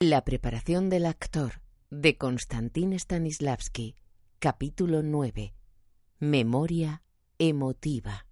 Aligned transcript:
La 0.00 0.24
preparación 0.24 0.90
del 0.90 1.06
actor 1.06 1.60
de 1.90 2.16
Konstantin 2.16 2.92
Stanislavski, 2.92 3.96
capítulo 4.38 5.02
9. 5.02 5.54
Memoria 6.20 7.02
emotiva. 7.40 8.24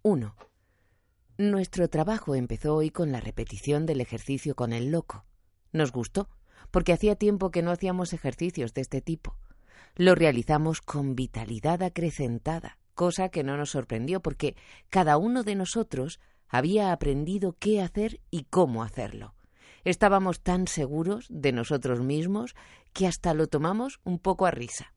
1. 0.00 0.34
Nuestro 1.36 1.90
trabajo 1.90 2.34
empezó 2.34 2.76
hoy 2.76 2.88
con 2.88 3.12
la 3.12 3.20
repetición 3.20 3.84
del 3.84 4.00
ejercicio 4.00 4.56
con 4.56 4.72
el 4.72 4.90
loco. 4.90 5.26
Nos 5.72 5.92
gustó, 5.92 6.30
porque 6.70 6.94
hacía 6.94 7.16
tiempo 7.16 7.50
que 7.50 7.60
no 7.60 7.70
hacíamos 7.70 8.14
ejercicios 8.14 8.72
de 8.72 8.80
este 8.80 9.02
tipo. 9.02 9.36
Lo 9.96 10.14
realizamos 10.14 10.80
con 10.80 11.14
vitalidad 11.14 11.82
acrecentada, 11.82 12.78
cosa 12.94 13.28
que 13.28 13.44
no 13.44 13.58
nos 13.58 13.68
sorprendió 13.68 14.22
porque 14.22 14.56
cada 14.88 15.18
uno 15.18 15.42
de 15.42 15.56
nosotros 15.56 16.20
había 16.48 16.90
aprendido 16.90 17.54
qué 17.58 17.82
hacer 17.82 18.22
y 18.30 18.44
cómo 18.44 18.82
hacerlo. 18.82 19.34
Estábamos 19.88 20.42
tan 20.42 20.66
seguros 20.66 21.24
de 21.30 21.50
nosotros 21.50 22.00
mismos 22.00 22.54
que 22.92 23.06
hasta 23.06 23.32
lo 23.32 23.46
tomamos 23.46 24.00
un 24.04 24.18
poco 24.18 24.44
a 24.44 24.50
risa. 24.50 24.92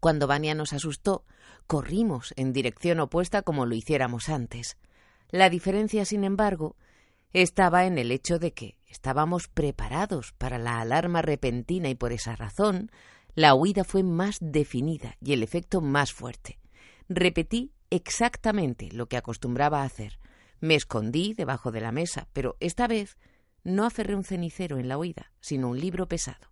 Cuando 0.00 0.26
Vania 0.26 0.54
nos 0.54 0.74
asustó, 0.74 1.24
corrimos 1.66 2.34
en 2.36 2.52
dirección 2.52 3.00
opuesta 3.00 3.40
como 3.40 3.64
lo 3.64 3.74
hiciéramos 3.74 4.28
antes. 4.28 4.76
La 5.30 5.48
diferencia, 5.48 6.04
sin 6.04 6.24
embargo, 6.24 6.76
estaba 7.32 7.86
en 7.86 7.96
el 7.96 8.12
hecho 8.12 8.38
de 8.38 8.52
que 8.52 8.76
estábamos 8.86 9.48
preparados 9.48 10.34
para 10.36 10.58
la 10.58 10.82
alarma 10.82 11.22
repentina 11.22 11.88
y 11.88 11.94
por 11.94 12.12
esa 12.12 12.36
razón 12.36 12.90
la 13.34 13.54
huida 13.54 13.84
fue 13.84 14.02
más 14.02 14.36
definida 14.42 15.16
y 15.22 15.32
el 15.32 15.42
efecto 15.42 15.80
más 15.80 16.12
fuerte. 16.12 16.58
Repetí 17.08 17.72
exactamente 17.88 18.90
lo 18.92 19.06
que 19.06 19.16
acostumbraba 19.16 19.80
a 19.80 19.86
hacer. 19.86 20.18
Me 20.60 20.74
escondí 20.74 21.32
debajo 21.32 21.72
de 21.72 21.80
la 21.80 21.92
mesa, 21.92 22.28
pero 22.34 22.58
esta 22.60 22.86
vez 22.86 23.16
no 23.64 23.84
aferré 23.84 24.14
un 24.14 24.24
cenicero 24.24 24.78
en 24.78 24.88
la 24.88 24.98
huida, 24.98 25.32
sino 25.40 25.68
un 25.68 25.80
libro 25.80 26.06
pesado. 26.08 26.50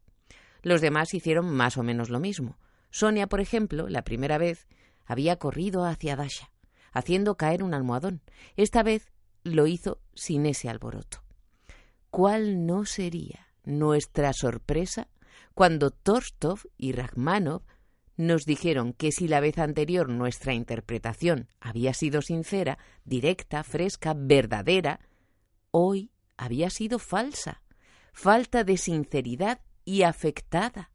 Los 0.62 0.80
demás 0.80 1.14
hicieron 1.14 1.50
más 1.50 1.76
o 1.76 1.82
menos 1.82 2.10
lo 2.10 2.20
mismo. 2.20 2.58
Sonia, 2.90 3.26
por 3.26 3.40
ejemplo, 3.40 3.88
la 3.88 4.02
primera 4.02 4.38
vez, 4.38 4.66
había 5.06 5.36
corrido 5.36 5.84
hacia 5.84 6.16
Dasha, 6.16 6.50
haciendo 6.92 7.36
caer 7.36 7.62
un 7.62 7.74
almohadón. 7.74 8.22
Esta 8.56 8.82
vez 8.82 9.12
lo 9.44 9.66
hizo 9.66 10.00
sin 10.14 10.46
ese 10.46 10.68
alboroto. 10.68 11.22
¿Cuál 12.10 12.66
no 12.66 12.84
sería 12.84 13.48
nuestra 13.64 14.32
sorpresa 14.32 15.08
cuando 15.54 15.90
Torstov 15.90 16.60
y 16.76 16.92
Rachmanov 16.92 17.62
nos 18.16 18.44
dijeron 18.44 18.92
que 18.92 19.12
si 19.12 19.28
la 19.28 19.40
vez 19.40 19.58
anterior 19.58 20.08
nuestra 20.08 20.52
interpretación 20.52 21.48
había 21.60 21.94
sido 21.94 22.20
sincera, 22.20 22.78
directa, 23.04 23.62
fresca, 23.62 24.14
verdadera, 24.16 25.00
hoy 25.70 26.10
había 26.38 26.70
sido 26.70 26.98
falsa, 26.98 27.62
falta 28.14 28.64
de 28.64 28.78
sinceridad 28.78 29.60
y 29.84 30.02
afectada. 30.02 30.90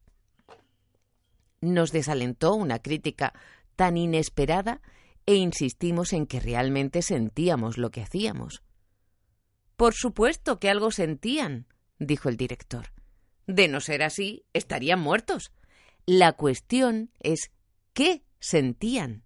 Nos 1.61 1.91
desalentó 1.91 2.55
una 2.55 2.79
crítica 2.79 3.33
tan 3.75 3.97
inesperada 3.97 4.81
e 5.25 5.35
insistimos 5.35 6.13
en 6.13 6.25
que 6.25 6.39
realmente 6.39 7.01
sentíamos 7.01 7.77
lo 7.77 7.91
que 7.91 8.01
hacíamos. 8.01 8.63
Por 9.75 9.93
supuesto 9.93 10.59
que 10.59 10.69
algo 10.69 10.91
sentían, 10.91 11.67
dijo 11.99 12.29
el 12.29 12.37
director. 12.37 12.91
De 13.47 13.67
no 13.67 13.81
ser 13.81 14.03
así, 14.03 14.45
estarían 14.53 14.99
muertos. 14.99 15.51
La 16.05 16.33
cuestión 16.33 17.11
es 17.19 17.51
qué 17.93 18.23
sentían. 18.39 19.23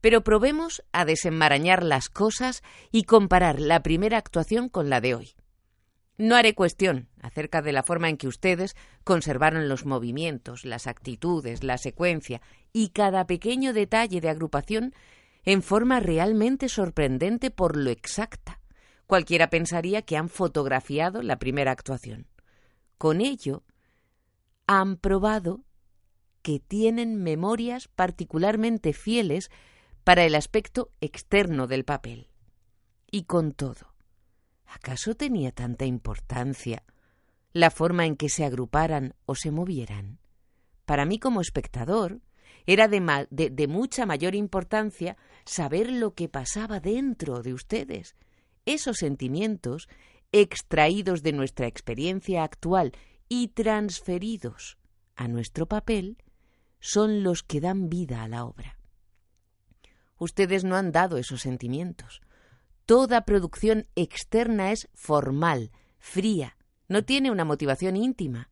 Pero 0.00 0.24
probemos 0.24 0.82
a 0.92 1.04
desenmarañar 1.04 1.84
las 1.84 2.08
cosas 2.08 2.62
y 2.90 3.04
comparar 3.04 3.60
la 3.60 3.82
primera 3.82 4.16
actuación 4.16 4.68
con 4.68 4.88
la 4.88 5.00
de 5.00 5.14
hoy. 5.14 5.34
No 6.20 6.36
haré 6.36 6.54
cuestión 6.54 7.08
acerca 7.22 7.62
de 7.62 7.72
la 7.72 7.82
forma 7.82 8.10
en 8.10 8.18
que 8.18 8.28
ustedes 8.28 8.76
conservaron 9.04 9.70
los 9.70 9.86
movimientos, 9.86 10.66
las 10.66 10.86
actitudes, 10.86 11.64
la 11.64 11.78
secuencia 11.78 12.42
y 12.74 12.90
cada 12.90 13.26
pequeño 13.26 13.72
detalle 13.72 14.20
de 14.20 14.28
agrupación 14.28 14.92
en 15.44 15.62
forma 15.62 15.98
realmente 15.98 16.68
sorprendente 16.68 17.50
por 17.50 17.74
lo 17.74 17.88
exacta. 17.88 18.60
Cualquiera 19.06 19.48
pensaría 19.48 20.02
que 20.02 20.18
han 20.18 20.28
fotografiado 20.28 21.22
la 21.22 21.38
primera 21.38 21.72
actuación. 21.72 22.26
Con 22.98 23.22
ello, 23.22 23.62
han 24.66 24.98
probado 24.98 25.64
que 26.42 26.60
tienen 26.60 27.16
memorias 27.22 27.88
particularmente 27.88 28.92
fieles 28.92 29.50
para 30.04 30.24
el 30.24 30.34
aspecto 30.34 30.90
externo 31.00 31.66
del 31.66 31.86
papel. 31.86 32.28
Y 33.10 33.22
con 33.22 33.52
todo, 33.52 33.89
¿Acaso 34.72 35.16
tenía 35.16 35.50
tanta 35.50 35.84
importancia 35.84 36.84
la 37.52 37.70
forma 37.70 38.06
en 38.06 38.14
que 38.16 38.28
se 38.28 38.44
agruparan 38.44 39.14
o 39.26 39.34
se 39.34 39.50
movieran? 39.50 40.20
Para 40.84 41.04
mí 41.04 41.18
como 41.18 41.40
espectador 41.40 42.20
era 42.66 42.86
de, 42.86 43.26
de, 43.30 43.68
mucha 43.68 44.06
mayor 44.06 44.36
importancia 44.36 45.16
saber 45.44 45.90
lo 45.90 46.14
que 46.14 46.28
pasaba 46.28 46.78
dentro 46.78 47.42
de 47.42 47.52
ustedes. 47.52 48.14
Esos 48.64 48.98
sentimientos, 48.98 49.88
extraídos 50.30 51.24
de 51.24 51.32
nuestra 51.32 51.66
experiencia 51.66 52.44
actual 52.44 52.92
y 53.28 53.48
transferidos 53.48 54.78
a 55.16 55.26
nuestro 55.26 55.66
papel, 55.66 56.18
son 56.78 57.24
los 57.24 57.42
que 57.42 57.60
dan 57.60 57.88
vida 57.88 58.22
a 58.22 58.28
la 58.28 58.44
obra. 58.44 58.78
Ustedes 60.16 60.62
no 60.62 60.76
han 60.76 60.92
dado 60.92 61.16
esos 61.16 61.40
sentimientos, 61.40 62.20
Toda 62.90 63.24
producción 63.24 63.86
externa 63.94 64.72
es 64.72 64.88
formal, 64.94 65.70
fría, 66.00 66.56
no 66.88 67.04
tiene 67.04 67.30
una 67.30 67.44
motivación 67.44 67.96
íntima. 67.96 68.50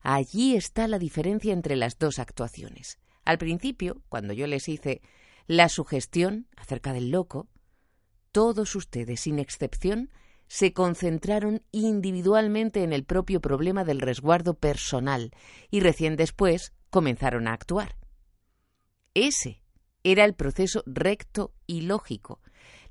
Allí 0.00 0.56
está 0.56 0.88
la 0.88 0.98
diferencia 0.98 1.52
entre 1.52 1.76
las 1.76 1.96
dos 1.96 2.18
actuaciones. 2.18 2.98
Al 3.24 3.38
principio, 3.38 4.02
cuando 4.08 4.32
yo 4.32 4.48
les 4.48 4.68
hice 4.68 5.02
la 5.46 5.68
sugestión 5.68 6.48
acerca 6.56 6.92
del 6.92 7.12
loco, 7.12 7.46
todos 8.32 8.74
ustedes, 8.74 9.20
sin 9.20 9.38
excepción, 9.38 10.10
se 10.48 10.72
concentraron 10.72 11.62
individualmente 11.70 12.82
en 12.82 12.92
el 12.92 13.04
propio 13.04 13.40
problema 13.40 13.84
del 13.84 14.00
resguardo 14.00 14.54
personal 14.54 15.30
y 15.70 15.78
recién 15.78 16.16
después 16.16 16.72
comenzaron 16.90 17.46
a 17.46 17.52
actuar. 17.52 17.94
Ese 19.14 19.62
era 20.02 20.24
el 20.24 20.34
proceso 20.34 20.82
recto 20.86 21.54
y 21.68 21.82
lógico 21.82 22.40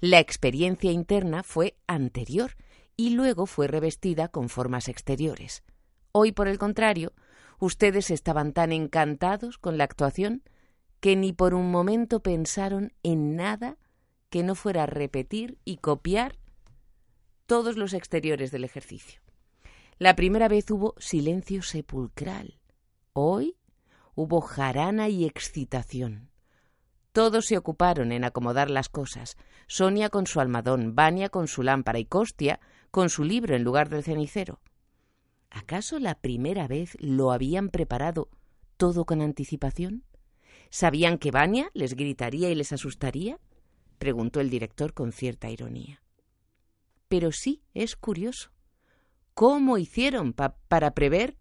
la 0.01 0.19
experiencia 0.19 0.91
interna 0.91 1.43
fue 1.43 1.77
anterior 1.87 2.51
y 2.95 3.11
luego 3.11 3.45
fue 3.45 3.67
revestida 3.67 4.27
con 4.29 4.49
formas 4.49 4.87
exteriores. 4.87 5.63
Hoy, 6.11 6.31
por 6.31 6.47
el 6.47 6.57
contrario, 6.57 7.13
ustedes 7.59 8.09
estaban 8.09 8.53
tan 8.53 8.71
encantados 8.71 9.57
con 9.57 9.77
la 9.77 9.83
actuación 9.83 10.43
que 10.99 11.15
ni 11.15 11.33
por 11.33 11.53
un 11.53 11.71
momento 11.71 12.21
pensaron 12.21 12.93
en 13.03 13.35
nada 13.35 13.77
que 14.29 14.43
no 14.43 14.55
fuera 14.55 14.85
repetir 14.85 15.57
y 15.65 15.77
copiar 15.77 16.37
todos 17.45 17.77
los 17.77 17.93
exteriores 17.93 18.51
del 18.51 18.63
ejercicio. 18.63 19.21
La 19.97 20.15
primera 20.15 20.47
vez 20.47 20.69
hubo 20.71 20.95
silencio 20.97 21.61
sepulcral. 21.61 22.59
Hoy 23.13 23.57
hubo 24.15 24.39
jarana 24.39 25.09
y 25.09 25.25
excitación. 25.25 26.28
Todos 27.11 27.45
se 27.45 27.57
ocuparon 27.57 28.11
en 28.11 28.23
acomodar 28.23 28.69
las 28.69 28.89
cosas. 28.89 29.35
Sonia 29.67 30.09
con 30.09 30.27
su 30.27 30.39
almadón, 30.39 30.95
Vania 30.95 31.29
con 31.29 31.47
su 31.47 31.63
lámpara 31.63 31.99
y 31.99 32.05
Costia 32.05 32.59
con 32.91 33.09
su 33.09 33.23
libro 33.23 33.55
en 33.55 33.63
lugar 33.63 33.89
del 33.89 34.03
cenicero. 34.03 34.61
¿Acaso 35.49 35.99
la 35.99 36.15
primera 36.15 36.67
vez 36.67 36.95
lo 36.99 37.31
habían 37.31 37.69
preparado 37.69 38.29
todo 38.77 39.05
con 39.05 39.21
anticipación? 39.21 40.03
¿Sabían 40.69 41.17
que 41.17 41.31
Vania 41.31 41.71
les 41.73 41.95
gritaría 41.95 42.49
y 42.49 42.55
les 42.55 42.71
asustaría? 42.71 43.39
preguntó 43.97 44.39
el 44.39 44.49
director 44.49 44.93
con 44.93 45.11
cierta 45.11 45.49
ironía. 45.49 46.01
Pero 47.07 47.31
sí, 47.31 47.63
es 47.73 47.95
curioso. 47.95 48.51
¿Cómo 49.33 49.77
hicieron 49.77 50.33
para 50.33 50.93
prever 50.93 51.37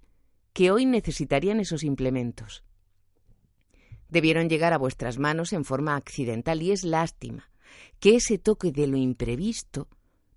que 0.54 0.70
hoy 0.70 0.86
necesitarían 0.86 1.60
esos 1.60 1.84
implementos? 1.84 2.64
Debieron 4.08 4.48
llegar 4.48 4.72
a 4.72 4.78
vuestras 4.78 5.18
manos 5.18 5.52
en 5.52 5.64
forma 5.64 5.96
accidental 5.96 6.62
y 6.62 6.72
es 6.72 6.84
lástima 6.84 7.50
que 8.00 8.16
ese 8.16 8.38
toque 8.38 8.72
de 8.72 8.86
lo 8.86 8.96
imprevisto 8.96 9.88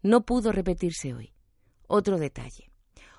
no 0.02 0.26
pudo 0.26 0.52
repetirse 0.52 1.14
hoy. 1.14 1.34
Otro 1.88 2.18
detalle. 2.18 2.72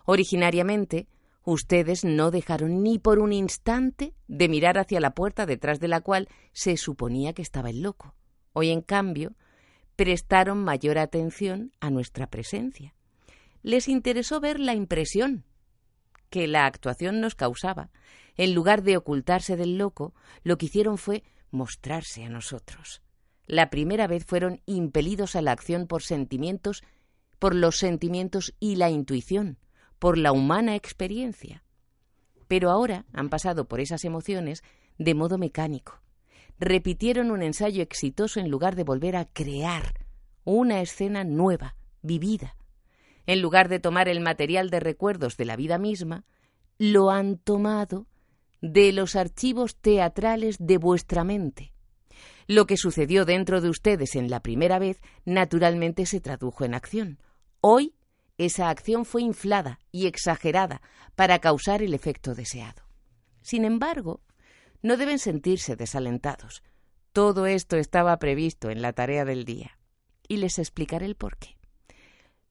Originariamente, 0.05 1.07
ustedes 1.45 2.05
no 2.05 2.31
dejaron 2.31 2.83
ni 2.83 2.99
por 2.99 3.19
un 3.19 3.33
instante 3.33 4.15
de 4.27 4.49
mirar 4.49 4.79
hacia 4.79 5.01
la 5.01 5.15
puerta 5.15 5.47
detrás 5.47 5.81
de 5.81 5.89
la 5.89 6.01
cual 6.01 6.29
se 6.53 6.77
suponía 6.77 7.33
que 7.33 7.43
estaba 7.43 7.71
el 7.71 7.83
loco. 7.83 8.15
Hoy, 8.53 8.71
en 8.71 8.83
cambio, 8.83 9.35
prestaron 9.97 10.63
mayor 10.65 10.99
atención 10.99 11.73
a 11.81 11.91
nuestra 11.91 12.29
presencia. 12.29 12.95
Les 13.63 13.89
interesó 13.89 14.41
ver 14.41 14.59
la 14.59 14.75
impresión 14.75 15.45
que 16.33 16.49
la 16.49 16.65
actuación 16.65 17.21
nos 17.21 17.35
causaba. 17.35 17.91
En 18.37 18.55
lugar 18.55 18.83
de 18.83 18.97
ocultarse 18.97 19.59
del 19.59 19.77
loco, 19.77 20.15
lo 20.43 20.57
que 20.57 20.67
hicieron 20.67 20.97
fue 20.97 21.23
mostrarse 21.51 22.25
a 22.25 22.31
nosotros. 22.31 23.03
La 23.47 23.69
primera 23.69 24.07
vez 24.07 24.25
fueron 24.25 24.63
impelidos 24.65 25.37
a 25.37 25.43
la 25.43 25.53
acción 25.53 25.87
por 25.87 26.03
sentimientos, 26.03 26.83
por 27.39 27.55
los 27.55 27.77
sentimientos 27.77 28.55
y 28.59 28.77
la 28.77 28.89
intuición, 28.89 29.59
por 29.99 30.17
la 30.17 30.33
humana 30.33 30.75
experiencia. 30.75 31.65
Pero 32.49 32.71
ahora 32.71 33.05
han 33.13 33.29
pasado 33.29 33.69
por 33.69 33.81
esas 33.81 34.05
emociones 34.07 34.65
de 34.97 35.15
modo 35.15 35.37
mecánico. 35.37 36.01
Repitieron 36.59 37.31
un 37.31 37.43
ensayo 37.43 37.83
exitoso 37.83 38.41
en 38.41 38.51
lugar 38.51 38.75
de 38.75 38.85
volver 38.85 39.17
a 39.17 39.27
crear 39.27 40.07
una 40.45 40.81
escena 40.81 41.25
nueva, 41.25 41.77
vivida. 42.01 42.57
En 43.27 43.41
lugar 43.41 43.69
de 43.69 43.81
tomar 43.81 44.09
el 44.09 44.21
material 44.21 44.71
de 44.71 44.81
recuerdos 44.81 45.37
de 45.37 45.45
la 45.45 45.57
vida 45.57 45.79
misma, 45.79 46.25
lo 46.79 47.11
han 47.11 47.39
tomado 47.39 48.07
de 48.61 48.93
los 48.93 49.17
archivos 49.17 49.77
teatrales 49.77 50.57
de 50.59 50.79
vuestra 50.79 51.25
mente. 51.25 51.73
Lo 52.47 52.67
que 52.67 52.77
sucedió 52.77 53.25
dentro 53.25 53.61
de 53.61 53.69
ustedes 53.69 54.17
en 54.17 54.31
la 54.31 54.41
primera 54.41 54.79
vez 54.79 55.01
naturalmente 55.25 56.07
se 56.07 56.21
tradujo 56.21 56.65
en 56.65 56.75
acción. 56.75 57.19
Hoy 57.61 57.95
esa 58.39 58.71
acción 58.71 59.05
fue 59.05 59.23
inflada 59.23 59.79
y 59.91 60.07
exagerada 60.07 60.83
para 61.15 61.39
causar 61.39 61.83
el 61.83 61.95
efecto 61.95 62.35
deseado. 62.35 62.83
Sin 63.43 63.65
embargo, 63.65 64.23
no 64.83 64.97
deben 64.97 65.19
sentirse 65.19 65.77
desalentados. 65.77 66.63
Todo 67.13 67.47
esto 67.47 67.77
estaba 67.77 68.19
previsto 68.19 68.71
en 68.71 68.83
la 68.83 68.93
tarea 68.93 69.25
del 69.25 69.45
día. 69.45 69.79
Y 70.29 70.39
les 70.39 70.59
explicaré 70.59 71.07
el 71.07 71.15
porqué. 71.15 71.59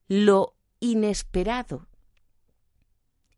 Lo 0.08 0.54
inesperado 0.82 1.86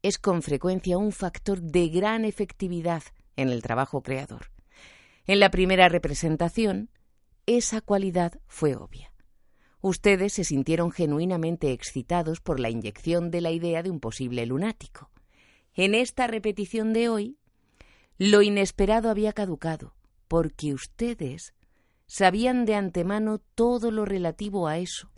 es 0.00 0.16
con 0.16 0.40
frecuencia 0.40 0.96
un 0.96 1.12
factor 1.12 1.60
de 1.60 1.88
gran 1.90 2.24
efectividad 2.24 3.02
en 3.36 3.50
el 3.50 3.60
trabajo 3.60 4.02
creador. 4.02 4.50
En 5.26 5.40
la 5.40 5.50
primera 5.50 5.90
representación, 5.90 6.88
esa 7.44 7.82
cualidad 7.82 8.40
fue 8.46 8.76
obvia. 8.76 9.12
Ustedes 9.82 10.32
se 10.32 10.44
sintieron 10.44 10.90
genuinamente 10.90 11.72
excitados 11.72 12.40
por 12.40 12.60
la 12.60 12.70
inyección 12.70 13.30
de 13.30 13.42
la 13.42 13.50
idea 13.50 13.82
de 13.82 13.90
un 13.90 14.00
posible 14.00 14.46
lunático. 14.46 15.10
En 15.74 15.94
esta 15.94 16.26
repetición 16.26 16.94
de 16.94 17.10
hoy, 17.10 17.38
lo 18.16 18.40
inesperado 18.40 19.10
había 19.10 19.34
caducado, 19.34 19.94
porque 20.28 20.72
ustedes 20.72 21.52
sabían 22.06 22.64
de 22.64 22.74
antemano 22.74 23.38
todo 23.54 23.90
lo 23.90 24.06
relativo 24.06 24.66
a 24.66 24.78
eso. 24.78 25.10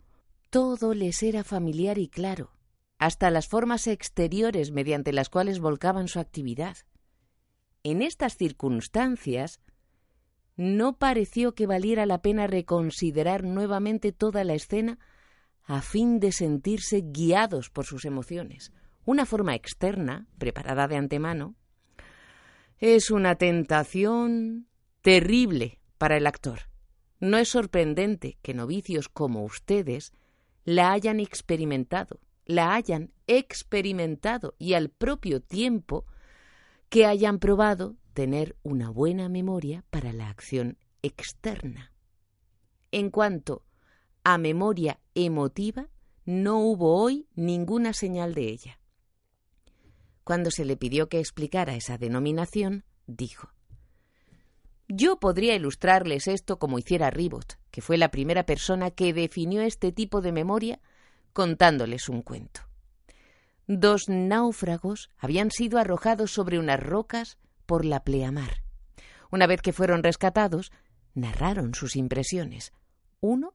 Todo 0.50 0.94
les 0.94 1.22
era 1.22 1.44
familiar 1.44 1.98
y 1.98 2.08
claro, 2.08 2.52
hasta 2.98 3.30
las 3.30 3.48
formas 3.48 3.86
exteriores 3.86 4.70
mediante 4.70 5.12
las 5.12 5.28
cuales 5.28 5.58
volcaban 5.58 6.08
su 6.08 6.18
actividad. 6.18 6.76
En 7.82 8.02
estas 8.02 8.36
circunstancias, 8.36 9.60
no 10.56 10.96
pareció 10.98 11.54
que 11.54 11.66
valiera 11.66 12.06
la 12.06 12.22
pena 12.22 12.46
reconsiderar 12.46 13.44
nuevamente 13.44 14.12
toda 14.12 14.44
la 14.44 14.54
escena 14.54 14.98
a 15.64 15.82
fin 15.82 16.20
de 16.20 16.32
sentirse 16.32 17.02
guiados 17.04 17.70
por 17.70 17.84
sus 17.84 18.04
emociones. 18.04 18.72
Una 19.04 19.26
forma 19.26 19.54
externa, 19.54 20.26
preparada 20.38 20.88
de 20.88 20.96
antemano, 20.96 21.56
es 22.78 23.10
una 23.10 23.36
tentación 23.36 24.68
terrible 25.02 25.80
para 25.98 26.16
el 26.16 26.26
actor. 26.26 26.60
No 27.20 27.38
es 27.38 27.48
sorprendente 27.48 28.38
que 28.42 28.54
novicios 28.54 29.08
como 29.08 29.44
ustedes 29.44 30.12
la 30.66 30.92
hayan 30.92 31.20
experimentado 31.20 32.20
la 32.46 32.74
hayan 32.74 33.12
experimentado 33.26 34.54
y 34.58 34.74
al 34.74 34.88
propio 34.88 35.42
tiempo 35.42 36.06
que 36.88 37.04
hayan 37.04 37.38
probado 37.38 37.96
tener 38.14 38.56
una 38.62 38.88
buena 38.88 39.28
memoria 39.28 39.84
para 39.90 40.12
la 40.12 40.30
acción 40.30 40.78
externa. 41.02 41.92
En 42.92 43.10
cuanto 43.10 43.64
a 44.22 44.38
memoria 44.38 45.00
emotiva, 45.14 45.88
no 46.24 46.60
hubo 46.60 46.96
hoy 47.02 47.26
ninguna 47.34 47.92
señal 47.92 48.34
de 48.34 48.48
ella. 48.48 48.80
Cuando 50.24 50.50
se 50.50 50.64
le 50.64 50.76
pidió 50.76 51.08
que 51.08 51.18
explicara 51.18 51.74
esa 51.74 51.98
denominación, 51.98 52.84
dijo 53.06 53.50
Yo 54.88 55.18
podría 55.18 55.56
ilustrarles 55.56 56.28
esto 56.28 56.58
como 56.58 56.78
hiciera 56.78 57.10
Ribot, 57.10 57.58
que 57.70 57.80
fue 57.80 57.96
la 57.96 58.10
primera 58.10 58.46
persona 58.46 58.90
que 58.90 59.12
definió 59.12 59.62
este 59.62 59.90
tipo 59.90 60.20
de 60.20 60.32
memoria 60.32 60.80
contándoles 61.32 62.08
un 62.08 62.22
cuento. 62.22 62.60
Dos 63.66 64.08
náufragos 64.08 65.10
habían 65.18 65.50
sido 65.50 65.78
arrojados 65.78 66.30
sobre 66.30 66.60
unas 66.60 66.80
rocas 66.80 67.36
por 67.66 67.84
la 67.84 68.04
pleamar. 68.04 68.62
Una 69.32 69.48
vez 69.48 69.60
que 69.60 69.72
fueron 69.72 70.04
rescatados, 70.04 70.70
narraron 71.14 71.74
sus 71.74 71.96
impresiones. 71.96 72.72
Uno 73.20 73.54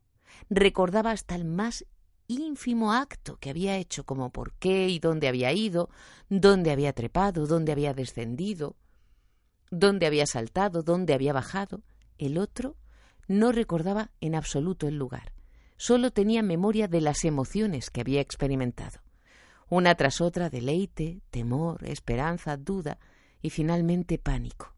recordaba 0.49 1.11
hasta 1.11 1.35
el 1.35 1.45
más 1.45 1.85
ínfimo 2.27 2.91
acto 2.93 3.37
que 3.37 3.49
había 3.49 3.77
hecho, 3.77 4.05
como 4.05 4.31
por 4.31 4.53
qué 4.53 4.89
y 4.89 4.99
dónde 4.99 5.29
había 5.29 5.53
ido, 5.53 5.89
dónde 6.29 6.71
había 6.71 6.91
trepado, 6.91 7.47
dónde 7.47 7.71
había 7.71 7.93
descendido, 7.93 8.75
dónde 9.71 10.05
había 10.05 10.27
saltado, 10.27 10.83
dónde 10.83 11.15
había 11.15 11.33
bajado. 11.33 11.81
El 12.19 12.37
otro 12.37 12.75
no 13.27 13.51
recordaba 13.51 14.11
en 14.21 14.35
absoluto 14.35 14.87
el 14.87 14.97
lugar 14.97 15.33
solo 15.81 16.11
tenía 16.11 16.43
memoria 16.43 16.87
de 16.87 17.01
las 17.01 17.25
emociones 17.25 17.89
que 17.89 18.01
había 18.01 18.21
experimentado. 18.21 18.99
Una 19.67 19.95
tras 19.95 20.21
otra 20.21 20.51
deleite, 20.51 21.21
temor, 21.31 21.83
esperanza, 21.85 22.55
duda 22.55 22.99
y 23.41 23.49
finalmente 23.49 24.19
pánico. 24.19 24.75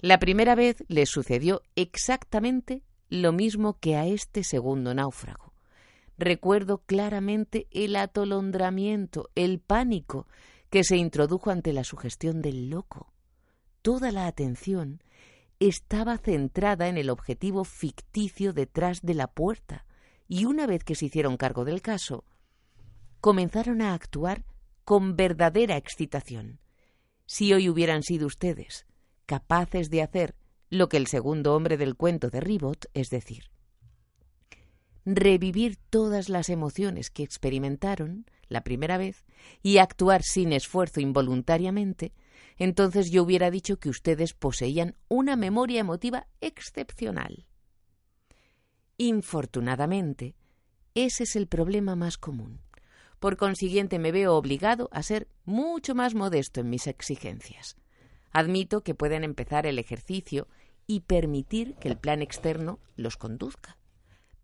La 0.00 0.18
primera 0.18 0.56
vez 0.56 0.82
le 0.88 1.06
sucedió 1.06 1.62
exactamente 1.76 2.82
lo 3.08 3.30
mismo 3.30 3.78
que 3.78 3.94
a 3.94 4.06
este 4.06 4.42
segundo 4.42 4.92
náufrago. 4.92 5.52
Recuerdo 6.18 6.78
claramente 6.78 7.68
el 7.70 7.94
atolondramiento, 7.94 9.30
el 9.36 9.60
pánico 9.60 10.26
que 10.68 10.82
se 10.82 10.96
introdujo 10.96 11.50
ante 11.50 11.72
la 11.72 11.84
sugestión 11.84 12.42
del 12.42 12.70
loco. 12.70 13.12
Toda 13.88 14.12
la 14.12 14.26
atención 14.26 15.02
estaba 15.60 16.18
centrada 16.18 16.88
en 16.88 16.98
el 16.98 17.08
objetivo 17.08 17.64
ficticio 17.64 18.52
detrás 18.52 19.00
de 19.00 19.14
la 19.14 19.28
puerta, 19.28 19.86
y 20.28 20.44
una 20.44 20.66
vez 20.66 20.84
que 20.84 20.94
se 20.94 21.06
hicieron 21.06 21.38
cargo 21.38 21.64
del 21.64 21.80
caso, 21.80 22.22
comenzaron 23.22 23.80
a 23.80 23.94
actuar 23.94 24.44
con 24.84 25.16
verdadera 25.16 25.78
excitación. 25.78 26.60
Si 27.24 27.54
hoy 27.54 27.70
hubieran 27.70 28.02
sido 28.02 28.26
ustedes 28.26 28.84
capaces 29.24 29.88
de 29.88 30.02
hacer 30.02 30.34
lo 30.68 30.90
que 30.90 30.98
el 30.98 31.06
segundo 31.06 31.56
hombre 31.56 31.78
del 31.78 31.96
cuento 31.96 32.28
de 32.28 32.40
Ribot, 32.40 32.90
es 32.92 33.08
decir, 33.08 33.44
revivir 35.06 35.78
todas 35.88 36.28
las 36.28 36.50
emociones 36.50 37.08
que 37.08 37.22
experimentaron 37.22 38.26
la 38.48 38.60
primera 38.60 38.98
vez 38.98 39.24
y 39.62 39.78
actuar 39.78 40.20
sin 40.24 40.52
esfuerzo 40.52 41.00
involuntariamente, 41.00 42.12
entonces 42.58 43.10
yo 43.10 43.22
hubiera 43.22 43.50
dicho 43.50 43.78
que 43.78 43.88
ustedes 43.88 44.34
poseían 44.34 44.96
una 45.08 45.36
memoria 45.36 45.80
emotiva 45.80 46.26
excepcional. 46.40 47.46
Infortunadamente, 48.96 50.34
ese 50.94 51.22
es 51.22 51.36
el 51.36 51.46
problema 51.46 51.94
más 51.94 52.18
común. 52.18 52.60
Por 53.20 53.36
consiguiente, 53.36 53.98
me 53.98 54.12
veo 54.12 54.34
obligado 54.34 54.88
a 54.92 55.02
ser 55.02 55.28
mucho 55.44 55.94
más 55.94 56.14
modesto 56.14 56.60
en 56.60 56.70
mis 56.70 56.86
exigencias. 56.86 57.76
Admito 58.32 58.82
que 58.82 58.94
pueden 58.94 59.24
empezar 59.24 59.66
el 59.66 59.78
ejercicio 59.78 60.48
y 60.86 61.00
permitir 61.00 61.74
que 61.76 61.88
el 61.88 61.98
plan 61.98 62.22
externo 62.22 62.80
los 62.96 63.16
conduzca. 63.16 63.78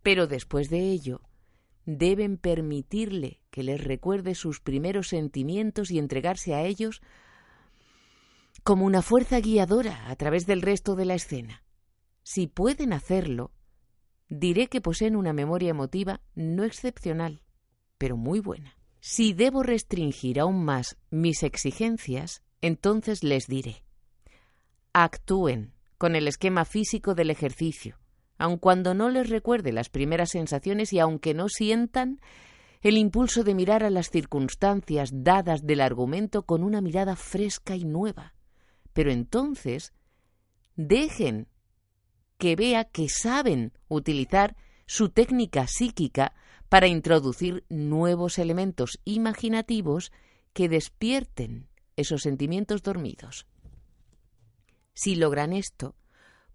Pero 0.03 0.27
después 0.27 0.71
de 0.71 0.91
ello, 0.91 1.23
deben 1.87 2.37
permitirle 2.37 3.41
que 3.51 3.63
les 3.63 3.83
recuerde 3.83 4.35
sus 4.35 4.61
primeros 4.61 5.09
sentimientos 5.09 5.91
y 5.91 5.99
entregarse 5.99 6.55
a 6.55 6.63
ellos 6.63 7.03
como 8.65 8.85
una 8.85 9.03
fuerza 9.03 9.39
guiadora 9.41 10.11
a 10.11 10.17
través 10.17 10.47
del 10.47 10.63
resto 10.63 10.97
de 10.97 11.05
la 11.05 11.15
escena. 11.15 11.63
Si 12.23 12.49
pueden 12.49 12.93
hacerlo, 12.93 13.53
diré 14.29 14.67
que 14.67 14.81
poseen 14.81 15.15
una 15.15 15.33
memoria 15.33 15.71
emotiva 15.71 16.21
no 16.35 16.65
excepcional, 16.65 17.43
pero 17.99 18.17
muy 18.17 18.41
buena. 18.41 18.77
Si 18.99 19.35
debo 19.35 19.63
restringir 19.63 20.41
aún 20.41 20.65
más 20.65 20.97
mis 21.11 21.43
exigencias, 21.43 22.43
entonces 22.61 23.23
les 23.23 23.47
diré 23.47 23.85
actúen 24.95 25.75
con 25.99 26.15
el 26.15 26.29
esquema 26.29 26.65
físico 26.65 27.15
del 27.15 27.31
ejercicio, 27.31 27.99
aun 28.39 28.59
cuando 28.59 28.95
no 28.95 29.11
les 29.11 29.29
recuerde 29.29 29.73
las 29.73 29.91
primeras 29.91 30.31
sensaciones 30.31 30.93
y 30.93 31.01
aunque 31.01 31.35
no 31.35 31.49
sientan 31.49 32.21
el 32.81 32.97
impulso 32.97 33.43
de 33.43 33.55
mirar 33.55 33.83
a 33.83 33.91
las 33.91 34.11
circunstancias 34.11 35.11
dadas 35.13 35.67
del 35.67 35.81
argumento 35.81 36.45
con 36.45 36.63
una 36.63 36.81
mirada 36.81 37.17
fresca 37.17 37.75
y 37.75 37.85
nueva. 37.85 38.34
Pero 38.95 39.11
entonces 39.13 39.93
dejen 40.77 41.47
que 42.39 42.57
vea 42.57 42.85
que 42.85 43.11
saben 43.11 43.73
utilizar 43.89 44.57
su 44.87 45.11
técnica 45.11 45.67
psíquica 45.67 46.35
para 46.71 46.87
introducir 46.87 47.65
nuevos 47.69 48.39
elementos 48.39 48.99
imaginativos 49.05 50.13
que 50.53 50.69
despierten 50.69 51.69
esos 51.97 52.23
sentimientos 52.23 52.83
dormidos. 52.83 53.47
Si 54.95 55.17
logran 55.17 55.53
esto, 55.53 55.97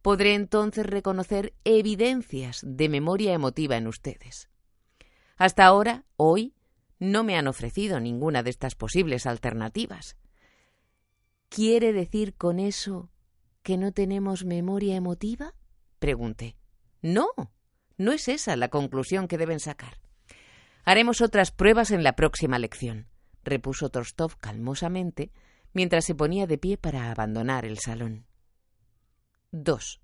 podré 0.01 0.34
entonces 0.34 0.86
reconocer 0.86 1.53
evidencias 1.63 2.62
de 2.63 2.89
memoria 2.89 3.34
emotiva 3.34 3.77
en 3.77 3.88
ustedes. 3.88 4.50
Hasta 5.38 5.65
ahora, 5.65 6.05
hoy, 6.15 6.53
no 7.00 7.24
me 7.24 7.38
han 7.38 7.48
ofrecido 7.48 8.00
ninguna 8.00 8.43
de 8.43 8.50
estas 8.50 8.75
posibles 8.75 9.25
alternativas. 9.25 10.17
¿Quiere 11.50 11.94
decir 11.94 12.36
con 12.36 12.60
eso 12.60 13.10
que 13.63 13.77
no 13.77 13.91
tenemos 13.91 14.46
memoria 14.46 14.96
emotiva? 14.96 15.56
pregunté. 15.98 16.56
No, 17.01 17.27
no 17.98 18.12
es 18.12 18.27
esa 18.27 18.56
la 18.56 18.70
conclusión 18.70 19.27
que 19.27 19.38
deben 19.38 19.60
sacar. 19.60 20.00
Haremos 20.86 21.22
otras 21.22 21.51
pruebas 21.51 21.91
en 21.91 22.03
la 22.03 22.15
próxima 22.15 22.60
lección, 22.60 23.08
repuso 23.44 23.89
Torstov 23.89 24.38
calmosamente 24.38 25.32
mientras 25.74 26.06
se 26.06 26.15
ponía 26.15 26.48
de 26.48 26.58
pie 26.58 26.77
para 26.77 27.12
abandonar 27.12 27.65
el 27.65 27.79
salón. 27.79 28.25
2. 29.51 30.01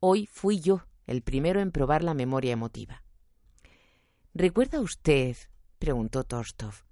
Hoy 0.00 0.26
fui 0.26 0.60
yo 0.60 0.86
el 1.06 1.22
primero 1.22 1.60
en 1.60 1.72
probar 1.72 2.02
la 2.02 2.14
memoria 2.14 2.52
emotiva. 2.52 3.02
¿Recuerda 4.34 4.80
usted, 4.80 5.36
preguntó 5.78 6.24
Torstov, 6.24 6.84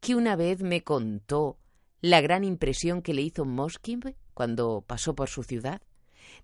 que 0.00 0.14
una 0.14 0.36
vez 0.36 0.62
me 0.62 0.84
contó 0.84 1.58
la 2.00 2.20
gran 2.20 2.44
impresión 2.44 3.02
que 3.02 3.14
le 3.14 3.22
hizo 3.22 3.44
Moskin 3.44 4.14
cuando 4.34 4.84
pasó 4.86 5.14
por 5.14 5.28
su 5.28 5.42
ciudad? 5.42 5.82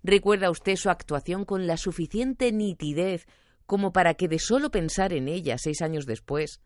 ¿Recuerda 0.03 0.51
usted 0.51 0.75
su 0.75 0.89
actuación 0.89 1.45
con 1.45 1.67
la 1.67 1.77
suficiente 1.77 2.51
nitidez 2.51 3.25
como 3.65 3.91
para 3.93 4.13
que 4.13 4.27
de 4.27 4.39
solo 4.39 4.69
pensar 4.69 5.13
en 5.13 5.27
ella 5.27 5.57
seis 5.57 5.81
años 5.81 6.05
después 6.05 6.61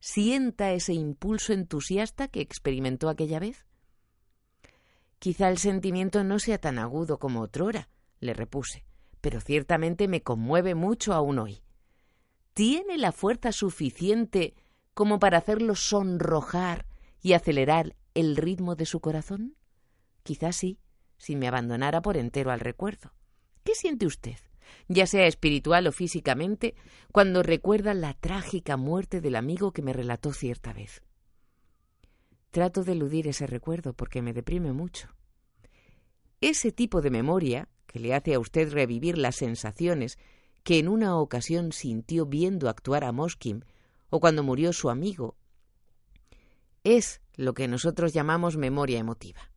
sienta 0.00 0.72
ese 0.72 0.94
impulso 0.94 1.52
entusiasta 1.52 2.28
que 2.28 2.40
experimentó 2.40 3.08
aquella 3.08 3.40
vez? 3.40 3.66
Quizá 5.18 5.48
el 5.48 5.58
sentimiento 5.58 6.22
no 6.22 6.38
sea 6.38 6.58
tan 6.58 6.78
agudo 6.78 7.18
como 7.18 7.40
otrora, 7.40 7.88
le 8.20 8.34
repuse, 8.34 8.84
pero 9.20 9.40
ciertamente 9.40 10.06
me 10.06 10.22
conmueve 10.22 10.74
mucho 10.74 11.12
aún 11.12 11.38
hoy. 11.38 11.62
¿Tiene 12.54 12.98
la 12.98 13.12
fuerza 13.12 13.52
suficiente 13.52 14.54
como 14.94 15.18
para 15.18 15.38
hacerlo 15.38 15.74
sonrojar 15.74 16.86
y 17.20 17.32
acelerar 17.32 17.94
el 18.18 18.36
ritmo 18.36 18.74
de 18.74 18.84
su 18.84 18.98
corazón? 18.98 19.54
Quizá 20.24 20.50
sí, 20.50 20.80
si 21.18 21.36
me 21.36 21.46
abandonara 21.46 22.02
por 22.02 22.16
entero 22.16 22.50
al 22.50 22.58
recuerdo. 22.58 23.12
¿Qué 23.62 23.76
siente 23.76 24.06
usted, 24.06 24.38
ya 24.88 25.06
sea 25.06 25.26
espiritual 25.26 25.86
o 25.86 25.92
físicamente, 25.92 26.74
cuando 27.12 27.44
recuerda 27.44 27.94
la 27.94 28.14
trágica 28.14 28.76
muerte 28.76 29.20
del 29.20 29.36
amigo 29.36 29.72
que 29.72 29.82
me 29.82 29.92
relató 29.92 30.32
cierta 30.32 30.72
vez? 30.72 31.02
Trato 32.50 32.82
de 32.82 32.92
eludir 32.92 33.28
ese 33.28 33.46
recuerdo 33.46 33.92
porque 33.92 34.20
me 34.20 34.32
deprime 34.32 34.72
mucho. 34.72 35.08
Ese 36.40 36.72
tipo 36.72 37.00
de 37.02 37.10
memoria, 37.10 37.68
que 37.86 38.00
le 38.00 38.14
hace 38.14 38.34
a 38.34 38.40
usted 38.40 38.72
revivir 38.72 39.16
las 39.16 39.36
sensaciones 39.36 40.18
que 40.64 40.80
en 40.80 40.88
una 40.88 41.16
ocasión 41.16 41.70
sintió 41.70 42.26
viendo 42.26 42.68
actuar 42.68 43.04
a 43.04 43.12
Moskin 43.12 43.64
o 44.10 44.18
cuando 44.18 44.42
murió 44.42 44.72
su 44.72 44.90
amigo, 44.90 45.36
es 46.82 47.20
lo 47.38 47.54
que 47.54 47.68
nosotros 47.68 48.12
llamamos 48.12 48.58
memoria 48.58 48.98
emotiva. 48.98 49.50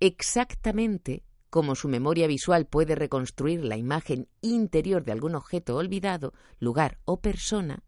Exactamente 0.00 1.22
como 1.50 1.76
su 1.76 1.88
memoria 1.88 2.26
visual 2.26 2.66
puede 2.66 2.96
reconstruir 2.96 3.64
la 3.64 3.76
imagen 3.76 4.28
interior 4.40 5.04
de 5.04 5.12
algún 5.12 5.36
objeto 5.36 5.76
olvidado, 5.76 6.32
lugar 6.58 6.98
o 7.04 7.20
persona, 7.20 7.84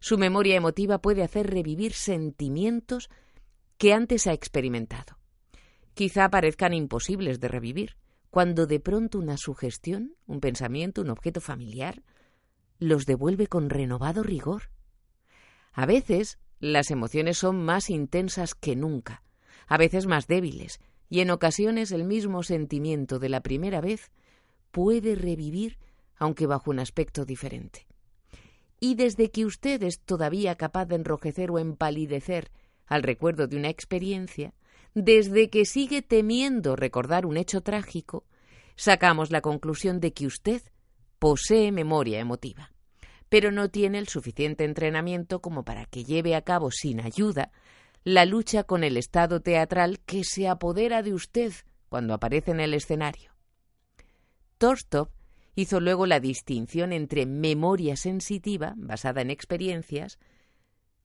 su 0.00 0.16
memoria 0.16 0.54
emotiva 0.54 0.98
puede 0.98 1.22
hacer 1.22 1.50
revivir 1.50 1.92
sentimientos 1.92 3.10
que 3.78 3.92
antes 3.94 4.26
ha 4.26 4.32
experimentado. 4.32 5.18
Quizá 5.94 6.28
parezcan 6.30 6.72
imposibles 6.72 7.40
de 7.40 7.48
revivir, 7.48 7.96
cuando 8.30 8.66
de 8.66 8.80
pronto 8.80 9.18
una 9.18 9.36
sugestión, 9.36 10.14
un 10.26 10.40
pensamiento, 10.40 11.02
un 11.02 11.10
objeto 11.10 11.40
familiar, 11.40 12.02
los 12.78 13.06
devuelve 13.06 13.46
con 13.46 13.70
renovado 13.70 14.22
rigor. 14.22 14.70
A 15.72 15.84
veces 15.84 16.38
las 16.60 16.90
emociones 16.90 17.38
son 17.38 17.64
más 17.64 17.90
intensas 17.90 18.54
que 18.54 18.76
nunca, 18.76 19.22
a 19.66 19.78
veces 19.78 20.06
más 20.06 20.26
débiles, 20.26 20.78
y 21.08 21.20
en 21.20 21.30
ocasiones 21.30 21.90
el 21.90 22.04
mismo 22.04 22.42
sentimiento 22.42 23.18
de 23.18 23.30
la 23.30 23.40
primera 23.40 23.80
vez 23.80 24.10
puede 24.70 25.16
revivir, 25.16 25.78
aunque 26.16 26.46
bajo 26.46 26.70
un 26.70 26.78
aspecto 26.78 27.24
diferente. 27.24 27.86
Y 28.78 28.94
desde 28.94 29.30
que 29.30 29.44
usted 29.44 29.82
es 29.82 30.00
todavía 30.00 30.54
capaz 30.54 30.86
de 30.86 30.96
enrojecer 30.96 31.50
o 31.50 31.58
empalidecer 31.58 32.50
al 32.86 33.02
recuerdo 33.02 33.46
de 33.46 33.56
una 33.56 33.68
experiencia, 33.68 34.54
desde 34.94 35.48
que 35.48 35.64
sigue 35.64 36.02
temiendo 36.02 36.76
recordar 36.76 37.26
un 37.26 37.36
hecho 37.36 37.60
trágico, 37.60 38.24
sacamos 38.76 39.30
la 39.30 39.40
conclusión 39.40 40.00
de 40.00 40.12
que 40.12 40.26
usted 40.26 40.62
posee 41.18 41.72
memoria 41.72 42.18
emotiva, 42.20 42.72
pero 43.30 43.50
no 43.50 43.70
tiene 43.70 43.98
el 43.98 44.08
suficiente 44.08 44.64
entrenamiento 44.64 45.40
como 45.40 45.64
para 45.64 45.86
que 45.86 46.04
lleve 46.04 46.34
a 46.34 46.42
cabo 46.42 46.70
sin 46.70 47.00
ayuda 47.00 47.50
la 48.04 48.26
lucha 48.26 48.64
con 48.64 48.84
el 48.84 48.98
estado 48.98 49.40
teatral 49.40 50.00
que 50.00 50.24
se 50.24 50.48
apodera 50.48 51.02
de 51.02 51.14
usted 51.14 51.52
cuando 51.88 52.12
aparece 52.12 52.50
en 52.50 52.60
el 52.60 52.74
escenario. 52.74 53.32
Torstov 54.58 55.08
Hizo 55.54 55.80
luego 55.80 56.06
la 56.06 56.20
distinción 56.20 56.92
entre 56.92 57.26
memoria 57.26 57.96
sensitiva, 57.96 58.74
basada 58.76 59.20
en 59.20 59.30
experiencias, 59.30 60.18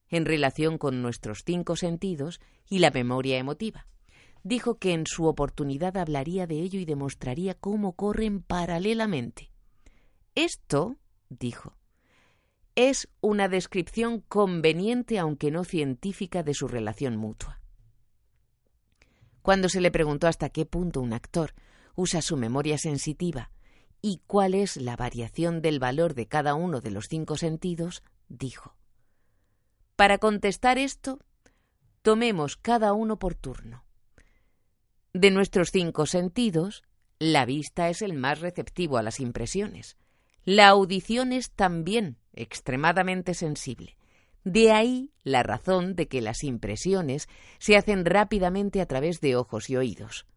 en 0.07 0.25
relación 0.25 0.77
con 0.77 1.01
nuestros 1.01 1.43
cinco 1.45 1.75
sentidos, 1.75 2.39
y 2.69 2.79
la 2.79 2.91
memoria 2.91 3.37
emotiva. 3.37 3.87
Dijo 4.43 4.77
que 4.77 4.93
en 4.93 5.07
su 5.07 5.25
oportunidad 5.25 5.97
hablaría 5.97 6.45
de 6.47 6.61
ello 6.61 6.79
y 6.79 6.85
demostraría 6.85 7.55
cómo 7.55 7.93
corren 7.93 8.41
paralelamente. 8.41 9.51
Esto, 10.35 10.95
dijo, 11.29 11.75
es 12.75 13.07
una 13.21 13.47
descripción 13.47 14.19
conveniente 14.19 15.17
aunque 15.17 15.49
no 15.49 15.63
científica 15.63 16.43
de 16.43 16.53
su 16.53 16.67
relación 16.67 17.15
mutua. 17.15 17.61
Cuando 19.41 19.69
se 19.69 19.79
le 19.81 19.91
preguntó 19.91 20.27
hasta 20.27 20.49
qué 20.49 20.65
punto 20.65 21.01
un 21.01 21.13
actor 21.13 21.53
usa 21.95 22.21
su 22.21 22.35
memoria 22.35 22.77
sensitiva 22.77 23.51
y 24.01 24.21
cuál 24.27 24.53
es 24.53 24.77
la 24.77 24.95
variación 24.95 25.61
del 25.61 25.79
valor 25.79 26.13
de 26.13 26.27
cada 26.27 26.53
uno 26.55 26.81
de 26.81 26.91
los 26.91 27.07
cinco 27.07 27.37
sentidos, 27.37 28.03
dijo. 28.27 28.75
Para 29.95 30.17
contestar 30.17 30.77
esto, 30.77 31.19
tomemos 32.01 32.57
cada 32.57 32.93
uno 32.93 33.17
por 33.17 33.35
turno. 33.35 33.85
De 35.13 35.31
nuestros 35.31 35.71
cinco 35.71 36.05
sentidos, 36.05 36.83
la 37.19 37.45
vista 37.45 37.89
es 37.89 38.01
el 38.01 38.13
más 38.13 38.41
receptivo 38.41 38.97
a 38.97 39.03
las 39.03 39.19
impresiones. 39.21 39.97
La 40.45 40.67
audición 40.67 41.33
es 41.33 41.49
también 41.49 42.17
extremadamente 42.33 43.33
sensible. 43.33 43.97
De 44.43 44.71
ahí 44.71 45.11
la 45.23 45.41
razón 45.41 45.95
de 45.95 46.07
que 46.07 46.21
las 46.21 46.43
impresiones 46.43 47.27
se 47.57 47.75
hacen 47.75 48.05
rápidamente 48.05 48.79
a 48.79 48.85
través 48.85 49.21
de 49.21 49.35
ojos 49.35 49.71
y 49.71 49.75
oídos. 49.75 50.27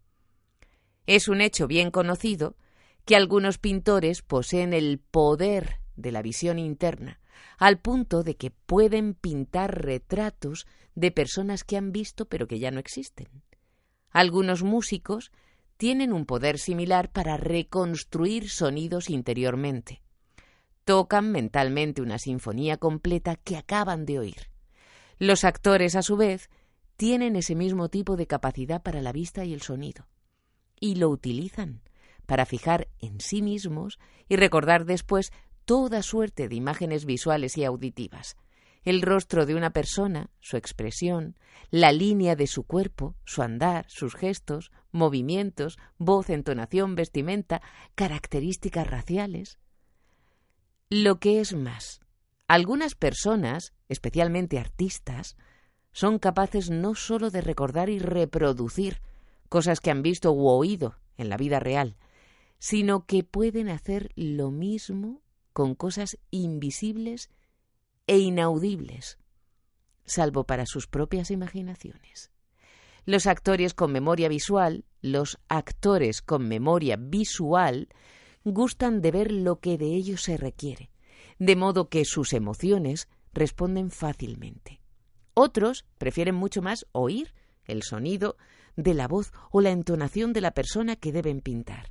Es 1.07 1.29
un 1.29 1.43
hecho 1.43 1.67
bien 1.67 1.91
conocido 1.91 2.57
que 3.05 3.17
algunos 3.17 3.59
pintores 3.59 4.23
poseen 4.23 4.73
el 4.73 4.99
poder 4.99 5.81
de 5.95 6.11
la 6.11 6.23
visión 6.23 6.59
interna, 6.59 7.21
al 7.59 7.79
punto 7.79 8.23
de 8.23 8.37
que 8.37 8.50
pueden 8.50 9.12
pintar 9.12 9.83
retratos 9.83 10.67
de 10.95 11.11
personas 11.11 11.65
que 11.65 11.77
han 11.77 11.93
visto 11.93 12.27
pero 12.27 12.49
que 12.49 12.59
ya 12.59 12.71
no 12.71 12.81
existen. 12.81 13.29
Algunos 14.11 14.62
músicos 14.62 15.33
tienen 15.78 16.12
un 16.12 16.26
poder 16.26 16.58
similar 16.58 17.11
para 17.11 17.37
reconstruir 17.37 18.50
sonidos 18.50 19.08
interiormente. 19.08 20.02
Tocan 20.85 21.30
mentalmente 21.30 22.02
una 22.02 22.18
sinfonía 22.18 22.76
completa 22.78 23.37
que 23.37 23.56
acaban 23.56 24.04
de 24.04 24.18
oír. 24.18 24.50
Los 25.18 25.44
actores, 25.44 25.94
a 25.94 26.02
su 26.02 26.16
vez, 26.16 26.50
tienen 26.97 27.37
ese 27.37 27.54
mismo 27.54 27.88
tipo 27.88 28.16
de 28.16 28.26
capacidad 28.26 28.82
para 28.82 29.00
la 29.00 29.12
vista 29.12 29.44
y 29.44 29.54
el 29.54 29.62
sonido. 29.62 30.08
Y 30.80 30.97
lo 30.97 31.11
utilizan 31.11 31.80
para 32.26 32.44
fijar 32.44 32.88
en 32.99 33.20
sí 33.20 33.40
mismos 33.40 34.00
y 34.28 34.35
recordar 34.35 34.85
después 34.85 35.32
toda 35.64 36.02
suerte 36.02 36.49
de 36.49 36.56
imágenes 36.56 37.04
visuales 37.04 37.56
y 37.56 37.64
auditivas. 37.64 38.37
El 38.85 39.00
rostro 39.00 39.47
de 39.47 39.54
una 39.54 39.70
persona, 39.70 40.30
su 40.40 40.56
expresión, 40.56 41.38
la 41.70 41.92
línea 41.92 42.35
de 42.35 42.49
su 42.49 42.64
cuerpo, 42.64 43.14
su 43.25 43.42
andar, 43.42 43.87
sus 43.88 44.16
gestos, 44.16 44.73
movimientos, 44.92 45.78
voz, 45.99 46.30
entonación, 46.30 46.95
vestimenta, 46.95 47.62
características 47.95 48.87
raciales. 48.87 49.59
Lo 50.90 51.18
que 51.21 51.40
es 51.40 51.54
más, 51.54 52.00
Algunas 52.49 52.95
personas, 52.95 53.75
especialmente 53.90 54.59
artistas, 54.59 55.37
son 55.92 56.18
capaces 56.18 56.71
no 56.71 56.95
sólo 56.95 57.30
de 57.30 57.42
recordar 57.42 57.90
y 57.90 57.99
reproducir 57.99 59.02
cosas 59.50 59.80
que 59.80 59.90
han 59.90 60.02
visto 60.02 60.33
u 60.33 60.49
oído 60.49 60.99
en 61.18 61.28
la 61.28 61.37
vida 61.37 61.61
real, 61.61 61.97
sino 62.59 63.04
que 63.04 63.23
pueden 63.23 63.68
hacer 63.68 64.11
lo 64.16 64.50
mismo 64.50 65.21
con 65.52 65.75
cosas 65.75 66.18
invisibles 66.30 67.30
e 68.07 68.18
inaudibles, 68.18 69.18
salvo 70.07 70.45
para 70.45 70.64
sus 70.64 70.87
propias 70.87 71.30
imaginaciones. 71.30 72.30
Los 73.09 73.27
actores 73.27 73.73
con 73.73 73.91
memoria 73.91 74.29
visual, 74.29 74.85
los 75.00 75.38
actores 75.49 76.21
con 76.21 76.47
memoria 76.47 76.97
visual, 76.99 77.88
gustan 78.45 79.00
de 79.00 79.11
ver 79.11 79.33
lo 79.33 79.61
que 79.61 79.79
de 79.79 79.95
ellos 79.95 80.21
se 80.21 80.37
requiere, 80.37 80.91
de 81.38 81.57
modo 81.57 81.88
que 81.88 82.05
sus 82.05 82.35
emociones 82.35 83.09
responden 83.33 83.91
fácilmente. 83.91 84.83
Otros 85.33 85.87
prefieren 85.97 86.35
mucho 86.35 86.61
más 86.61 86.85
oír 86.93 87.33
el 87.65 87.83
sonido 87.83 88.37
de 88.77 88.93
la 88.93 89.09
voz 89.09 89.33
o 89.50 89.62
la 89.62 89.71
entonación 89.71 90.35
de 90.35 90.43
la 90.43 90.50
persona 90.50 90.95
que 90.95 91.11
deben 91.11 91.41
pintar. 91.41 91.91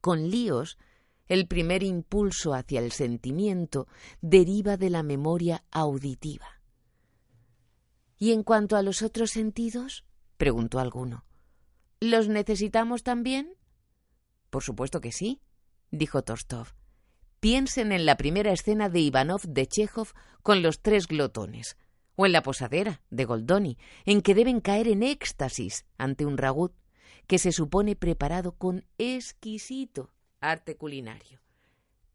Con 0.00 0.30
líos, 0.30 0.78
el 1.26 1.48
primer 1.48 1.82
impulso 1.82 2.54
hacia 2.54 2.78
el 2.78 2.92
sentimiento 2.92 3.88
deriva 4.20 4.76
de 4.76 4.88
la 4.88 5.02
memoria 5.02 5.64
auditiva. 5.72 6.55
¿Y 8.18 8.32
en 8.32 8.42
cuanto 8.42 8.76
a 8.76 8.82
los 8.82 9.02
otros 9.02 9.30
sentidos? 9.30 10.04
preguntó 10.36 10.78
alguno. 10.78 11.24
¿Los 12.00 12.28
necesitamos 12.28 13.02
también? 13.02 13.54
Por 14.50 14.62
supuesto 14.62 15.00
que 15.00 15.12
sí, 15.12 15.40
dijo 15.90 16.22
Tostov. 16.22 16.74
Piensen 17.40 17.92
en 17.92 18.06
la 18.06 18.16
primera 18.16 18.52
escena 18.52 18.88
de 18.88 19.00
Ivanov 19.00 19.42
de 19.42 19.66
Chekhov 19.66 20.12
con 20.42 20.62
los 20.62 20.80
tres 20.80 21.06
glotones, 21.06 21.76
o 22.16 22.26
en 22.26 22.32
la 22.32 22.42
posadera 22.42 23.02
de 23.10 23.24
Goldoni, 23.24 23.78
en 24.04 24.22
que 24.22 24.34
deben 24.34 24.60
caer 24.60 24.88
en 24.88 25.02
éxtasis 25.02 25.84
ante 25.98 26.24
un 26.24 26.38
ragut 26.38 26.74
que 27.26 27.38
se 27.38 27.52
supone 27.52 27.96
preparado 27.96 28.52
con 28.52 28.86
exquisito 28.98 30.10
arte 30.40 30.76
culinario. 30.76 31.40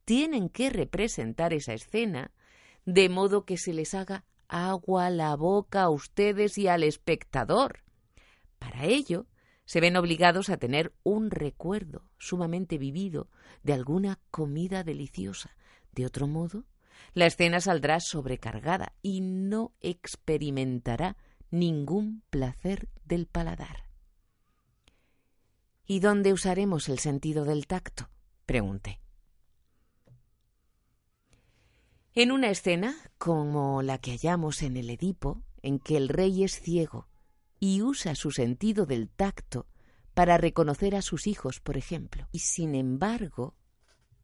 Tienen 0.05 0.49
que 0.49 0.69
representar 0.69 1.53
esa 1.53 1.73
escena 1.73 2.31
de 2.85 3.09
modo 3.09 3.45
que 3.45 3.57
se 3.57 3.73
les 3.73 3.93
haga 3.93 4.25
agua 4.51 5.09
la 5.09 5.35
boca 5.35 5.83
a 5.83 5.89
ustedes 5.89 6.57
y 6.57 6.67
al 6.67 6.83
espectador. 6.83 7.83
Para 8.59 8.85
ello, 8.85 9.25
se 9.65 9.79
ven 9.79 9.95
obligados 9.95 10.49
a 10.49 10.57
tener 10.57 10.93
un 11.03 11.31
recuerdo 11.31 12.05
sumamente 12.19 12.77
vivido 12.77 13.29
de 13.63 13.73
alguna 13.73 14.19
comida 14.29 14.83
deliciosa. 14.83 15.55
De 15.93 16.05
otro 16.05 16.27
modo, 16.27 16.65
la 17.13 17.25
escena 17.25 17.61
saldrá 17.61 17.99
sobrecargada 17.99 18.93
y 19.01 19.21
no 19.21 19.73
experimentará 19.79 21.17
ningún 21.49 22.23
placer 22.29 22.89
del 23.05 23.27
paladar. 23.27 23.89
¿Y 25.85 25.99
dónde 25.99 26.33
usaremos 26.33 26.89
el 26.89 26.99
sentido 26.99 27.45
del 27.45 27.67
tacto? 27.67 28.09
pregunté. 28.45 29.00
En 32.13 32.33
una 32.33 32.49
escena 32.49 32.93
como 33.17 33.81
la 33.81 33.97
que 33.97 34.11
hallamos 34.11 34.63
en 34.63 34.75
el 34.75 34.89
Edipo, 34.89 35.43
en 35.61 35.79
que 35.79 35.95
el 35.95 36.09
rey 36.09 36.43
es 36.43 36.59
ciego 36.59 37.07
y 37.57 37.81
usa 37.83 38.15
su 38.15 38.31
sentido 38.31 38.85
del 38.85 39.07
tacto 39.07 39.65
para 40.13 40.37
reconocer 40.37 40.93
a 40.93 41.01
sus 41.01 41.25
hijos, 41.25 41.61
por 41.61 41.77
ejemplo. 41.77 42.27
Y 42.33 42.39
sin 42.39 42.75
embargo, 42.75 43.55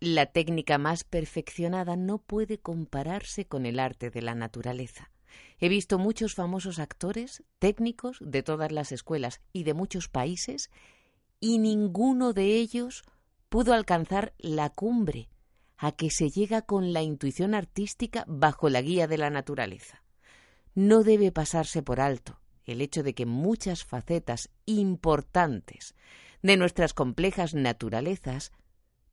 la 0.01 0.25
técnica 0.25 0.77
más 0.77 1.05
perfeccionada 1.05 1.95
no 1.95 2.17
puede 2.17 2.57
compararse 2.57 3.45
con 3.45 3.65
el 3.65 3.79
arte 3.79 4.09
de 4.09 4.21
la 4.21 4.35
naturaleza. 4.35 5.09
He 5.57 5.69
visto 5.69 5.97
muchos 5.97 6.35
famosos 6.35 6.79
actores, 6.79 7.41
técnicos 7.57 8.17
de 8.19 8.43
todas 8.43 8.73
las 8.73 8.91
escuelas 8.91 9.39
y 9.53 9.63
de 9.63 9.73
muchos 9.73 10.09
países, 10.09 10.71
y 11.39 11.57
ninguno 11.57 12.33
de 12.33 12.55
ellos 12.55 13.03
pudo 13.47 13.73
alcanzar 13.73 14.33
la 14.39 14.71
cumbre 14.71 15.29
a 15.77 15.91
que 15.91 16.09
se 16.09 16.29
llega 16.29 16.63
con 16.63 16.93
la 16.93 17.01
intuición 17.01 17.53
artística 17.53 18.25
bajo 18.27 18.69
la 18.69 18.81
guía 18.81 19.07
de 19.07 19.17
la 19.17 19.29
naturaleza. 19.29 20.03
No 20.73 21.03
debe 21.03 21.31
pasarse 21.31 21.81
por 21.83 21.99
alto 21.99 22.39
el 22.65 22.81
hecho 22.81 23.01
de 23.01 23.13
que 23.13 23.25
muchas 23.25 23.85
facetas 23.85 24.49
importantes 24.65 25.95
de 26.41 26.57
nuestras 26.57 26.93
complejas 26.93 27.53
naturalezas 27.53 28.51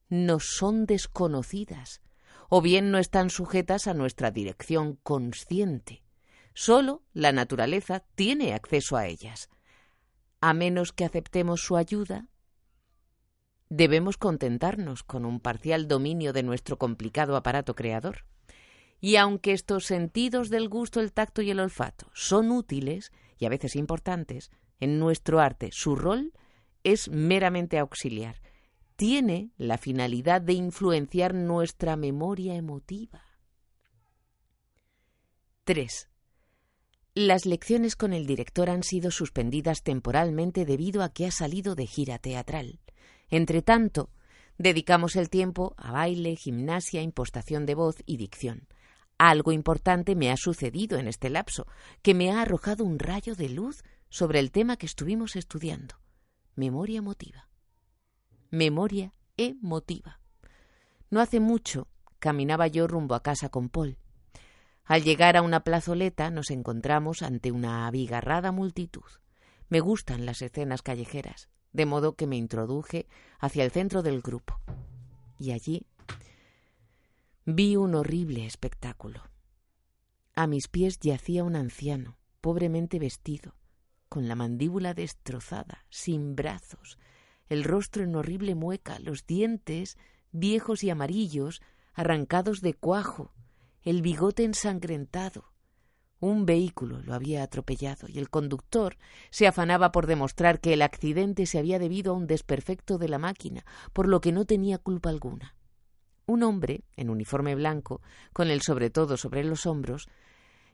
nos 0.08 0.44
son 0.56 0.86
desconocidas 0.86 2.00
o 2.48 2.60
bien 2.60 2.90
no 2.90 2.98
están 2.98 3.30
sujetas 3.30 3.86
a 3.86 3.94
nuestra 3.94 4.30
dirección 4.30 4.96
consciente. 5.02 6.02
Solo 6.52 7.02
la 7.12 7.32
naturaleza 7.32 8.04
tiene 8.14 8.54
acceso 8.54 8.96
a 8.96 9.06
ellas. 9.06 9.48
A 10.40 10.52
menos 10.52 10.92
que 10.92 11.04
aceptemos 11.04 11.62
su 11.62 11.76
ayuda, 11.76 12.28
debemos 13.76 14.16
contentarnos 14.16 15.02
con 15.02 15.24
un 15.24 15.40
parcial 15.40 15.88
dominio 15.88 16.32
de 16.32 16.44
nuestro 16.44 16.78
complicado 16.78 17.34
aparato 17.34 17.74
creador. 17.74 18.24
Y 19.00 19.16
aunque 19.16 19.52
estos 19.52 19.84
sentidos 19.84 20.48
del 20.48 20.68
gusto, 20.68 21.00
el 21.00 21.12
tacto 21.12 21.42
y 21.42 21.50
el 21.50 21.58
olfato 21.58 22.06
son 22.14 22.52
útiles 22.52 23.10
y 23.36 23.46
a 23.46 23.48
veces 23.48 23.74
importantes 23.74 24.52
en 24.78 25.00
nuestro 25.00 25.40
arte, 25.40 25.70
su 25.72 25.96
rol 25.96 26.32
es 26.84 27.08
meramente 27.08 27.78
auxiliar. 27.78 28.40
Tiene 28.94 29.50
la 29.56 29.76
finalidad 29.76 30.40
de 30.40 30.52
influenciar 30.52 31.34
nuestra 31.34 31.96
memoria 31.96 32.54
emotiva. 32.54 33.22
3. 35.64 36.08
Las 37.14 37.44
lecciones 37.44 37.96
con 37.96 38.12
el 38.12 38.26
director 38.26 38.70
han 38.70 38.84
sido 38.84 39.10
suspendidas 39.10 39.82
temporalmente 39.82 40.64
debido 40.64 41.02
a 41.02 41.12
que 41.12 41.26
ha 41.26 41.32
salido 41.32 41.74
de 41.74 41.86
gira 41.86 42.18
teatral. 42.18 42.80
Entre 43.30 43.62
tanto, 43.62 44.10
dedicamos 44.58 45.16
el 45.16 45.30
tiempo 45.30 45.74
a 45.76 45.92
baile, 45.92 46.36
gimnasia, 46.36 47.02
impostación 47.02 47.66
de 47.66 47.74
voz 47.74 47.96
y 48.06 48.16
dicción. 48.16 48.66
Algo 49.18 49.52
importante 49.52 50.16
me 50.16 50.30
ha 50.30 50.36
sucedido 50.36 50.98
en 50.98 51.08
este 51.08 51.30
lapso, 51.30 51.66
que 52.02 52.14
me 52.14 52.30
ha 52.30 52.42
arrojado 52.42 52.84
un 52.84 52.98
rayo 52.98 53.34
de 53.34 53.48
luz 53.48 53.82
sobre 54.08 54.40
el 54.40 54.50
tema 54.50 54.76
que 54.76 54.86
estuvimos 54.86 55.36
estudiando. 55.36 55.96
Memoria 56.56 56.98
emotiva. 56.98 57.48
Memoria 58.50 59.14
emotiva. 59.36 60.20
No 61.10 61.20
hace 61.20 61.40
mucho 61.40 61.88
caminaba 62.18 62.68
yo 62.68 62.86
rumbo 62.86 63.14
a 63.14 63.22
casa 63.22 63.50
con 63.50 63.68
Paul. 63.68 63.98
Al 64.84 65.02
llegar 65.02 65.36
a 65.36 65.42
una 65.42 65.60
plazoleta 65.60 66.30
nos 66.30 66.50
encontramos 66.50 67.20
ante 67.20 67.52
una 67.52 67.86
abigarrada 67.86 68.50
multitud. 68.50 69.04
Me 69.68 69.80
gustan 69.80 70.24
las 70.24 70.40
escenas 70.40 70.80
callejeras 70.80 71.50
de 71.74 71.84
modo 71.84 72.14
que 72.14 72.26
me 72.26 72.36
introduje 72.36 73.06
hacia 73.38 73.64
el 73.64 73.70
centro 73.70 74.02
del 74.02 74.22
grupo. 74.22 74.58
Y 75.38 75.50
allí 75.50 75.86
vi 77.44 77.76
un 77.76 77.94
horrible 77.94 78.46
espectáculo. 78.46 79.20
A 80.34 80.46
mis 80.46 80.68
pies 80.68 80.98
yacía 81.00 81.44
un 81.44 81.56
anciano, 81.56 82.16
pobremente 82.40 82.98
vestido, 82.98 83.54
con 84.08 84.28
la 84.28 84.36
mandíbula 84.36 84.94
destrozada, 84.94 85.84
sin 85.90 86.34
brazos, 86.36 86.98
el 87.48 87.64
rostro 87.64 88.04
en 88.04 88.14
horrible 88.14 88.54
mueca, 88.54 88.98
los 89.00 89.26
dientes 89.26 89.98
viejos 90.32 90.82
y 90.84 90.90
amarillos, 90.90 91.60
arrancados 91.92 92.60
de 92.60 92.74
cuajo, 92.74 93.32
el 93.82 94.00
bigote 94.00 94.44
ensangrentado, 94.44 95.52
un 96.24 96.46
vehículo 96.46 97.00
lo 97.02 97.14
había 97.14 97.42
atropellado 97.42 98.08
y 98.08 98.18
el 98.18 98.30
conductor 98.30 98.96
se 99.30 99.46
afanaba 99.46 99.92
por 99.92 100.06
demostrar 100.06 100.60
que 100.60 100.72
el 100.72 100.82
accidente 100.82 101.46
se 101.46 101.58
había 101.58 101.78
debido 101.78 102.12
a 102.12 102.16
un 102.16 102.26
desperfecto 102.26 102.98
de 102.98 103.08
la 103.08 103.18
máquina, 103.18 103.64
por 103.92 104.08
lo 104.08 104.20
que 104.20 104.32
no 104.32 104.44
tenía 104.44 104.78
culpa 104.78 105.10
alguna. 105.10 105.54
Un 106.26 106.42
hombre, 106.42 106.84
en 106.96 107.10
uniforme 107.10 107.54
blanco, 107.54 108.00
con 108.32 108.48
el 108.50 108.62
sobretodo 108.62 109.16
sobre 109.16 109.44
los 109.44 109.66
hombros, 109.66 110.08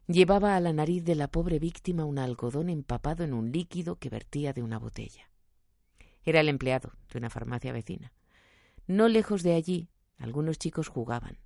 llevaba 0.06 0.54
a 0.54 0.60
la 0.60 0.72
nariz 0.72 1.04
de 1.04 1.16
la 1.16 1.28
pobre 1.28 1.58
víctima 1.58 2.04
un 2.04 2.18
algodón 2.18 2.68
empapado 2.68 3.24
en 3.24 3.34
un 3.34 3.50
líquido 3.50 3.96
que 3.96 4.08
vertía 4.08 4.52
de 4.52 4.62
una 4.62 4.78
botella. 4.78 5.30
Era 6.22 6.40
el 6.40 6.48
empleado 6.48 6.92
de 7.10 7.18
una 7.18 7.30
farmacia 7.30 7.72
vecina. 7.72 8.12
No 8.86 9.08
lejos 9.08 9.42
de 9.42 9.54
allí, 9.54 9.88
algunos 10.18 10.58
chicos 10.58 10.88
jugaban. 10.88 11.38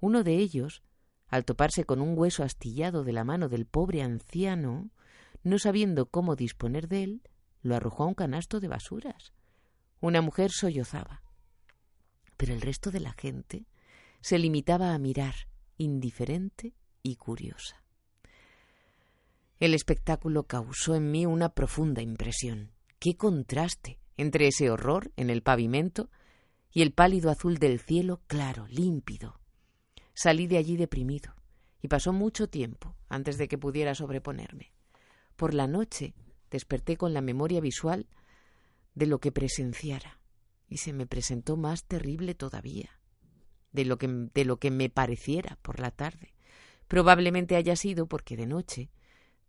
Uno 0.00 0.22
de 0.22 0.36
ellos 0.36 0.82
al 1.34 1.44
toparse 1.44 1.84
con 1.84 2.00
un 2.00 2.16
hueso 2.16 2.44
astillado 2.44 3.02
de 3.02 3.12
la 3.12 3.24
mano 3.24 3.48
del 3.48 3.66
pobre 3.66 4.02
anciano, 4.02 4.90
no 5.42 5.58
sabiendo 5.58 6.06
cómo 6.06 6.36
disponer 6.36 6.86
de 6.86 7.02
él, 7.02 7.22
lo 7.60 7.74
arrojó 7.74 8.04
a 8.04 8.06
un 8.06 8.14
canasto 8.14 8.60
de 8.60 8.68
basuras. 8.68 9.32
Una 10.00 10.20
mujer 10.20 10.52
sollozaba. 10.52 11.24
Pero 12.36 12.54
el 12.54 12.60
resto 12.60 12.92
de 12.92 13.00
la 13.00 13.14
gente 13.14 13.66
se 14.20 14.38
limitaba 14.38 14.94
a 14.94 14.98
mirar, 15.00 15.34
indiferente 15.76 16.72
y 17.02 17.16
curiosa. 17.16 17.82
El 19.58 19.74
espectáculo 19.74 20.44
causó 20.44 20.94
en 20.94 21.10
mí 21.10 21.26
una 21.26 21.48
profunda 21.48 22.00
impresión. 22.00 22.70
¡Qué 23.00 23.16
contraste 23.16 23.98
entre 24.16 24.46
ese 24.46 24.70
horror 24.70 25.10
en 25.16 25.30
el 25.30 25.42
pavimento 25.42 26.12
y 26.70 26.82
el 26.82 26.92
pálido 26.92 27.28
azul 27.28 27.58
del 27.58 27.80
cielo 27.80 28.22
claro, 28.28 28.68
límpido, 28.68 29.40
Salí 30.14 30.46
de 30.46 30.58
allí 30.58 30.76
deprimido, 30.76 31.34
y 31.82 31.88
pasó 31.88 32.12
mucho 32.12 32.48
tiempo 32.48 32.96
antes 33.08 33.36
de 33.36 33.48
que 33.48 33.58
pudiera 33.58 33.94
sobreponerme. 33.94 34.72
Por 35.36 35.54
la 35.54 35.66
noche 35.66 36.14
desperté 36.50 36.96
con 36.96 37.12
la 37.12 37.20
memoria 37.20 37.60
visual 37.60 38.08
de 38.94 39.06
lo 39.06 39.18
que 39.18 39.32
presenciara, 39.32 40.20
y 40.68 40.78
se 40.78 40.92
me 40.92 41.06
presentó 41.06 41.56
más 41.56 41.84
terrible 41.84 42.34
todavía, 42.34 43.00
de 43.72 43.84
lo 43.84 43.98
que, 43.98 44.06
de 44.08 44.44
lo 44.44 44.58
que 44.58 44.70
me 44.70 44.88
pareciera 44.88 45.58
por 45.62 45.80
la 45.80 45.90
tarde. 45.90 46.34
Probablemente 46.86 47.56
haya 47.56 47.76
sido 47.76 48.06
porque 48.06 48.36
de 48.36 48.46
noche 48.46 48.90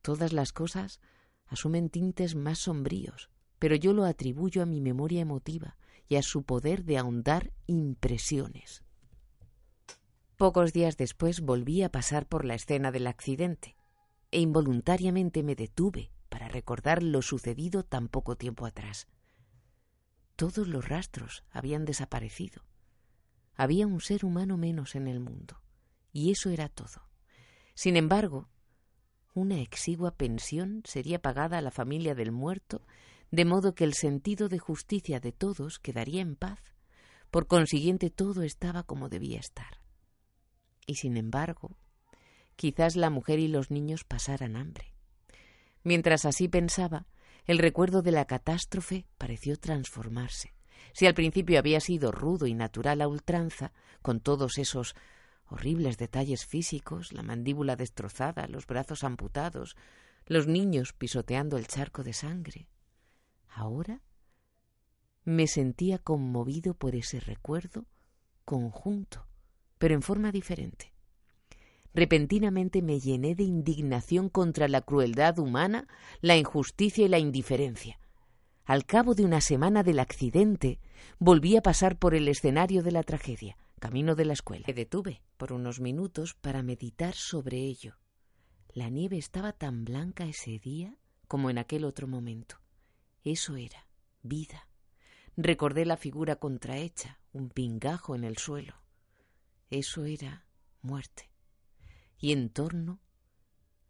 todas 0.02 0.34
las 0.34 0.52
cosas 0.52 1.00
asumen 1.46 1.90
tintes 1.90 2.36
más 2.36 2.60
sombríos, 2.60 3.30
pero 3.60 3.76
yo 3.76 3.94
lo 3.94 4.04
atribuyo 4.04 4.62
a 4.62 4.66
mi 4.66 4.82
memoria 4.82 5.22
emotiva 5.22 5.78
y 6.08 6.16
a 6.16 6.24
su 6.24 6.44
poder 6.44 6.84
de 6.84 6.98
ahondar 6.98 7.52
impresiones. 7.68 8.85
Pocos 10.38 10.74
días 10.74 10.98
después 10.98 11.40
volví 11.40 11.82
a 11.82 11.90
pasar 11.90 12.28
por 12.28 12.44
la 12.44 12.56
escena 12.56 12.92
del 12.92 13.08
accidente 13.08 13.78
e 14.32 14.42
involuntariamente 14.42 15.44
me 15.44 15.56
detuve 15.56 16.12
para 16.28 16.50
recordar 16.50 17.04
lo 17.04 17.22
sucedido 17.22 17.84
tan 17.84 18.10
poco 18.10 18.36
tiempo 18.36 18.66
atrás. 18.66 19.08
Todos 20.36 20.68
los 20.68 20.90
rastros 20.90 21.46
habían 21.52 21.86
desaparecido. 21.86 22.64
Había 23.54 23.88
un 23.88 24.02
ser 24.02 24.26
humano 24.26 24.58
menos 24.58 24.96
en 24.96 25.08
el 25.08 25.22
mundo, 25.22 25.62
y 26.12 26.32
eso 26.32 26.50
era 26.50 26.68
todo. 26.68 27.08
Sin 27.74 27.96
embargo, 27.96 28.50
una 29.34 29.62
exigua 29.62 30.12
pensión 30.18 30.82
sería 30.84 31.22
pagada 31.22 31.60
a 31.60 31.62
la 31.62 31.72
familia 31.72 32.14
del 32.14 32.34
muerto, 32.34 32.86
de 33.32 33.46
modo 33.46 33.74
que 33.74 33.86
el 33.86 33.94
sentido 33.94 34.50
de 34.50 34.60
justicia 34.60 35.22
de 35.22 35.32
todos 35.32 35.80
quedaría 35.80 36.22
en 36.22 36.36
paz. 36.36 36.60
Por 37.32 37.48
consiguiente, 37.48 38.10
todo 38.10 38.44
estaba 38.44 38.84
como 38.84 39.08
debía 39.08 39.40
estar. 39.40 39.85
Y 40.86 40.96
sin 40.96 41.18
embargo, 41.18 41.78
quizás 42.56 42.96
la 42.96 43.10
mujer 43.10 43.40
y 43.40 43.48
los 43.48 43.72
niños 43.72 44.04
pasaran 44.04 44.56
hambre. 44.56 44.94
Mientras 45.84 46.26
así 46.26 46.48
pensaba, 46.48 47.08
el 47.46 47.60
recuerdo 47.60 48.02
de 48.02 48.12
la 48.12 48.26
catástrofe 48.26 49.06
pareció 49.18 49.58
transformarse. 49.58 50.54
Si 50.94 51.06
al 51.06 51.14
principio 51.14 51.60
había 51.60 51.80
sido 51.80 52.12
rudo 52.12 52.48
y 52.48 52.54
natural 52.54 53.02
a 53.02 53.08
ultranza, 53.08 53.72
con 54.02 54.20
todos 54.20 54.58
esos 54.58 54.96
horribles 55.48 55.98
detalles 55.98 56.46
físicos, 56.46 57.14
la 57.14 57.22
mandíbula 57.22 57.76
destrozada, 57.76 58.48
los 58.48 58.66
brazos 58.66 59.04
amputados, 59.04 59.76
los 60.26 60.48
niños 60.48 60.94
pisoteando 60.94 61.58
el 61.58 61.68
charco 61.68 62.04
de 62.04 62.14
sangre. 62.14 62.68
Ahora 63.48 64.02
me 65.24 65.48
sentía 65.48 66.00
conmovido 66.00 66.74
por 66.74 66.96
ese 66.96 67.20
recuerdo 67.20 67.86
conjunto, 68.44 69.28
pero 69.78 69.94
en 69.94 70.02
forma 70.02 70.32
diferente. 70.32 70.94
Repentinamente 71.94 72.82
me 72.82 73.00
llené 73.00 73.36
de 73.36 73.44
indignación 73.44 74.30
contra 74.30 74.68
la 74.68 74.82
crueldad 74.82 75.40
humana, 75.40 75.88
la 76.20 76.36
injusticia 76.36 77.06
y 77.06 77.08
la 77.08 77.20
indiferencia. 77.20 78.00
Al 78.66 78.86
cabo 78.86 79.16
de 79.16 79.24
una 79.24 79.42
semana 79.42 79.84
del 79.84 80.00
accidente, 80.00 80.80
volví 81.20 81.56
a 81.56 81.62
pasar 81.62 81.98
por 81.98 82.16
el 82.16 82.28
escenario 82.28 82.84
de 82.84 82.92
la 82.92 83.04
tragedia, 83.04 83.58
camino 83.80 84.16
de 84.16 84.26
la 84.26 84.34
escuela. 84.34 84.66
Me 84.68 84.74
detuve 84.74 85.22
por 85.38 85.54
unos 85.54 85.80
minutos 85.80 86.34
para 86.34 86.64
meditar 86.64 87.14
sobre 87.14 87.60
ello. 87.60 87.96
La 88.74 88.90
nieve 88.90 89.18
estaba 89.18 89.54
tan 89.54 89.86
blanca 89.86 90.26
ese 90.26 90.60
día 90.60 90.98
como 91.28 91.50
en 91.50 91.60
aquel 91.60 91.86
otro 91.86 92.08
momento. 92.08 92.60
Eso 93.24 93.56
era 93.56 93.88
vida. 94.22 94.68
Recordé 95.38 95.86
la 95.86 95.98
figura 95.98 96.38
contrahecha, 96.38 97.20
un 97.32 97.50
pingajo 97.50 98.16
en 98.16 98.24
el 98.24 98.38
suelo. 98.38 98.74
Eso 99.70 100.06
era 100.06 100.46
muerte 100.82 101.36
y 102.18 102.32
en 102.32 102.50
torno, 102.50 103.00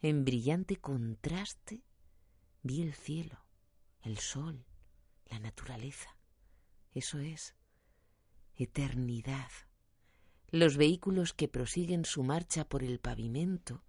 en 0.02 0.26
brillante 0.26 0.78
contraste, 0.78 1.84
vi 2.64 2.82
el 2.82 2.94
cielo, 2.94 3.46
el 4.02 4.18
sol, 4.18 4.66
la 5.30 5.40
naturaleza. 5.40 6.18
Eso 6.94 7.20
es 7.20 7.56
eternidad. 8.56 9.50
Los 10.50 10.78
vehículos 10.78 11.34
que 11.34 11.48
prosiguen 11.48 12.06
su 12.06 12.24
marcha 12.24 12.68
por 12.68 12.84
el 12.84 13.00
pavimento, 13.00 13.84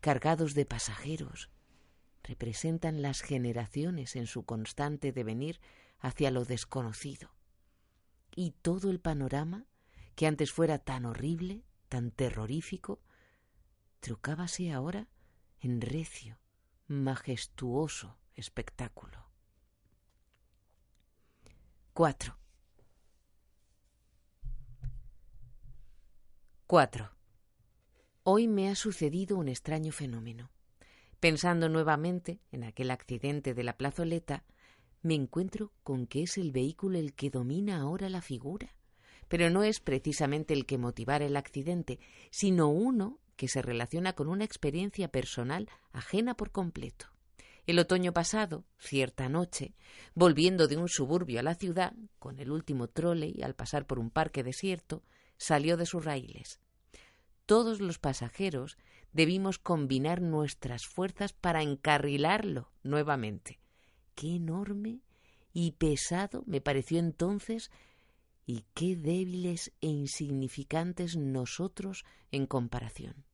cargados 0.00 0.54
de 0.54 0.66
pasajeros, 0.66 1.50
representan 2.22 3.02
las 3.02 3.20
generaciones 3.20 4.16
en 4.16 4.26
su 4.26 4.44
constante 4.44 5.12
devenir 5.12 5.60
hacia 5.98 6.30
lo 6.30 6.44
desconocido. 6.44 7.34
Y 8.34 8.52
todo 8.62 8.90
el 8.90 9.00
panorama, 9.00 9.66
que 10.14 10.26
antes 10.26 10.52
fuera 10.52 10.78
tan 10.78 11.04
horrible, 11.04 11.64
tan 11.88 12.10
terrorífico, 12.10 13.00
trucábase 14.00 14.72
ahora 14.72 15.08
en 15.60 15.80
recio, 15.80 16.38
majestuoso 16.86 18.18
espectáculo. 18.34 19.26
4. 21.94 22.36
4. 26.66 27.10
Hoy 28.24 28.48
me 28.48 28.70
ha 28.70 28.74
sucedido 28.74 29.36
un 29.36 29.48
extraño 29.48 29.92
fenómeno. 29.92 30.50
Pensando 31.20 31.68
nuevamente 31.68 32.40
en 32.50 32.64
aquel 32.64 32.90
accidente 32.90 33.52
de 33.52 33.62
la 33.62 33.76
plazoleta, 33.76 34.44
me 35.02 35.14
encuentro 35.14 35.72
con 35.82 36.06
que 36.06 36.22
es 36.22 36.38
el 36.38 36.50
vehículo 36.50 36.98
el 36.98 37.14
que 37.14 37.30
domina 37.30 37.80
ahora 37.80 38.08
la 38.08 38.22
figura. 38.22 38.74
Pero 39.32 39.48
no 39.48 39.62
es 39.62 39.80
precisamente 39.80 40.52
el 40.52 40.66
que 40.66 40.76
motivara 40.76 41.24
el 41.24 41.38
accidente, 41.38 41.98
sino 42.30 42.68
uno 42.68 43.18
que 43.34 43.48
se 43.48 43.62
relaciona 43.62 44.12
con 44.12 44.28
una 44.28 44.44
experiencia 44.44 45.08
personal 45.08 45.70
ajena 45.90 46.34
por 46.34 46.50
completo. 46.50 47.06
El 47.66 47.78
otoño 47.78 48.12
pasado, 48.12 48.66
cierta 48.78 49.30
noche, 49.30 49.72
volviendo 50.14 50.68
de 50.68 50.76
un 50.76 50.86
suburbio 50.86 51.40
a 51.40 51.42
la 51.42 51.54
ciudad, 51.54 51.94
con 52.18 52.40
el 52.40 52.50
último 52.50 52.90
y 53.22 53.40
al 53.40 53.54
pasar 53.54 53.86
por 53.86 53.98
un 53.98 54.10
parque 54.10 54.42
desierto, 54.42 55.02
salió 55.38 55.78
de 55.78 55.86
sus 55.86 56.04
raíles. 56.04 56.60
Todos 57.46 57.80
los 57.80 57.98
pasajeros 57.98 58.76
debimos 59.14 59.58
combinar 59.58 60.20
nuestras 60.20 60.82
fuerzas 60.84 61.32
para 61.32 61.62
encarrilarlo 61.62 62.70
nuevamente. 62.82 63.60
Qué 64.14 64.34
enorme 64.34 65.00
y 65.54 65.72
pesado 65.72 66.42
me 66.44 66.60
pareció 66.60 66.98
entonces 66.98 67.70
y 68.46 68.64
qué 68.74 68.96
débiles 68.96 69.72
e 69.80 69.88
insignificantes 69.88 71.16
nosotros 71.16 72.04
en 72.30 72.46
comparación. 72.46 73.24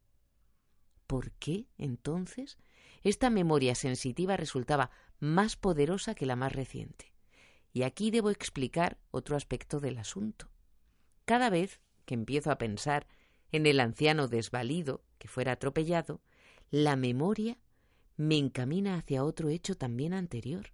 ¿Por 1.06 1.32
qué, 1.32 1.66
entonces, 1.78 2.58
esta 3.02 3.30
memoria 3.30 3.74
sensitiva 3.74 4.36
resultaba 4.36 4.90
más 5.20 5.56
poderosa 5.56 6.14
que 6.14 6.26
la 6.26 6.36
más 6.36 6.52
reciente? 6.52 7.14
Y 7.72 7.82
aquí 7.82 8.10
debo 8.10 8.30
explicar 8.30 8.98
otro 9.10 9.36
aspecto 9.36 9.80
del 9.80 9.98
asunto. 9.98 10.50
Cada 11.24 11.48
vez 11.50 11.80
que 12.04 12.14
empiezo 12.14 12.50
a 12.50 12.58
pensar 12.58 13.06
en 13.52 13.66
el 13.66 13.80
anciano 13.80 14.28
desvalido 14.28 15.04
que 15.18 15.28
fuera 15.28 15.52
atropellado, 15.52 16.20
la 16.70 16.96
memoria 16.96 17.58
me 18.16 18.36
encamina 18.36 18.96
hacia 18.96 19.24
otro 19.24 19.48
hecho 19.48 19.76
también 19.76 20.12
anterior. 20.12 20.72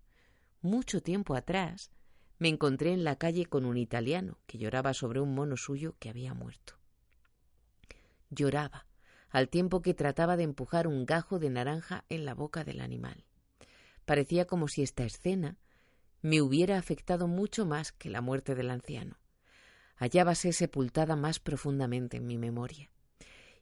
Mucho 0.61 1.03
tiempo 1.03 1.35
atrás 1.35 1.91
me 2.39 2.49
encontré 2.49 2.93
en 2.93 3.05
la 3.05 3.17
calle 3.17 3.47
con 3.47 3.65
un 3.65 3.77
italiano 3.77 4.39
que 4.47 4.59
lloraba 4.59 4.95
sobre 4.95 5.21
un 5.21 5.35
mono 5.35 5.57
suyo 5.57 5.97
que 5.99 6.09
había 6.09 6.35
muerto. 6.35 6.75
Lloraba, 8.31 8.87
al 9.31 9.49
tiempo 9.49 9.83
que 9.83 9.95
trataba 9.95 10.37
de 10.37 10.45
empujar 10.45 10.87
un 10.87 11.07
gajo 11.07 11.39
de 11.39 11.51
naranja 11.51 12.05
en 12.09 12.25
la 12.25 12.35
boca 12.35 12.65
del 12.65 12.81
animal. 12.81 13.25
Parecía 14.05 14.47
como 14.47 14.69
si 14.69 14.83
esta 14.83 15.05
escena 15.05 15.57
me 16.23 16.41
hubiera 16.41 16.79
afectado 16.79 17.29
mucho 17.29 17.67
más 17.67 17.93
que 17.93 18.11
la 18.11 18.21
muerte 18.21 18.55
del 18.55 18.71
anciano. 18.71 19.19
Hallábase 19.97 20.53
sepultada 20.53 21.17
más 21.17 21.39
profundamente 21.39 22.17
en 22.17 22.27
mi 22.27 22.39
memoria. 22.39 22.91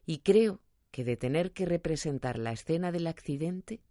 Y 0.05 0.19
creo 0.19 0.61
que 0.91 1.03
de 1.03 1.17
tener 1.17 1.53
que 1.53 1.65
representar 1.65 2.37
la 2.37 2.51
escena 2.51 2.91
del 2.91 3.07
accidente, 3.07 3.81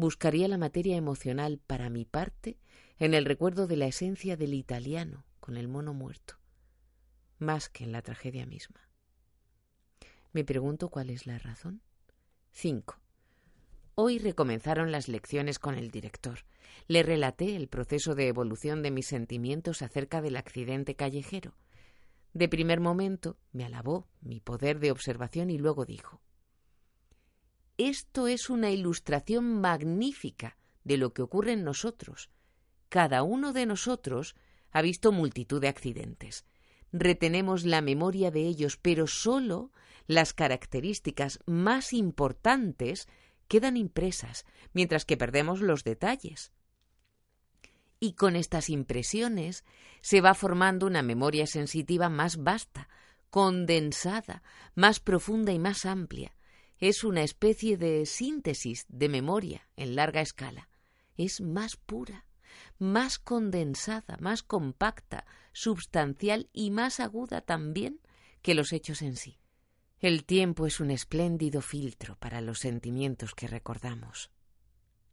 buscaría 0.00 0.48
la 0.48 0.58
materia 0.58 0.96
emocional 0.96 1.60
para 1.64 1.90
mi 1.90 2.04
parte 2.04 2.58
en 2.98 3.14
el 3.14 3.24
recuerdo 3.24 3.66
de 3.66 3.76
la 3.76 3.86
esencia 3.86 4.36
del 4.36 4.54
italiano 4.54 5.24
con 5.38 5.56
el 5.56 5.68
mono 5.68 5.94
muerto, 5.94 6.34
más 7.38 7.68
que 7.68 7.84
en 7.84 7.92
la 7.92 8.02
tragedia 8.02 8.46
misma. 8.46 8.88
Me 10.32 10.44
pregunto 10.44 10.88
cuál 10.88 11.10
es 11.10 11.26
la 11.26 11.38
razón. 11.38 11.82
5. 12.52 12.98
Hoy 13.94 14.18
recomenzaron 14.18 14.90
las 14.90 15.08
lecciones 15.08 15.58
con 15.58 15.74
el 15.74 15.90
director. 15.90 16.46
Le 16.88 17.02
relaté 17.02 17.56
el 17.56 17.68
proceso 17.68 18.14
de 18.14 18.28
evolución 18.28 18.82
de 18.82 18.90
mis 18.90 19.06
sentimientos 19.06 19.82
acerca 19.82 20.22
del 20.22 20.36
accidente 20.36 20.94
callejero. 20.94 21.54
De 22.32 22.48
primer 22.48 22.80
momento 22.80 23.36
me 23.52 23.64
alabó 23.64 24.06
mi 24.20 24.40
poder 24.40 24.78
de 24.78 24.92
observación 24.92 25.50
y 25.50 25.58
luego 25.58 25.84
dijo 25.84 26.20
Esto 27.82 28.26
es 28.26 28.50
una 28.50 28.68
ilustración 28.70 29.58
magnífica 29.58 30.58
de 30.84 30.98
lo 30.98 31.14
que 31.14 31.22
ocurre 31.22 31.52
en 31.52 31.64
nosotros. 31.64 32.28
Cada 32.90 33.22
uno 33.22 33.54
de 33.54 33.64
nosotros 33.64 34.36
ha 34.70 34.82
visto 34.82 35.12
multitud 35.12 35.62
de 35.62 35.68
accidentes. 35.68 36.44
retenemos 36.92 37.64
la 37.64 37.80
memoria 37.80 38.30
de 38.30 38.42
ellos, 38.42 38.76
pero 38.76 39.06
solo 39.06 39.72
las 40.06 40.34
características 40.34 41.38
más 41.46 41.94
importantes 41.94 43.08
quedan 43.48 43.78
impresas, 43.78 44.44
mientras 44.74 45.06
que 45.06 45.16
perdemos 45.16 45.62
los 45.62 45.82
detalles. 45.82 46.52
Y 47.98 48.12
con 48.12 48.36
estas 48.36 48.68
impresiones 48.68 49.64
se 50.02 50.20
va 50.20 50.34
formando 50.34 50.86
una 50.86 51.00
memoria 51.00 51.46
sensitiva 51.46 52.10
más 52.10 52.36
vasta, 52.36 52.90
condensada, 53.30 54.42
más 54.74 55.00
profunda 55.00 55.52
y 55.52 55.58
más 55.58 55.86
amplia. 55.86 56.34
Es 56.80 57.04
una 57.04 57.22
especie 57.22 57.76
de 57.76 58.06
síntesis 58.06 58.86
de 58.88 59.10
memoria 59.10 59.68
en 59.76 59.94
larga 59.94 60.22
escala. 60.22 60.70
Es 61.18 61.42
más 61.42 61.76
pura, 61.76 62.24
más 62.78 63.18
condensada, 63.18 64.16
más 64.18 64.42
compacta, 64.42 65.26
substancial 65.52 66.48
y 66.54 66.70
más 66.70 66.98
aguda 66.98 67.42
también 67.42 68.00
que 68.40 68.54
los 68.54 68.72
hechos 68.72 69.02
en 69.02 69.16
sí. 69.16 69.38
El 69.98 70.24
tiempo 70.24 70.66
es 70.66 70.80
un 70.80 70.90
espléndido 70.90 71.60
filtro 71.60 72.16
para 72.16 72.40
los 72.40 72.60
sentimientos 72.60 73.34
que 73.34 73.46
recordamos. 73.46 74.30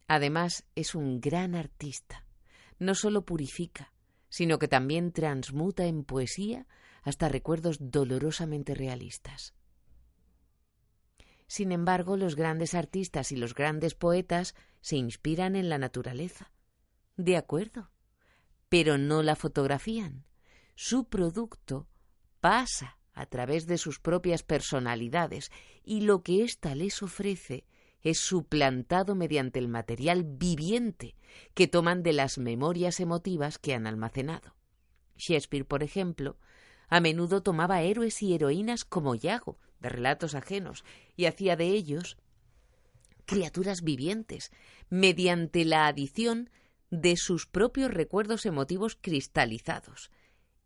Además, 0.06 0.64
es 0.74 0.94
un 0.94 1.20
gran 1.20 1.54
artista. 1.54 2.24
No 2.78 2.94
solo 2.94 3.26
purifica, 3.26 3.92
sino 4.30 4.58
que 4.58 4.68
también 4.68 5.12
transmuta 5.12 5.84
en 5.84 6.04
poesía 6.04 6.66
hasta 7.02 7.28
recuerdos 7.28 7.76
dolorosamente 7.78 8.74
realistas. 8.74 9.52
Sin 11.48 11.72
embargo, 11.72 12.16
los 12.16 12.36
grandes 12.36 12.74
artistas 12.74 13.32
y 13.32 13.36
los 13.36 13.54
grandes 13.54 13.94
poetas 13.94 14.54
se 14.80 14.96
inspiran 14.96 15.56
en 15.56 15.68
la 15.68 15.78
naturaleza. 15.78 16.52
De 17.16 17.36
acuerdo, 17.36 17.90
pero 18.68 18.98
no 18.98 19.22
la 19.22 19.34
fotografían. 19.34 20.24
Su 20.76 21.08
producto 21.08 21.88
pasa 22.40 22.98
a 23.14 23.26
través 23.26 23.66
de 23.66 23.78
sus 23.78 23.98
propias 23.98 24.42
personalidades 24.42 25.50
y 25.82 26.02
lo 26.02 26.22
que 26.22 26.44
ésta 26.44 26.74
les 26.74 27.02
ofrece 27.02 27.64
es 28.02 28.20
suplantado 28.20 29.14
mediante 29.14 29.58
el 29.58 29.68
material 29.68 30.24
viviente 30.24 31.16
que 31.54 31.66
toman 31.66 32.02
de 32.02 32.12
las 32.12 32.38
memorias 32.38 33.00
emotivas 33.00 33.58
que 33.58 33.74
han 33.74 33.86
almacenado. 33.86 34.54
Shakespeare, 35.16 35.64
por 35.64 35.82
ejemplo, 35.82 36.38
a 36.88 37.00
menudo 37.00 37.42
tomaba 37.42 37.82
héroes 37.82 38.22
y 38.22 38.34
heroínas 38.34 38.84
como 38.84 39.14
Yago, 39.14 39.58
de 39.80 39.88
relatos 39.88 40.34
ajenos, 40.34 40.84
y 41.16 41.26
hacía 41.26 41.56
de 41.56 41.66
ellos 41.66 42.16
criaturas 43.26 43.82
vivientes, 43.82 44.50
mediante 44.88 45.64
la 45.64 45.86
adición 45.86 46.50
de 46.90 47.16
sus 47.16 47.46
propios 47.46 47.92
recuerdos 47.92 48.46
emotivos 48.46 48.96
cristalizados. 49.00 50.10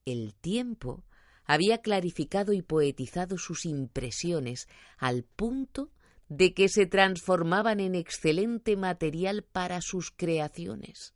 El 0.04 0.34
tiempo 0.34 1.04
había 1.44 1.78
clarificado 1.78 2.52
y 2.52 2.62
poetizado 2.62 3.36
sus 3.36 3.66
impresiones 3.66 4.68
al 4.96 5.24
punto 5.24 5.90
de 6.28 6.54
que 6.54 6.68
se 6.68 6.86
transformaban 6.86 7.80
en 7.80 7.94
excelente 7.94 8.76
material 8.76 9.42
para 9.42 9.80
sus 9.82 10.10
creaciones. 10.10 11.14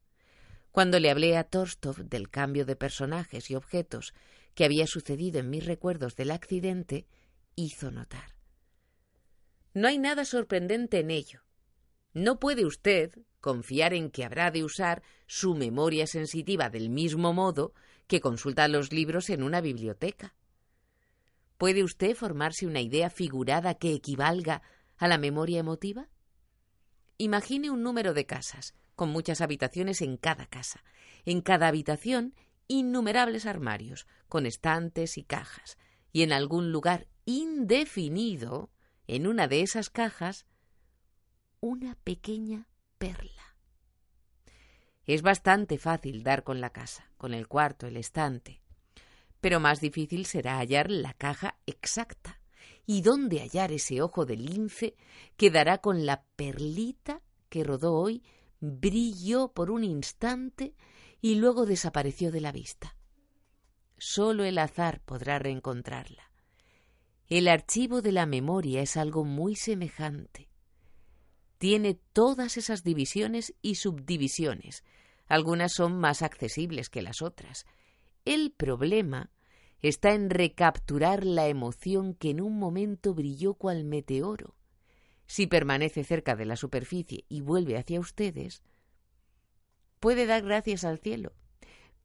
Cuando 0.72 1.00
le 1.00 1.11
hablé 1.11 1.37
a 1.37 1.44
Torstov 1.44 2.04
del 2.04 2.28
cambio 2.28 2.66
de 2.66 2.76
personajes 2.76 3.50
y 3.50 3.54
objetos 3.54 4.12
que 4.54 4.64
había 4.64 4.87
sucedido 4.87 5.38
en 5.38 5.48
mis 5.48 5.64
recuerdos 5.64 6.16
del 6.16 6.32
accidente, 6.32 7.06
hizo 7.57 7.90
notar. 7.90 8.37
No 9.75 9.88
hay 9.88 9.99
nada 9.99 10.25
sorprendente 10.25 11.01
en 11.01 11.11
ello. 11.11 11.42
No 12.14 12.38
puede 12.38 12.64
usted 12.64 13.12
confiar 13.40 13.92
en 13.92 14.11
que 14.11 14.25
habrá 14.25 14.51
de 14.51 14.64
usar 14.64 15.03
su 15.27 15.55
memoria 15.55 16.07
sensitiva 16.07 16.71
del 16.71 16.88
mismo 16.88 17.33
modo 17.33 17.75
que 18.07 18.21
consulta 18.21 18.69
los 18.69 18.92
libros 18.92 19.29
en 19.31 19.42
una 19.42 19.61
biblioteca. 19.61 20.35
¿Puede 21.59 21.83
usted 21.83 22.14
formarse 22.14 22.66
una 22.66 22.81
idea 22.81 23.11
figurada 23.11 23.75
que 23.75 23.92
equivalga 23.92 24.62
a 24.97 25.09
la 25.09 25.19
memoria 25.19 25.61
emotiva? 25.61 26.09
Imagine 27.19 27.71
un 27.71 27.83
número 27.83 28.14
de 28.14 28.27
casas, 28.27 28.75
con 28.95 29.11
muchas 29.11 29.40
habitaciones 29.40 30.03
en 30.03 30.16
cada 30.16 30.47
casa. 30.47 30.85
En 31.25 31.40
cada 31.40 31.69
habitación, 31.69 32.35
innumerables 32.69 33.47
armarios, 33.47 34.07
con 34.29 34.47
estantes 34.47 35.19
y 35.19 35.23
cajas. 35.23 35.79
Y 36.12 36.23
en 36.23 36.33
algún 36.33 36.73
lugar 36.73 37.09
indefinido, 37.26 38.70
en 39.06 39.26
una 39.26 39.48
de 39.48 39.60
esas 39.60 39.90
cajas, 39.90 40.46
una 41.60 41.96
pequeña 41.96 42.68
perla. 42.98 43.56
Es 45.04 45.22
bastante 45.22 45.78
fácil 45.78 46.22
dar 46.22 46.42
con 46.42 46.60
la 46.60 46.70
casa, 46.70 47.10
con 47.16 47.34
el 47.34 47.46
cuarto, 47.46 47.86
el 47.86 47.96
estante. 47.96 48.62
Pero 49.40 49.60
más 49.60 49.80
difícil 49.80 50.24
será 50.26 50.58
hallar 50.58 50.90
la 50.90 51.14
caja 51.14 51.58
exacta. 51.66 52.40
¿Y 52.86 53.02
dónde 53.02 53.40
hallar 53.40 53.72
ese 53.72 54.00
ojo 54.00 54.24
de 54.24 54.36
lince 54.36 54.94
que 55.36 55.50
dará 55.50 55.78
con 55.78 56.06
la 56.06 56.24
perlita 56.36 57.22
que 57.48 57.64
rodó 57.64 57.94
hoy, 57.94 58.22
brilló 58.60 59.48
por 59.52 59.70
un 59.70 59.82
instante 59.84 60.74
y 61.20 61.36
luego 61.36 61.66
desapareció 61.66 62.30
de 62.30 62.40
la 62.40 62.52
vista? 62.52 62.96
Solo 63.98 64.44
el 64.44 64.58
azar 64.58 65.00
podrá 65.00 65.38
reencontrarla. 65.38 66.25
El 67.28 67.48
archivo 67.48 68.02
de 68.02 68.12
la 68.12 68.26
memoria 68.26 68.82
es 68.82 68.96
algo 68.96 69.24
muy 69.24 69.56
semejante 69.56 70.48
tiene 71.58 71.98
todas 72.12 72.56
esas 72.56 72.82
divisiones 72.82 73.54
y 73.62 73.76
subdivisiones. 73.76 74.84
Algunas 75.26 75.72
son 75.72 75.98
más 75.98 76.22
accesibles 76.22 76.90
que 76.90 77.02
las 77.02 77.22
otras. 77.22 77.66
El 78.24 78.52
problema 78.52 79.30
está 79.80 80.12
en 80.12 80.30
recapturar 80.30 81.24
la 81.24 81.48
emoción 81.48 82.14
que 82.14 82.30
en 82.30 82.40
un 82.40 82.58
momento 82.58 83.14
brilló 83.14 83.54
cual 83.54 83.84
meteoro. 83.84 84.54
Si 85.26 85.46
permanece 85.46 86.04
cerca 86.04 86.36
de 86.36 86.46
la 86.46 86.56
superficie 86.56 87.24
y 87.28 87.40
vuelve 87.40 87.76
hacia 87.76 88.00
ustedes, 88.00 88.62
puede 89.98 90.26
dar 90.26 90.42
gracias 90.44 90.84
al 90.84 90.98
cielo, 90.98 91.32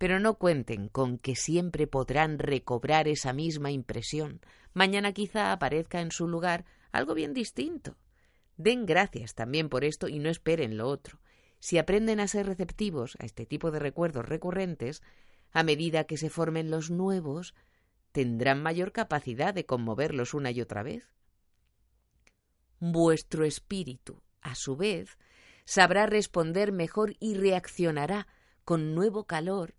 pero 0.01 0.19
no 0.19 0.39
cuenten 0.39 0.87
con 0.87 1.19
que 1.19 1.35
siempre 1.35 1.85
podrán 1.85 2.39
recobrar 2.39 3.07
esa 3.07 3.33
misma 3.33 3.69
impresión. 3.69 4.41
Mañana 4.73 5.11
quizá 5.13 5.51
aparezca 5.51 6.01
en 6.01 6.09
su 6.09 6.27
lugar 6.27 6.65
algo 6.91 7.13
bien 7.13 7.35
distinto. 7.35 7.97
Den 8.57 8.87
gracias 8.87 9.35
también 9.35 9.69
por 9.69 9.83
esto 9.83 10.07
y 10.07 10.17
no 10.17 10.31
esperen 10.31 10.75
lo 10.75 10.87
otro. 10.87 11.19
Si 11.59 11.77
aprenden 11.77 12.19
a 12.19 12.27
ser 12.27 12.47
receptivos 12.47 13.15
a 13.19 13.25
este 13.25 13.45
tipo 13.45 13.69
de 13.69 13.77
recuerdos 13.77 14.27
recurrentes, 14.27 15.03
a 15.51 15.61
medida 15.61 16.05
que 16.05 16.17
se 16.17 16.31
formen 16.31 16.71
los 16.71 16.89
nuevos, 16.89 17.53
tendrán 18.11 18.63
mayor 18.63 18.93
capacidad 18.93 19.53
de 19.53 19.67
conmoverlos 19.67 20.33
una 20.33 20.49
y 20.49 20.61
otra 20.61 20.81
vez. 20.81 21.13
Vuestro 22.79 23.45
espíritu, 23.45 24.23
a 24.41 24.55
su 24.55 24.75
vez, 24.75 25.19
sabrá 25.63 26.07
responder 26.07 26.71
mejor 26.71 27.17
y 27.19 27.35
reaccionará 27.35 28.25
con 28.65 28.95
nuevo 28.95 29.25
calor 29.25 29.75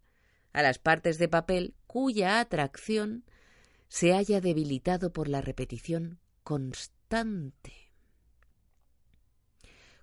a 0.52 0.62
las 0.62 0.78
partes 0.78 1.18
de 1.18 1.28
papel 1.28 1.74
cuya 1.86 2.40
atracción 2.40 3.24
se 3.88 4.14
haya 4.14 4.40
debilitado 4.40 5.12
por 5.12 5.28
la 5.28 5.40
repetición 5.40 6.18
constante. 6.42 7.92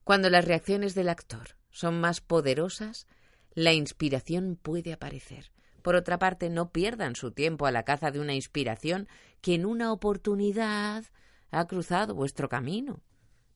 Cuando 0.04 0.30
las 0.30 0.46
reacciones 0.46 0.96
del 0.96 1.10
actor 1.10 1.56
son 1.70 2.00
más 2.00 2.22
poderosas, 2.22 3.08
la 3.54 3.74
inspiración 3.74 4.58
puede 4.62 4.94
aparecer. 4.94 5.52
Por 5.82 5.96
otra 5.96 6.20
parte, 6.20 6.50
no 6.50 6.72
pierdan 6.72 7.16
su 7.16 7.32
tiempo 7.32 7.66
a 7.66 7.72
la 7.72 7.84
caza 7.84 8.12
de 8.12 8.20
una 8.20 8.34
inspiración 8.34 9.08
que 9.42 9.56
en 9.56 9.66
una 9.66 9.92
oportunidad 9.92 11.06
ha 11.52 11.68
cruzado 11.68 12.16
vuestro 12.16 12.50
camino. 12.50 13.02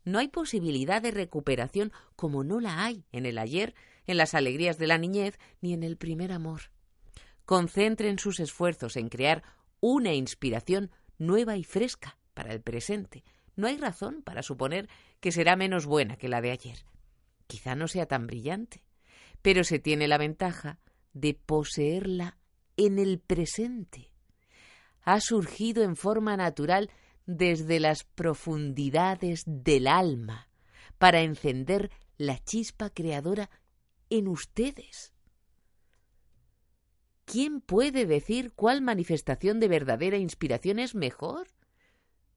No 0.06 0.20
hay 0.20 0.28
posibilidad 0.28 1.02
de 1.02 1.12
recuperación 1.12 1.92
como 2.16 2.44
no 2.44 2.60
la 2.60 2.84
hay 2.84 3.06
en 3.12 3.26
el 3.26 3.38
ayer, 3.38 3.74
en 4.06 4.18
las 4.18 4.34
alegrías 4.34 4.78
de 4.78 4.88
la 4.88 4.98
niñez, 4.98 5.40
ni 5.62 5.74
en 5.74 5.84
el 5.84 5.98
primer 5.98 6.32
amor. 6.32 6.73
Concentren 7.46 8.20
sus 8.20 8.40
esfuerzos 8.40 8.96
en 8.96 9.10
crear 9.10 9.44
una 9.80 10.14
inspiración 10.14 10.92
nueva 11.18 11.58
y 11.58 11.64
fresca 11.64 12.18
para 12.34 12.54
el 12.54 12.62
presente, 12.62 13.24
no 13.56 13.68
hay 13.68 13.78
razón 13.78 14.24
para 14.24 14.44
suponer 14.44 14.90
que 15.20 15.32
será 15.32 15.56
menos 15.56 15.86
buena 15.86 16.18
que 16.18 16.30
la 16.30 16.42
de 16.42 16.52
ayer. 16.52 16.86
Quizá 17.48 17.76
no 17.76 17.88
sea 17.88 18.08
tan 18.08 18.26
brillante, 18.26 18.84
pero 19.42 19.64
se 19.64 19.80
tiene 19.80 20.08
la 20.08 20.18
ventaja 20.18 20.80
de 21.14 21.34
poseerla 21.34 22.38
en 22.78 22.98
el 22.98 23.20
presente. 23.20 24.12
Ha 25.02 25.20
surgido 25.20 25.84
en 25.84 25.96
forma 25.96 26.36
natural 26.38 26.90
desde 27.26 27.80
las 27.80 28.04
profundidades 28.04 29.44
del 29.46 29.88
alma 29.88 30.50
para 30.98 31.22
encender 31.22 31.92
la 32.18 32.40
chispa 32.40 32.90
creadora 32.90 33.50
en 34.10 34.28
ustedes. 34.28 35.13
¿Quién 37.26 37.62
puede 37.62 38.06
decir 38.06 38.52
cuál 38.54 38.82
manifestación 38.82 39.60
de 39.60 39.68
verdadera 39.68 40.18
inspiración 40.18 40.80
es 40.80 40.94
mejor? 40.94 41.48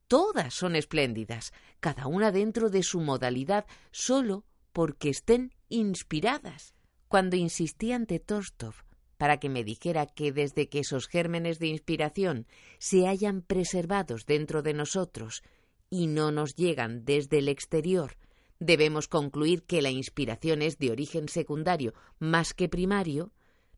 Todas 0.09 0.55
son 0.55 0.77
espléndidas, 0.77 1.53
cada 1.81 2.07
una 2.07 2.31
dentro 2.31 2.70
de 2.70 2.83
su 2.83 3.01
modalidad, 3.01 3.66
solo 3.90 4.44
porque 4.72 5.09
estén 5.09 5.53
inspiradas. 5.68 6.75
Cuando 7.09 7.37
insistí 7.37 7.92
ante 7.92 8.20
Tostov 8.20 8.75
para 9.16 9.38
que 9.38 9.49
me 9.49 9.64
dijera 9.64 10.07
que 10.07 10.33
desde 10.33 10.68
que 10.68 10.81
esos 10.81 11.09
gérmenes 11.09 11.59
de 11.59 11.68
inspiración 11.68 12.46
se 12.79 13.09
hayan 13.09 13.42
preservados 13.42 14.27
dentro 14.27 14.62
de 14.62 14.75
nosotros 14.75 15.42
y 15.90 16.07
no 16.07 16.31
nos 16.31 16.55
llegan 16.55 17.05
desde 17.05 17.38
el 17.38 17.49
exterior, 17.49 18.16
debemos 18.59 19.09
concluir 19.09 19.62
que 19.64 19.83
la 19.83 19.90
inspiración 19.90 20.62
es 20.62 20.79
de 20.79 20.90
origen 20.90 21.29
secundario 21.29 21.94
más 22.18 22.55
que 22.55 22.68
primario, 22.68 23.33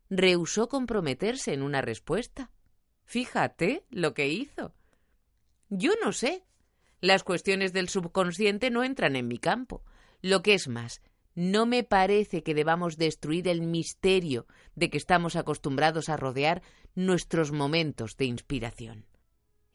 rehusó 0.09 0.67
comprometerse 0.67 1.53
en 1.53 1.61
una 1.61 1.81
respuesta. 1.81 2.51
Fíjate 3.05 3.85
lo 3.89 4.13
que 4.13 4.27
hizo. 4.27 4.73
Yo 5.69 5.91
no 6.03 6.11
sé. 6.11 6.43
Las 7.01 7.23
cuestiones 7.23 7.71
del 7.71 7.89
subconsciente 7.89 8.71
no 8.71 8.83
entran 8.83 9.15
en 9.15 9.27
mi 9.27 9.37
campo. 9.37 9.83
Lo 10.21 10.41
que 10.41 10.53
es 10.53 10.67
más, 10.67 11.01
no 11.33 11.65
me 11.65 11.83
parece 11.83 12.43
que 12.43 12.53
debamos 12.53 12.97
destruir 12.97 13.47
el 13.47 13.61
misterio 13.61 14.45
de 14.75 14.89
que 14.89 14.97
estamos 14.97 15.35
acostumbrados 15.35 16.09
a 16.09 16.17
rodear 16.17 16.61
nuestros 16.95 17.51
momentos 17.51 18.17
de 18.17 18.25
inspiración. 18.25 19.05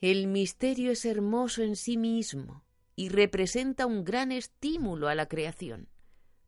El 0.01 0.27
misterio 0.27 0.90
es 0.90 1.07
hermoso 1.07 1.62
en 1.62 1.77
sí 1.77 1.97
mismo 1.97 2.64
y 2.97 3.09
representa 3.09 3.87
un 3.87 4.05
gran 4.05 4.33
estímulo 4.33 5.09
a 5.09 5.14
la 5.14 5.27
creación. 5.27 5.88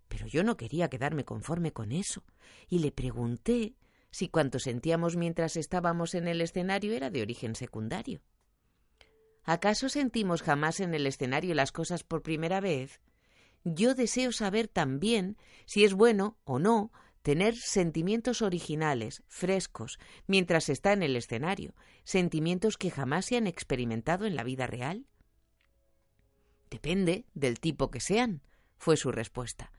Pero 0.09 0.27
yo 0.27 0.45
no 0.45 0.57
quería 0.57 0.89
quedarme 0.89 1.25
conforme 1.25 1.73
con 1.73 1.93
eso, 1.93 2.23
y 2.69 2.79
le 2.79 2.93
pregunté 2.93 3.75
si 4.11 4.29
cuanto 4.29 4.59
sentíamos 4.59 5.17
mientras 5.17 5.57
estábamos 5.57 6.15
en 6.15 6.29
el 6.29 6.41
escenario 6.41 6.95
era 6.95 7.11
de 7.11 7.23
origen 7.23 7.55
secundario. 7.55 8.23
¿Acaso 9.45 9.89
sentimos 9.89 10.43
jamás 10.43 10.81
en 10.81 10.95
el 10.95 11.07
escenario 11.07 11.55
las 11.55 11.71
cosas 11.71 12.03
por 12.03 12.23
primera 12.23 12.61
vez? 12.61 13.01
Yo 13.65 13.95
deseo 13.95 14.33
saber 14.33 14.69
también 14.69 15.37
si 15.67 15.85
es 15.85 15.95
bueno 15.95 16.39
o 16.45 16.59
no 16.59 16.93
tener 17.23 17.57
sentimientos 17.57 18.41
originales, 18.41 19.25
frescos, 19.27 19.99
mientras 20.29 20.69
está 20.69 20.93
en 20.93 21.03
el 21.03 21.17
escenario, 21.17 21.75
sentimientos 22.05 22.79
que 22.79 22.91
jamás 22.91 23.27
se 23.27 23.37
han 23.37 23.49
experimentado 23.49 24.27
en 24.27 24.37
la 24.37 24.45
vida 24.45 24.69
real. 24.69 25.07
Depende 26.71 27.27
del 27.35 27.59
tipo 27.59 27.91
que 27.91 28.01
sean, 28.01 28.43
fue 28.77 28.97
su 28.97 29.11
respuesta. 29.11 29.73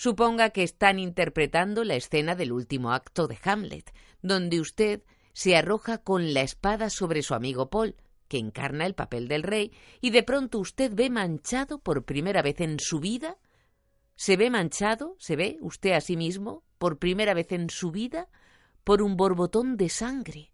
Suponga 0.00 0.48
que 0.48 0.62
están 0.62 0.98
interpretando 0.98 1.84
la 1.84 1.94
escena 1.94 2.34
del 2.34 2.52
último 2.52 2.92
acto 2.94 3.28
de 3.28 3.38
Hamlet, 3.44 3.92
donde 4.22 4.58
usted 4.58 5.02
se 5.34 5.58
arroja 5.58 5.98
con 5.98 6.32
la 6.32 6.40
espada 6.40 6.88
sobre 6.88 7.20
su 7.20 7.34
amigo 7.34 7.68
Paul, 7.68 7.96
que 8.26 8.38
encarna 8.38 8.86
el 8.86 8.94
papel 8.94 9.28
del 9.28 9.42
rey, 9.42 9.72
y 10.00 10.08
de 10.08 10.22
pronto 10.22 10.58
usted 10.58 10.94
ve 10.94 11.10
manchado 11.10 11.80
por 11.80 12.06
primera 12.06 12.40
vez 12.40 12.62
en 12.62 12.80
su 12.80 12.98
vida 12.98 13.36
¿Se 14.16 14.38
ve 14.38 14.48
manchado, 14.48 15.16
se 15.18 15.36
ve 15.36 15.58
usted 15.60 15.92
a 15.92 16.00
sí 16.00 16.16
mismo, 16.16 16.64
por 16.78 16.98
primera 16.98 17.34
vez 17.34 17.52
en 17.52 17.68
su 17.68 17.90
vida, 17.90 18.30
por 18.84 19.02
un 19.02 19.18
borbotón 19.18 19.76
de 19.76 19.90
sangre? 19.90 20.50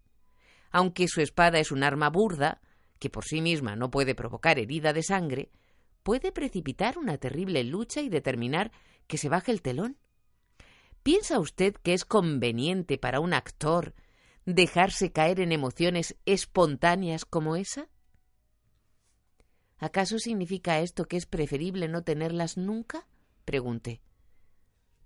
Aunque 0.71 1.07
su 1.07 1.21
espada 1.21 1.57
es 1.59 1.71
un 1.71 1.83
arma 1.83 2.09
burda, 2.09 2.59
que 2.99 3.09
por 3.09 3.23
sí 3.23 3.39
misma 3.39 3.77
no 3.77 3.91
puede 3.91 4.13
provocar 4.13 4.59
herida 4.59 4.91
de 4.91 5.03
sangre, 5.03 5.51
puede 6.03 6.33
precipitar 6.33 6.97
una 6.97 7.17
terrible 7.17 7.63
lucha 7.63 8.01
y 8.01 8.09
determinar 8.09 8.73
que 9.07 9.17
se 9.17 9.29
baje 9.29 9.51
el 9.51 9.61
telón. 9.61 9.97
¿Piensa 11.03 11.39
usted 11.39 11.75
que 11.75 11.93
es 11.93 12.05
conveniente 12.05 12.97
para 12.97 13.19
un 13.19 13.33
actor 13.33 13.95
dejarse 14.45 15.11
caer 15.11 15.39
en 15.39 15.51
emociones 15.51 16.15
espontáneas 16.25 17.25
como 17.25 17.55
esa? 17.55 17.89
¿Acaso 19.77 20.19
significa 20.19 20.79
esto 20.79 21.05
que 21.05 21.17
es 21.17 21.25
preferible 21.25 21.87
no 21.87 22.03
tenerlas 22.03 22.57
nunca? 22.57 23.07
pregunté. 23.45 24.01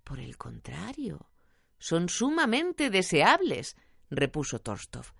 Por 0.03 0.19
el 0.19 0.37
contrario, 0.37 1.29
son 1.77 2.09
sumamente 2.09 2.89
deseables, 2.89 3.75
repuso 4.09 4.59
Torstov. 4.59 5.13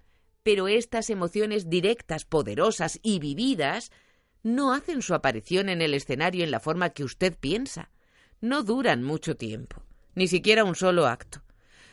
Pero 0.44 0.68
estas 0.68 1.10
emociones 1.10 1.70
directas, 1.70 2.26
poderosas 2.26 3.00
y 3.04 3.20
vividas 3.20 3.92
no 4.44 4.74
hacen 4.74 5.02
su 5.02 5.14
aparición 5.14 5.70
en 5.70 5.82
el 5.82 5.94
escenario 5.94 6.44
en 6.44 6.52
la 6.52 6.60
forma 6.60 6.90
que 6.92 7.04
usted 7.04 7.38
piensa. 7.38 7.92
No 8.42 8.64
duran 8.64 9.04
mucho 9.04 9.36
tiempo, 9.36 9.84
ni 10.16 10.28
siquiera 10.28 10.64
un 10.64 10.76
solo 10.76 11.08
acto. 11.08 11.42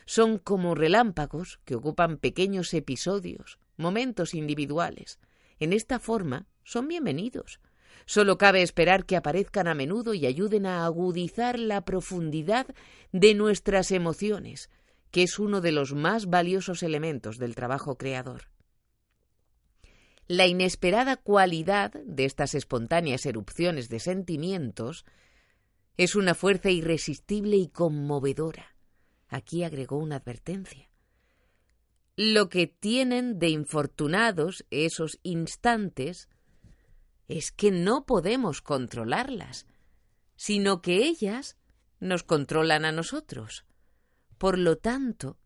Son 0.05 0.39
como 0.39 0.75
relámpagos 0.75 1.59
que 1.63 1.75
ocupan 1.75 2.17
pequeños 2.17 2.73
episodios, 2.73 3.59
momentos 3.77 4.33
individuales. 4.33 5.19
En 5.59 5.71
esta 5.71 5.99
forma 5.99 6.47
son 6.63 6.87
bienvenidos, 6.87 7.59
Solo 8.05 8.39
cabe 8.39 8.63
esperar 8.63 9.05
que 9.05 9.15
aparezcan 9.15 9.67
a 9.67 9.75
menudo 9.75 10.15
y 10.15 10.25
ayuden 10.25 10.65
a 10.65 10.83
agudizar 10.83 11.59
la 11.59 11.85
profundidad 11.85 12.65
de 13.11 13.35
nuestras 13.35 13.91
emociones, 13.91 14.71
que 15.11 15.21
es 15.21 15.37
uno 15.37 15.61
de 15.61 15.71
los 15.71 15.93
más 15.93 16.25
valiosos 16.25 16.81
elementos 16.81 17.37
del 17.37 17.53
trabajo 17.53 17.99
creador. 17.99 18.49
La 20.27 20.47
inesperada 20.47 21.17
cualidad 21.17 21.91
de 22.03 22.25
estas 22.25 22.55
espontáneas 22.55 23.27
erupciones 23.27 23.89
de 23.89 23.99
sentimientos 23.99 25.05
es 25.99 26.15
una 26.15 26.33
fuerza 26.33 26.69
irresistible 26.69 27.57
y 27.57 27.67
conmovedora. 27.67 28.73
Aquí 29.27 29.65
agregó 29.65 29.97
una 29.97 30.15
advertencia. 30.15 30.89
Lo 32.15 32.47
que 32.47 32.67
tienen 32.67 33.37
de 33.37 33.49
infortunados 33.49 34.65
esos 34.69 35.19
instantes 35.23 36.29
es 37.27 37.51
que 37.51 37.71
no 37.71 38.05
podemos 38.05 38.61
controlarlas, 38.61 39.67
sino 40.37 40.81
que 40.81 41.05
ellas 41.05 41.57
nos 41.99 42.23
controlan 42.23 42.85
a 42.85 42.93
nosotros. 42.93 43.65
Por 44.37 44.57
lo 44.57 44.77
tanto, 44.77 45.37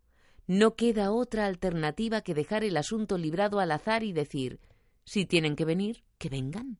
no 0.45 0.75
queda 0.75 1.11
otra 1.11 1.47
alternativa 1.47 2.21
que 2.21 2.35
dejar 2.35 2.63
el 2.63 2.77
asunto 2.77 3.17
librado 3.17 3.59
al 3.59 3.71
azar 3.71 4.03
y 4.03 4.13
decir 4.13 4.59
si 5.03 5.25
tienen 5.25 5.55
que 5.55 5.65
venir, 5.65 6.03
que 6.19 6.29
vengan. 6.29 6.77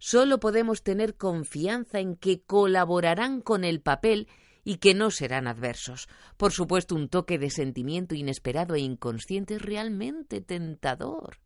Solo 0.00 0.40
podemos 0.40 0.82
tener 0.82 1.16
confianza 1.16 2.00
en 2.00 2.16
que 2.16 2.42
colaborarán 2.42 3.40
con 3.40 3.62
el 3.62 3.80
papel 3.80 4.26
y 4.64 4.78
que 4.78 4.92
no 4.92 5.12
serán 5.12 5.46
adversos. 5.46 6.08
Por 6.36 6.50
supuesto, 6.50 6.96
un 6.96 7.08
toque 7.08 7.38
de 7.38 7.50
sentimiento 7.50 8.16
inesperado 8.16 8.74
e 8.74 8.80
inconsciente 8.80 9.54
es 9.54 9.62
realmente 9.62 10.40
tentador 10.40 11.38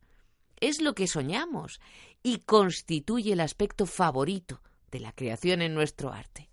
es 0.61 0.81
lo 0.81 0.95
que 0.95 1.07
soñamos 1.07 1.81
y 2.23 2.39
constituye 2.39 3.33
el 3.33 3.41
aspecto 3.41 3.87
favorito 3.87 4.63
de 4.91 5.01
la 5.01 5.13
creación 5.13 5.63
en 5.63 5.75
nuestro 5.75 6.13
arte. 6.13 6.49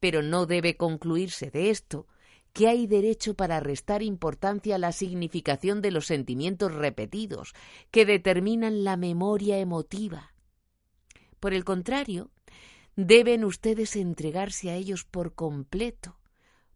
Pero 0.00 0.22
no 0.22 0.46
debe 0.46 0.76
concluirse 0.76 1.50
de 1.50 1.70
esto 1.70 2.06
que 2.52 2.68
hay 2.68 2.86
derecho 2.86 3.34
para 3.34 3.60
restar 3.60 4.02
importancia 4.02 4.76
a 4.76 4.78
la 4.78 4.92
significación 4.92 5.82
de 5.82 5.90
los 5.90 6.06
sentimientos 6.06 6.72
repetidos 6.72 7.52
que 7.90 8.06
determinan 8.06 8.84
la 8.84 8.96
memoria 8.96 9.58
emotiva. 9.58 10.33
Por 11.44 11.52
el 11.52 11.62
contrario, 11.62 12.30
deben 12.96 13.44
ustedes 13.44 13.96
entregarse 13.96 14.70
a 14.70 14.76
ellos 14.76 15.04
por 15.04 15.34
completo, 15.34 16.18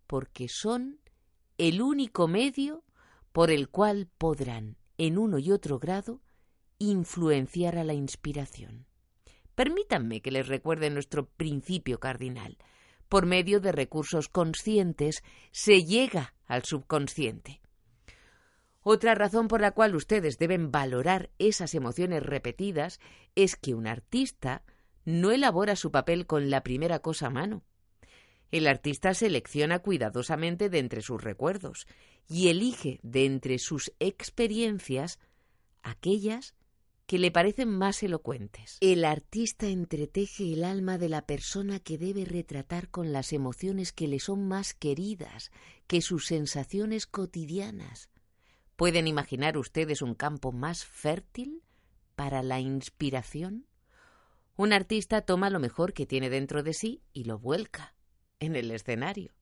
porque 0.07 0.47
son 0.47 1.01
el 1.57 1.81
único 1.81 2.29
medio 2.29 2.85
por 3.33 3.51
el 3.51 3.71
cual 3.71 4.11
podrán, 4.19 4.77
en 4.99 5.17
uno 5.17 5.39
y 5.39 5.53
otro 5.53 5.79
grado, 5.79 6.21
influenciar 6.77 7.79
a 7.79 7.83
la 7.83 7.95
inspiración. 7.95 8.85
Permítanme 9.55 10.21
que 10.21 10.33
les 10.33 10.47
recuerde 10.47 10.91
nuestro 10.91 11.31
principio 11.31 11.99
cardinal. 11.99 12.59
Por 13.09 13.25
medio 13.25 13.61
de 13.61 13.73
recursos 13.73 14.29
conscientes 14.29 15.23
se 15.51 15.87
llega 15.87 16.35
al 16.45 16.65
subconsciente. 16.65 17.63
Otra 18.91 19.15
razón 19.15 19.49
por 19.49 19.61
la 19.61 19.73
cual 19.73 19.95
ustedes 19.95 20.39
deben 20.39 20.73
valorar 20.73 21.29
esas 21.39 21.75
emociones 21.75 22.23
repetidas 22.23 23.01
es 23.35 23.55
que 23.55 23.75
un 23.75 23.87
artista 23.87 24.63
no 25.05 25.31
elabora 25.31 25.77
su 25.77 25.91
papel 25.91 26.27
con 26.27 26.49
la 26.49 26.63
primera 26.63 27.01
cosa 27.01 27.27
a 27.27 27.31
mano. 27.31 27.63
El 28.51 28.67
artista 28.67 29.13
selecciona 29.13 29.81
cuidadosamente 29.81 30.71
de 30.71 30.79
entre 30.79 31.03
sus 31.03 31.23
recuerdos 31.23 31.87
y 32.31 32.49
elige 32.49 32.99
de 33.03 33.27
entre 33.27 33.59
sus 33.59 33.93
experiencias 34.01 35.19
aquellas 35.83 36.55
que 37.05 37.19
le 37.19 37.31
parecen 37.31 37.69
más 37.69 38.03
elocuentes. 38.03 38.79
El 38.81 39.05
artista 39.05 39.67
entreteje 39.67 40.55
el 40.55 40.65
alma 40.65 40.97
de 40.97 41.11
la 41.11 41.27
persona 41.27 41.79
que 41.79 41.99
debe 41.99 42.25
retratar 42.25 42.89
con 42.89 43.13
las 43.13 43.35
emociones 43.35 43.93
que 43.93 44.09
le 44.09 44.19
son 44.19 44.49
más 44.49 44.73
queridas 44.73 45.51
que 45.87 46.01
sus 46.01 46.25
sensaciones 46.25 47.07
cotidianas. 47.07 48.09
¿Pueden 48.79 49.09
imaginar 49.09 49.59
ustedes 49.59 50.03
un 50.03 50.15
campo 50.15 50.53
más 50.53 50.85
fértil 50.85 51.65
para 52.15 52.45
la 52.45 52.61
inspiración? 52.61 53.67
Un 54.55 54.73
artista 54.73 55.23
toma 55.23 55.51
lo 55.51 55.59
mejor 55.59 55.93
que 55.93 56.07
tiene 56.07 56.31
dentro 56.31 56.63
de 56.63 56.73
sí 56.75 57.03
y 57.13 57.25
lo 57.25 57.41
vuelca 57.41 57.97
en 58.39 58.55
el 58.55 58.71
escenario. 58.71 59.35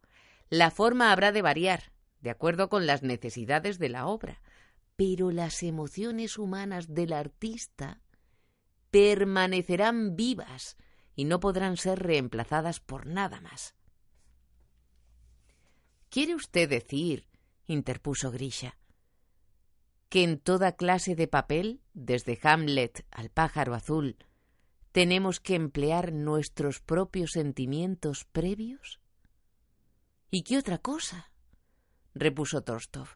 La 0.48 0.70
forma 0.70 1.12
habrá 1.12 1.32
de 1.32 1.42
variar, 1.42 1.92
de 2.22 2.30
acuerdo 2.30 2.70
con 2.70 2.86
las 2.86 3.02
necesidades 3.02 3.78
de 3.78 3.90
la 3.90 4.06
obra, 4.06 4.40
pero 4.96 5.30
las 5.30 5.62
emociones 5.62 6.38
humanas 6.38 6.94
del 6.94 7.12
artista 7.12 8.00
permanecerán 8.90 10.16
vivas 10.16 10.78
y 11.14 11.26
no 11.26 11.40
podrán 11.40 11.76
ser 11.76 11.98
reemplazadas 11.98 12.80
por 12.80 13.04
nada 13.04 13.42
más. 13.42 13.74
¿Quiere 16.08 16.34
usted 16.34 16.70
decir 16.70 17.26
interpuso 17.66 18.30
Grisha. 18.30 18.78
Que 20.08 20.22
en 20.22 20.38
toda 20.38 20.72
clase 20.72 21.14
de 21.14 21.28
papel, 21.28 21.80
desde 21.94 22.38
Hamlet 22.42 23.04
al 23.10 23.30
pájaro 23.30 23.74
azul, 23.74 24.16
tenemos 24.92 25.40
que 25.40 25.54
emplear 25.54 26.12
nuestros 26.12 26.80
propios 26.80 27.32
sentimientos 27.32 28.24
previos? 28.24 29.00
¿Y 30.30 30.42
qué 30.42 30.56
otra 30.58 30.78
cosa? 30.78 31.30
repuso 32.14 32.62
Torstov. 32.62 33.08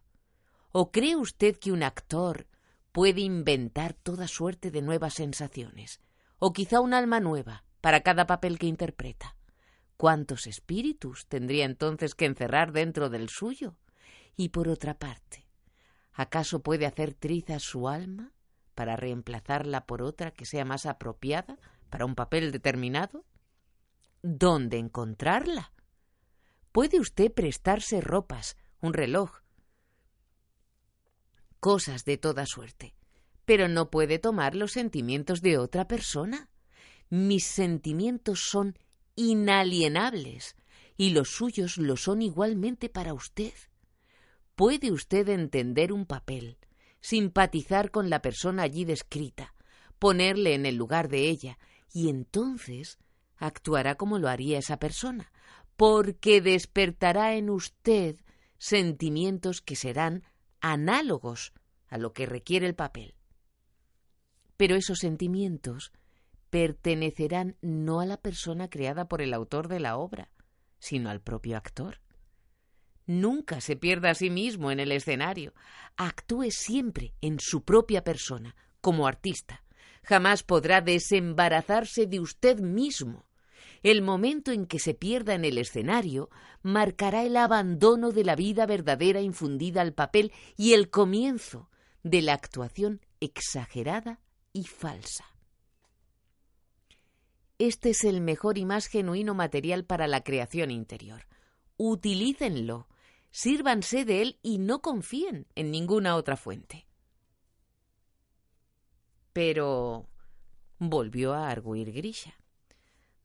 ¿O 0.72 0.92
cree 0.92 1.16
usted 1.16 1.56
que 1.56 1.72
un 1.72 1.82
actor 1.82 2.46
puede 2.92 3.22
inventar 3.22 3.94
toda 3.94 4.28
suerte 4.28 4.70
de 4.70 4.82
nuevas 4.82 5.14
sensaciones? 5.14 6.00
¿O 6.38 6.52
quizá 6.52 6.80
un 6.80 6.92
alma 6.92 7.18
nueva 7.18 7.64
para 7.80 8.02
cada 8.02 8.26
papel 8.26 8.58
que 8.58 8.66
interpreta? 8.66 9.36
¿Cuántos 9.96 10.46
espíritus 10.46 11.26
tendría 11.26 11.64
entonces 11.64 12.14
que 12.14 12.26
encerrar 12.26 12.72
dentro 12.72 13.10
del 13.10 13.28
suyo? 13.28 13.76
Y 14.36 14.50
por 14.50 14.68
otra 14.68 14.98
parte, 14.98 15.46
¿acaso 16.12 16.62
puede 16.62 16.86
hacer 16.86 17.14
trizas 17.14 17.62
su 17.62 17.88
alma 17.88 18.32
para 18.74 18.96
reemplazarla 18.96 19.86
por 19.86 20.02
otra 20.02 20.30
que 20.30 20.46
sea 20.46 20.64
más 20.64 20.86
apropiada 20.86 21.58
para 21.90 22.04
un 22.04 22.14
papel 22.14 22.52
determinado? 22.52 23.24
¿Dónde 24.22 24.78
encontrarla? 24.78 25.72
¿Puede 26.72 27.00
usted 27.00 27.32
prestarse 27.32 28.00
ropas, 28.00 28.56
un 28.80 28.92
reloj, 28.92 29.40
cosas 31.58 32.04
de 32.04 32.16
toda 32.16 32.46
suerte, 32.46 32.94
pero 33.44 33.68
no 33.68 33.90
puede 33.90 34.18
tomar 34.18 34.54
los 34.54 34.72
sentimientos 34.72 35.42
de 35.42 35.58
otra 35.58 35.88
persona? 35.88 36.48
Mis 37.08 37.44
sentimientos 37.44 38.40
son 38.40 38.78
inalienables 39.16 40.56
y 40.96 41.10
los 41.10 41.30
suyos 41.30 41.76
lo 41.76 41.96
son 41.96 42.22
igualmente 42.22 42.88
para 42.88 43.14
usted. 43.14 43.52
¿Puede 44.60 44.92
usted 44.92 45.26
entender 45.30 45.90
un 45.90 46.04
papel, 46.04 46.58
simpatizar 47.00 47.90
con 47.90 48.10
la 48.10 48.20
persona 48.20 48.64
allí 48.64 48.84
descrita, 48.84 49.54
ponerle 49.98 50.52
en 50.52 50.66
el 50.66 50.76
lugar 50.76 51.08
de 51.08 51.30
ella, 51.30 51.58
y 51.90 52.10
entonces 52.10 52.98
actuará 53.38 53.94
como 53.94 54.18
lo 54.18 54.28
haría 54.28 54.58
esa 54.58 54.78
persona, 54.78 55.32
porque 55.78 56.42
despertará 56.42 57.36
en 57.36 57.48
usted 57.48 58.16
sentimientos 58.58 59.62
que 59.62 59.76
serán 59.76 60.24
análogos 60.60 61.54
a 61.88 61.96
lo 61.96 62.12
que 62.12 62.26
requiere 62.26 62.66
el 62.66 62.74
papel. 62.74 63.14
Pero 64.58 64.76
esos 64.76 64.98
sentimientos 64.98 65.90
pertenecerán 66.50 67.56
no 67.62 68.00
a 68.00 68.04
la 68.04 68.18
persona 68.18 68.68
creada 68.68 69.08
por 69.08 69.22
el 69.22 69.32
autor 69.32 69.68
de 69.68 69.80
la 69.80 69.96
obra, 69.96 70.30
sino 70.80 71.08
al 71.08 71.22
propio 71.22 71.56
actor. 71.56 72.02
Nunca 73.10 73.60
se 73.60 73.74
pierda 73.74 74.10
a 74.10 74.14
sí 74.14 74.30
mismo 74.30 74.70
en 74.70 74.78
el 74.78 74.92
escenario. 74.92 75.52
Actúe 75.96 76.52
siempre 76.52 77.12
en 77.20 77.40
su 77.40 77.64
propia 77.64 78.04
persona, 78.04 78.54
como 78.80 79.08
artista. 79.08 79.64
Jamás 80.04 80.44
podrá 80.44 80.80
desembarazarse 80.80 82.06
de 82.06 82.20
usted 82.20 82.60
mismo. 82.60 83.26
El 83.82 84.00
momento 84.02 84.52
en 84.52 84.64
que 84.64 84.78
se 84.78 84.94
pierda 84.94 85.34
en 85.34 85.44
el 85.44 85.58
escenario 85.58 86.30
marcará 86.62 87.24
el 87.24 87.36
abandono 87.36 88.12
de 88.12 88.22
la 88.22 88.36
vida 88.36 88.64
verdadera 88.64 89.20
infundida 89.20 89.80
al 89.80 89.92
papel 89.92 90.30
y 90.56 90.74
el 90.74 90.88
comienzo 90.88 91.68
de 92.04 92.22
la 92.22 92.34
actuación 92.34 93.00
exagerada 93.18 94.20
y 94.52 94.66
falsa. 94.66 95.24
Este 97.58 97.90
es 97.90 98.04
el 98.04 98.20
mejor 98.20 98.56
y 98.56 98.66
más 98.66 98.86
genuino 98.86 99.34
material 99.34 99.84
para 99.84 100.06
la 100.06 100.22
creación 100.22 100.70
interior. 100.70 101.26
Utilícenlo, 101.76 102.86
sírvanse 103.30 104.04
de 104.04 104.22
él 104.22 104.38
y 104.42 104.58
no 104.58 104.82
confíen 104.82 105.46
en 105.54 105.70
ninguna 105.70 106.16
otra 106.16 106.36
fuente. 106.36 106.86
Pero 109.32 110.08
volvió 110.78 111.34
a 111.34 111.50
arguir 111.50 111.92
Grisha. 111.92 112.34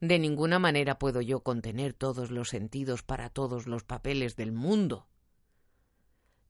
De 0.01 0.19
ninguna 0.19 0.59
manera 0.59 0.99
puedo 0.99 1.21
yo 1.21 1.41
contener 1.41 1.93
todos 1.93 2.29
los 2.29 2.49
sentidos 2.49 3.01
para 3.01 3.29
todos 3.29 3.65
los 3.65 3.83
papeles 3.83 4.35
del 4.35 4.51
mundo. 4.51 5.07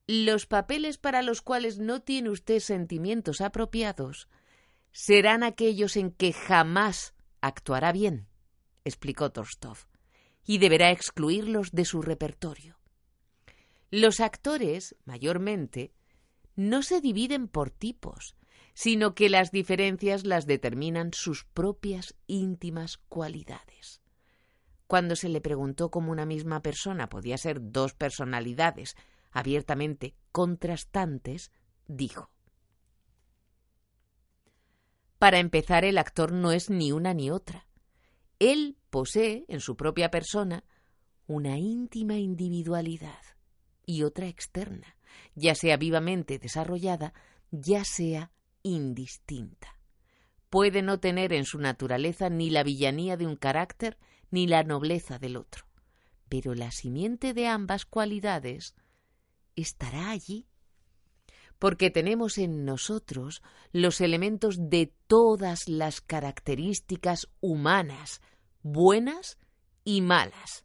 Los 0.08 0.46
papeles 0.46 0.98
para 0.98 1.22
los 1.22 1.42
cuales 1.42 1.80
no 1.80 2.02
tiene 2.02 2.30
usted 2.30 2.60
sentimientos 2.60 3.42
apropiados 3.42 4.28
serán 4.92 5.44
aquellos 5.44 5.98
en 5.98 6.12
que 6.12 6.32
jamás 6.32 7.16
actuará 7.42 7.92
bien, 7.92 8.28
explicó 8.84 9.32
Torstov, 9.32 9.78
y 10.46 10.58
deberá 10.60 10.92
excluirlos 10.92 11.72
de 11.72 11.86
su 11.86 12.02
repertorio. 12.02 12.78
Los 13.92 14.20
actores, 14.20 14.96
mayormente, 15.06 15.94
no 16.56 16.82
se 16.82 17.02
dividen 17.02 17.48
por 17.48 17.70
tipos, 17.70 18.36
sino 18.74 19.16
que 19.16 19.30
las 19.30 19.52
diferencias 19.52 20.26
las 20.26 20.46
determinan 20.46 21.12
sus 21.14 21.46
propias 21.46 22.16
íntimas 22.28 22.98
cualidades. 22.98 24.02
Cuando 24.88 25.16
se 25.16 25.30
le 25.30 25.42
preguntó 25.42 25.90
cómo 25.90 26.12
una 26.12 26.26
misma 26.26 26.62
persona 26.62 27.10
podía 27.10 27.38
ser 27.38 27.60
dos 27.62 27.94
personalidades 27.94 28.96
abiertamente 29.32 30.16
contrastantes, 30.32 31.52
dijo 31.88 32.30
para 35.18 35.40
empezar, 35.40 35.86
el 35.86 35.98
actor 35.98 36.32
no 36.34 36.52
es 36.52 36.70
ni 36.70 36.92
una 36.92 37.14
ni 37.14 37.32
otra. 37.32 37.68
Él 38.38 38.78
posee, 38.90 39.46
en 39.48 39.60
su 39.60 39.76
propia 39.76 40.12
persona, 40.12 40.64
una 41.26 41.58
íntima 41.58 42.18
individualidad 42.18 43.35
y 43.86 44.04
otra 44.04 44.28
externa, 44.28 44.98
ya 45.36 45.56
sea 45.56 45.78
vivamente 45.78 46.40
desarrollada, 46.40 47.14
ya 47.52 47.84
sea 47.84 48.32
indistinta. 48.64 49.80
Puede 50.50 50.82
no 50.82 51.00
tener 51.00 51.34
en 51.34 51.46
su 51.46 51.60
naturaleza 51.60 52.30
ni 52.30 52.50
la 52.50 52.64
villanía 52.64 53.18
de 53.18 53.28
un 53.28 53.36
carácter 53.36 53.98
ni 54.32 54.48
la 54.48 54.64
nobleza 54.64 55.20
del 55.20 55.38
otro, 55.38 55.66
pero 56.30 56.56
la 56.56 56.72
simiente 56.72 57.34
de 57.34 57.48
ambas 57.48 57.86
cualidades 57.86 58.76
estará 59.56 60.10
allí 60.10 60.48
porque 61.60 61.90
tenemos 61.90 62.38
en 62.38 62.66
nosotros 62.66 63.42
los 63.72 64.02
elementos 64.02 64.70
de 64.70 64.94
todas 65.08 65.70
las 65.70 66.02
características 66.02 67.28
humanas, 67.40 68.22
buenas 68.62 69.38
y 69.84 70.02
malas. 70.02 70.65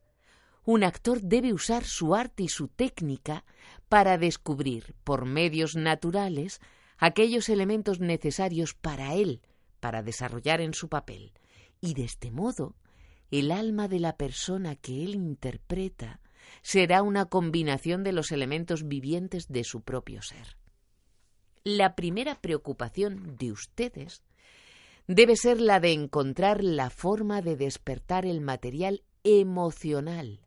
Un 0.71 0.85
actor 0.85 1.21
debe 1.21 1.53
usar 1.53 1.83
su 1.83 2.15
arte 2.15 2.45
y 2.45 2.49
su 2.49 2.69
técnica 2.69 3.45
para 3.89 4.19
descubrir, 4.19 4.95
por 5.03 5.27
medios 5.27 5.75
naturales, 5.75 6.61
aquellos 6.97 7.49
elementos 7.49 7.99
necesarios 7.99 8.75
para 8.75 9.15
él, 9.15 9.41
para 9.81 10.05
desarrollar 10.05 10.61
en 10.61 10.73
su 10.73 10.89
papel. 10.89 11.33
Y 11.81 11.95
de 11.95 12.05
este 12.05 12.31
modo, 12.31 12.77
el 13.33 13.51
alma 13.51 13.89
de 13.89 13.99
la 13.99 14.17
persona 14.17 14.77
que 14.77 15.03
él 15.03 15.17
interpreta 15.17 16.21
será 16.63 17.03
una 17.03 17.25
combinación 17.25 18.05
de 18.05 18.13
los 18.13 18.31
elementos 18.31 18.87
vivientes 18.87 19.49
de 19.49 19.65
su 19.65 19.83
propio 19.83 20.23
ser 20.23 20.61
la 21.65 21.95
primera 21.95 22.41
preocupación 22.41 23.37
de 23.37 23.53
ustedes 23.53 24.23
debe 25.07 25.37
ser 25.37 25.61
la 25.61 25.81
de 25.81 25.93
encontrar 25.93 26.65
la 26.65 26.91
forma 26.91 27.43
de 27.43 27.57
despertar 27.57 28.25
el 28.25 28.41
material 28.41 29.03
emocional. 29.25 30.41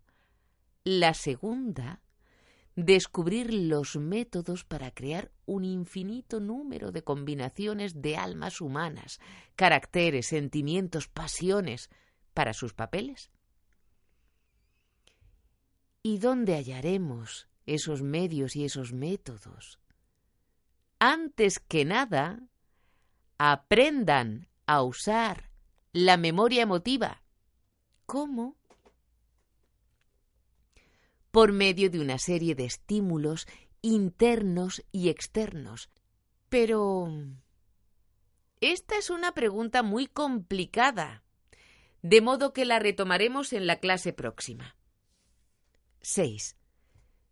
La 0.84 1.14
segunda, 1.14 2.02
descubrir 2.76 3.54
los 3.54 3.96
métodos 3.96 4.64
para 4.64 4.92
crear 4.92 5.32
un 5.46 5.66
infinito 5.66 6.40
número 6.40 6.92
de 6.92 7.04
combinaciones 7.04 8.02
de 8.02 8.18
almas 8.18 8.62
humanas, 8.62 9.20
caracteres, 9.56 10.28
sentimientos, 10.28 11.08
pasiones 11.08 11.90
para 12.34 12.54
sus 12.54 12.74
papeles. 12.74 13.32
¿Y 16.02 16.18
dónde 16.18 16.56
hallaremos 16.56 17.48
esos 17.66 18.02
medios 18.02 18.56
y 18.56 18.66
esos 18.66 18.92
métodos? 18.92 19.80
antes 21.04 21.60
que 21.60 21.84
nada, 21.84 22.40
aprendan 23.38 24.48
a 24.66 24.84
usar 24.84 25.50
la 25.92 26.16
memoria 26.16 26.62
emotiva. 26.62 27.22
¿Cómo? 28.06 28.56
Por 31.34 31.52
medio 31.52 31.90
de 31.90 32.00
una 32.00 32.20
serie 32.20 32.54
de 32.54 32.66
estímulos 32.66 33.48
internos 33.82 34.84
y 34.92 35.10
externos. 35.10 35.90
Pero... 36.48 37.08
Esta 38.62 39.00
es 39.00 39.10
una 39.10 39.32
pregunta 39.34 39.82
muy 39.82 40.06
complicada, 40.06 41.24
de 42.04 42.22
modo 42.22 42.54
que 42.54 42.66
la 42.66 42.78
retomaremos 42.78 43.52
en 43.52 43.66
la 43.66 43.78
clase 43.78 44.14
próxima. 44.14 44.76
6. 46.02 46.56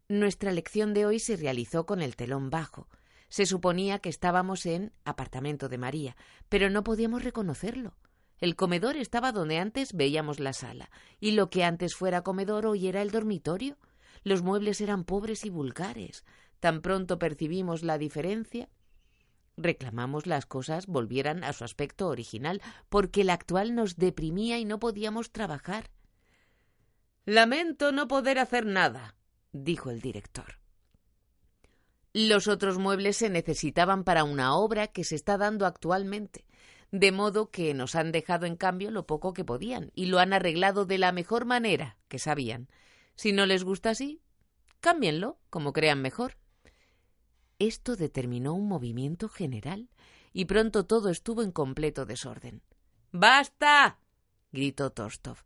Nuestra 0.10 0.52
lección 0.52 0.96
de 0.96 1.06
hoy 1.06 1.20
se 1.20 1.38
realizó 1.38 1.86
con 1.86 2.02
el 2.02 2.16
telón 2.16 2.50
bajo. 2.50 2.90
Se 3.30 3.46
suponía 3.46 4.00
que 4.00 4.10
estábamos 4.10 4.66
en 4.66 4.94
apartamento 5.06 5.70
de 5.70 5.78
María, 5.78 6.18
pero 6.50 6.72
no 6.72 6.84
podíamos 6.84 7.24
reconocerlo. 7.24 7.96
El 8.40 8.56
comedor 8.56 8.98
estaba 8.98 9.32
donde 9.32 9.60
antes 9.60 9.94
veíamos 9.94 10.40
la 10.40 10.54
sala, 10.54 10.90
y 11.20 11.34
lo 11.34 11.52
que 11.52 11.64
antes 11.64 11.94
fuera 11.94 12.24
comedor 12.24 12.66
hoy 12.66 12.88
era 12.88 13.04
el 13.04 13.12
dormitorio. 13.12 13.78
Los 14.24 14.42
muebles 14.42 14.82
eran 14.82 15.04
pobres 15.04 15.46
y 15.46 15.50
vulgares. 15.50 16.24
Tan 16.60 16.82
pronto 16.82 17.18
percibimos 17.18 17.84
la 17.84 17.98
diferencia, 17.98 18.70
reclamamos 19.58 20.28
las 20.28 20.46
cosas 20.46 20.88
volvieran 20.88 21.44
a 21.44 21.54
su 21.54 21.64
aspecto 21.64 22.08
original, 22.08 22.62
porque 22.90 23.22
el 23.22 23.30
actual 23.30 23.76
nos 23.76 23.98
deprimía 23.98 24.60
y 24.60 24.66
no 24.66 24.80
podíamos 24.80 25.32
trabajar. 25.32 25.90
Lamento 27.26 27.92
no 27.92 28.08
poder 28.08 28.40
hacer 28.40 28.66
nada, 28.66 29.16
dijo 29.52 29.90
el 29.90 30.02
director. 30.02 30.60
Los 32.14 32.48
otros 32.48 32.78
muebles 32.78 33.18
se 33.18 33.30
necesitaban 33.30 34.04
para 34.04 34.24
una 34.24 34.56
obra 34.56 34.88
que 34.88 35.04
se 35.04 35.16
está 35.16 35.38
dando 35.38 35.66
actualmente, 35.66 36.46
de 36.92 37.12
modo 37.12 37.50
que 37.50 37.74
nos 37.74 37.96
han 37.96 38.12
dejado 38.12 38.46
en 38.46 38.58
cambio 38.58 38.92
lo 38.92 39.08
poco 39.08 39.34
que 39.34 39.46
podían 39.46 39.92
y 39.96 40.08
lo 40.08 40.20
han 40.20 40.34
arreglado 40.34 40.86
de 40.86 40.98
la 40.98 41.14
mejor 41.14 41.46
manera 41.46 41.98
que 42.10 42.20
sabían. 42.20 42.68
Si 43.16 43.32
no 43.32 43.46
les 43.46 43.64
gusta 43.64 43.92
así, 43.92 44.22
cámbienlo 44.80 45.40
como 45.50 45.74
crean 45.74 46.02
mejor. 46.02 46.38
Esto 47.60 47.96
determinó 47.96 48.54
un 48.54 48.68
movimiento 48.68 49.30
general 49.30 49.90
y 50.34 50.46
pronto 50.46 50.86
todo 50.86 51.10
estuvo 51.10 51.44
en 51.44 51.52
completo 51.52 52.06
desorden. 52.06 52.62
¡Basta! 53.12 54.00
gritó 54.52 54.92
Torstov. 54.92 55.38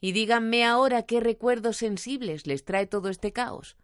Y 0.00 0.12
díganme 0.12 0.64
ahora 0.64 1.04
qué 1.04 1.20
recuerdos 1.20 1.78
sensibles 1.78 2.46
les 2.46 2.64
trae 2.64 2.86
todo 2.86 3.08
este 3.08 3.32
caos. 3.32 3.76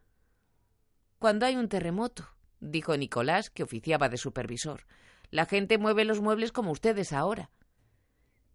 Cuando 1.18 1.46
hay 1.46 1.56
un 1.56 1.68
terremoto, 1.68 2.28
dijo 2.60 2.96
Nicolás, 2.96 3.50
que 3.50 3.62
oficiaba 3.62 4.08
de 4.08 4.18
supervisor. 4.18 4.86
La 5.30 5.46
gente 5.46 5.78
mueve 5.78 6.04
los 6.04 6.20
muebles 6.20 6.52
como 6.52 6.70
ustedes 6.70 7.12
ahora. 7.12 7.50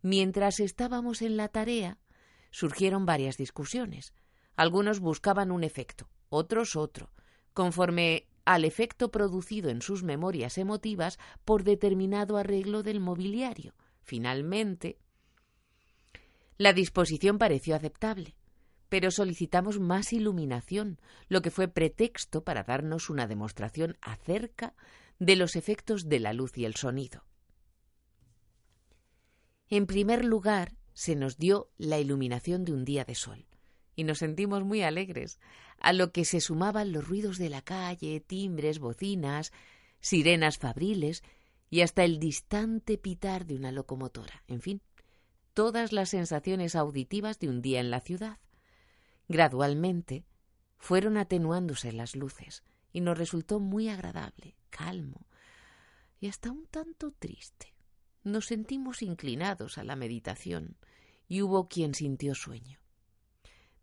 Mientras 0.01 0.59
estábamos 0.59 1.21
en 1.21 1.35
la 1.35 1.49
tarea, 1.49 1.97
surgieron 2.51 3.05
varias 3.05 3.37
discusiones. 3.37 4.13
Algunos 4.55 4.99
buscaban 4.99 5.51
un 5.51 5.63
efecto, 5.63 6.09
otros 6.29 6.75
otro, 6.75 7.11
conforme 7.53 8.27
al 8.45 8.65
efecto 8.65 9.11
producido 9.11 9.69
en 9.69 9.81
sus 9.81 10.03
memorias 10.03 10.57
emotivas 10.57 11.19
por 11.45 11.63
determinado 11.63 12.37
arreglo 12.37 12.83
del 12.83 12.99
mobiliario. 12.99 13.75
Finalmente, 14.01 14.97
la 16.57 16.73
disposición 16.73 17.37
pareció 17.37 17.75
aceptable, 17.75 18.35
pero 18.89 19.11
solicitamos 19.11 19.79
más 19.79 20.11
iluminación, 20.13 20.99
lo 21.27 21.41
que 21.41 21.51
fue 21.51 21.67
pretexto 21.67 22.43
para 22.43 22.63
darnos 22.63 23.09
una 23.09 23.27
demostración 23.27 23.97
acerca 24.01 24.73
de 25.19 25.35
los 25.35 25.55
efectos 25.55 26.09
de 26.09 26.19
la 26.19 26.33
luz 26.33 26.57
y 26.57 26.65
el 26.65 26.75
sonido. 26.75 27.23
En 29.69 29.85
primer 29.85 30.25
lugar, 30.25 30.73
se 30.99 31.15
nos 31.15 31.37
dio 31.37 31.71
la 31.77 31.97
iluminación 31.97 32.65
de 32.65 32.73
un 32.73 32.83
día 32.83 33.05
de 33.05 33.15
sol, 33.15 33.45
y 33.95 34.03
nos 34.03 34.17
sentimos 34.17 34.65
muy 34.65 34.81
alegres, 34.81 35.39
a 35.79 35.93
lo 35.93 36.11
que 36.11 36.25
se 36.25 36.41
sumaban 36.41 36.91
los 36.91 37.07
ruidos 37.07 37.37
de 37.37 37.47
la 37.47 37.61
calle, 37.61 38.19
timbres, 38.19 38.79
bocinas, 38.79 39.53
sirenas 40.01 40.57
fabriles 40.57 41.23
y 41.69 41.83
hasta 41.83 42.03
el 42.03 42.19
distante 42.19 42.97
pitar 42.97 43.45
de 43.45 43.55
una 43.55 43.71
locomotora, 43.71 44.43
en 44.49 44.59
fin, 44.59 44.81
todas 45.53 45.93
las 45.93 46.09
sensaciones 46.09 46.75
auditivas 46.75 47.39
de 47.39 47.47
un 47.47 47.61
día 47.61 47.79
en 47.79 47.91
la 47.91 48.01
ciudad. 48.01 48.37
Gradualmente 49.29 50.25
fueron 50.79 51.15
atenuándose 51.15 51.93
las 51.93 52.13
luces 52.13 52.61
y 52.91 52.99
nos 52.99 53.17
resultó 53.17 53.61
muy 53.61 53.87
agradable, 53.87 54.57
calmo 54.69 55.25
y 56.19 56.27
hasta 56.27 56.51
un 56.51 56.65
tanto 56.65 57.13
triste. 57.17 57.78
Nos 58.23 58.47
sentimos 58.47 59.01
inclinados 59.01 59.77
a 59.77 59.83
la 59.83 59.95
meditación 59.95 60.77
y 61.27 61.41
hubo 61.41 61.67
quien 61.67 61.93
sintió 61.93 62.35
sueño. 62.35 62.79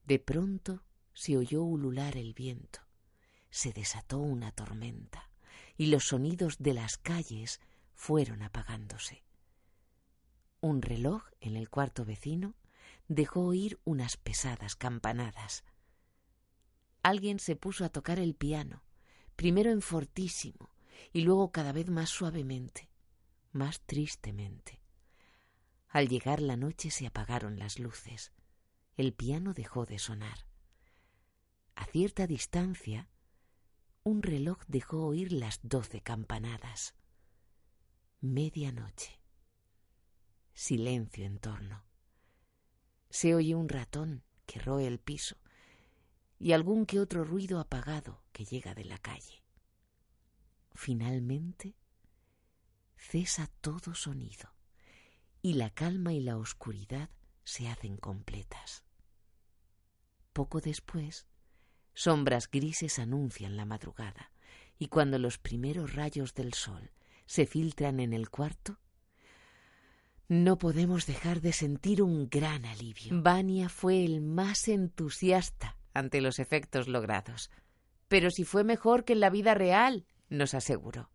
De 0.05 0.19
pronto 0.19 0.83
se 1.15 1.37
oyó 1.37 1.63
ulular 1.63 2.17
el 2.17 2.35
viento, 2.35 2.81
se 3.51 3.73
desató 3.73 4.19
una 4.19 4.53
tormenta 4.53 5.31
y 5.77 5.87
los 5.87 6.09
sonidos 6.09 6.59
de 6.59 6.75
las 6.75 6.99
calles 6.99 7.61
fueron 7.95 8.43
apagándose. 8.43 9.25
Un 10.61 10.83
reloj 10.83 11.25
en 11.41 11.57
el 11.57 11.71
cuarto 11.71 12.05
vecino 12.05 12.55
dejó 13.09 13.43
oír 13.47 13.81
unas 13.85 14.17
pesadas 14.17 14.77
campanadas. 14.77 15.65
Alguien 17.03 17.39
se 17.39 17.57
puso 17.57 17.85
a 17.85 17.89
tocar 17.89 18.19
el 18.19 18.35
piano, 18.35 18.83
primero 19.37 19.71
en 19.71 19.81
fortísimo 19.81 20.71
y 21.13 21.23
luego 21.23 21.53
cada 21.53 21.73
vez 21.73 21.89
más 21.89 22.11
suavemente, 22.11 22.91
más 23.57 23.81
tristemente. 23.81 24.81
Al 25.89 26.09
llegar 26.09 26.41
la 26.41 26.57
noche 26.57 26.91
se 26.91 27.07
apagaron 27.07 27.59
las 27.59 27.79
luces. 27.79 28.33
El 28.97 29.13
piano 29.13 29.55
dejó 29.55 29.87
de 29.87 29.99
sonar. 29.99 30.47
A 31.75 31.85
cierta 31.87 32.27
distancia, 32.27 33.09
un 34.03 34.23
reloj 34.23 34.59
dejó 34.69 35.07
oír 35.07 35.33
las 35.33 35.59
doce 35.63 36.01
campanadas. 36.01 36.95
Medianoche. 38.21 39.21
Silencio 40.55 41.25
en 41.25 41.39
torno. 41.39 41.85
Se 43.11 43.35
oye 43.35 43.55
un 43.55 43.69
ratón 43.69 44.23
que 44.47 44.59
roe 44.61 44.87
el 44.87 44.99
piso 44.99 45.37
y 46.39 46.53
algún 46.53 46.87
que 46.87 47.01
otro 47.01 47.25
ruido 47.25 47.59
apagado 47.61 48.23
que 48.33 48.45
llega 48.45 48.75
de 48.75 48.85
la 48.85 48.99
calle. 48.99 49.43
Finalmente, 50.75 51.75
cesa 52.97 53.49
todo 53.61 53.95
sonido 53.95 54.53
y 55.43 55.55
la 55.55 55.71
calma 55.71 56.13
y 56.13 56.21
la 56.21 56.37
oscuridad 56.37 57.11
se 57.45 57.69
hacen 57.69 57.97
completas. 57.97 58.85
Poco 60.33 60.61
después, 60.61 61.27
Sombras 61.95 62.51
grises 62.51 62.99
anuncian 62.99 63.57
la 63.57 63.65
madrugada, 63.65 64.33
y 64.79 64.89
cuando 64.89 65.19
los 65.19 65.39
primeros 65.39 65.95
rayos 65.95 66.35
del 66.35 66.53
sol 66.53 66.91
se 67.25 67.47
filtran 67.47 68.01
en 68.01 68.13
el 68.13 68.29
cuarto, 68.29 68.79
no 70.29 70.59
podemos 70.59 71.07
dejar 71.07 71.41
de 71.41 71.53
sentir 71.53 72.03
un 72.03 72.29
gran 72.29 72.67
alivio. 72.67 73.23
Vania 73.23 73.69
fue 73.69 74.05
el 74.05 74.21
más 74.21 74.69
entusiasta 74.69 75.77
ante 75.95 76.21
los 76.21 76.39
efectos 76.39 76.89
logrados. 76.89 77.51
Pero 78.09 78.31
si 78.31 78.45
fue 78.45 78.65
mejor 78.65 79.05
que 79.05 79.13
en 79.15 79.21
la 79.21 79.31
vida 79.31 79.55
real, 79.55 80.05
nos 80.29 80.55
aseguró. 80.55 81.11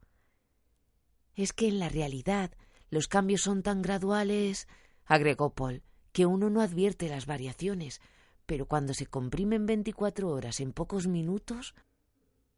Es 1.36 1.53
que 1.53 1.67
en 1.67 1.79
la 1.79 1.89
realidad 1.89 2.51
los 2.89 3.07
cambios 3.07 3.41
son 3.41 3.63
tan 3.63 3.82
graduales, 3.82 4.67
agregó 5.05 5.53
Paul, 5.53 5.84
que 6.11 6.25
uno 6.25 6.49
no 6.49 6.61
advierte 6.61 7.07
las 7.07 7.25
variaciones, 7.25 8.01
pero 8.45 8.65
cuando 8.65 8.93
se 8.93 9.05
comprimen 9.05 9.65
veinticuatro 9.65 10.29
horas 10.29 10.59
en 10.59 10.73
pocos 10.73 11.07
minutos, 11.07 11.73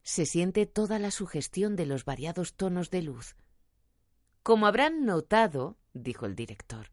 se 0.02 0.26
siente 0.26 0.66
toda 0.66 1.00
la 1.00 1.12
sugestión 1.12 1.76
de 1.76 1.86
los 1.86 2.04
variados 2.04 2.56
tonos 2.56 2.90
de 2.90 3.04
luz. 3.04 3.36
Como 4.42 4.68
habrán 4.68 5.06
notado, 5.06 5.78
dijo 5.94 6.26
el 6.26 6.36
director, 6.36 6.88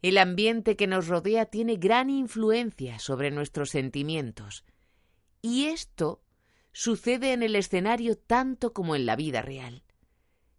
el 0.00 0.18
ambiente 0.18 0.76
que 0.76 0.86
nos 0.86 1.08
rodea 1.08 1.46
tiene 1.46 1.76
gran 1.76 2.10
influencia 2.10 2.98
sobre 2.98 3.30
nuestros 3.30 3.70
sentimientos, 3.70 4.64
y 5.42 5.64
esto 5.64 6.22
sucede 6.72 7.32
en 7.32 7.42
el 7.42 7.56
escenario 7.56 8.16
tanto 8.16 8.72
como 8.72 8.96
en 8.96 9.04
la 9.04 9.16
vida 9.16 9.42
real. 9.42 9.82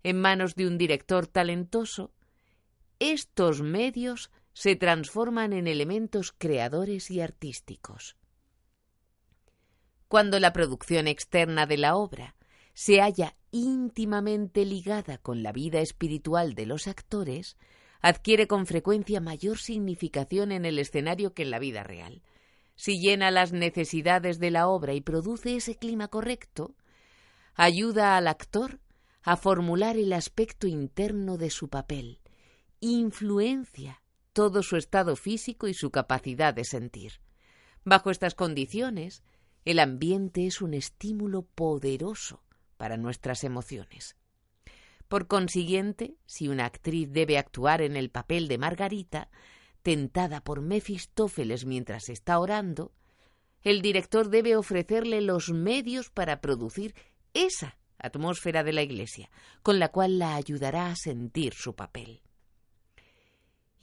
En 0.03 0.19
manos 0.19 0.55
de 0.55 0.67
un 0.67 0.77
director 0.77 1.27
talentoso, 1.27 2.11
estos 2.99 3.61
medios 3.61 4.31
se 4.53 4.75
transforman 4.75 5.53
en 5.53 5.67
elementos 5.67 6.33
creadores 6.37 7.09
y 7.09 7.21
artísticos. 7.21 8.17
Cuando 10.07 10.39
la 10.39 10.53
producción 10.53 11.07
externa 11.07 11.65
de 11.65 11.77
la 11.77 11.95
obra 11.95 12.35
se 12.73 13.01
halla 13.01 13.35
íntimamente 13.51 14.65
ligada 14.65 15.17
con 15.17 15.41
la 15.41 15.51
vida 15.51 15.79
espiritual 15.79 16.53
de 16.53 16.65
los 16.65 16.87
actores, 16.87 17.57
adquiere 18.01 18.47
con 18.47 18.65
frecuencia 18.65 19.21
mayor 19.21 19.57
significación 19.57 20.51
en 20.51 20.65
el 20.65 20.77
escenario 20.77 21.33
que 21.33 21.43
en 21.43 21.51
la 21.51 21.59
vida 21.59 21.83
real. 21.83 22.21
Si 22.75 22.99
llena 22.99 23.31
las 23.31 23.53
necesidades 23.53 24.39
de 24.39 24.51
la 24.51 24.67
obra 24.67 24.93
y 24.93 25.01
produce 25.01 25.55
ese 25.55 25.77
clima 25.77 26.09
correcto, 26.09 26.75
ayuda 27.55 28.17
al 28.17 28.27
actor 28.27 28.79
a 29.23 29.37
formular 29.37 29.97
el 29.97 30.13
aspecto 30.13 30.67
interno 30.67 31.37
de 31.37 31.49
su 31.49 31.69
papel, 31.69 32.19
influencia 32.79 34.01
todo 34.33 34.63
su 34.63 34.75
estado 34.75 35.15
físico 35.15 35.67
y 35.67 35.73
su 35.73 35.91
capacidad 35.91 36.53
de 36.53 36.65
sentir. 36.65 37.21
Bajo 37.85 38.09
estas 38.11 38.35
condiciones, 38.35 39.23
el 39.63 39.79
ambiente 39.79 40.45
es 40.47 40.61
un 40.61 40.73
estímulo 40.73 41.43
poderoso 41.43 42.43
para 42.77 42.97
nuestras 42.97 43.43
emociones. 43.43 44.17
Por 45.07 45.27
consiguiente, 45.27 46.15
si 46.25 46.47
una 46.47 46.65
actriz 46.65 47.09
debe 47.11 47.37
actuar 47.37 47.81
en 47.81 47.95
el 47.95 48.09
papel 48.09 48.47
de 48.47 48.57
Margarita, 48.57 49.29
tentada 49.83 50.43
por 50.43 50.61
Mefistófeles 50.61 51.65
mientras 51.65 52.09
está 52.09 52.39
orando, 52.39 52.93
el 53.61 53.81
director 53.81 54.29
debe 54.29 54.57
ofrecerle 54.57 55.21
los 55.21 55.49
medios 55.49 56.09
para 56.09 56.41
producir 56.41 56.95
esa 57.33 57.77
atmósfera 58.03 58.63
de 58.63 58.73
la 58.73 58.83
iglesia, 58.83 59.31
con 59.63 59.79
la 59.79 59.89
cual 59.89 60.19
la 60.19 60.35
ayudará 60.35 60.87
a 60.87 60.95
sentir 60.95 61.53
su 61.53 61.73
papel 61.73 62.21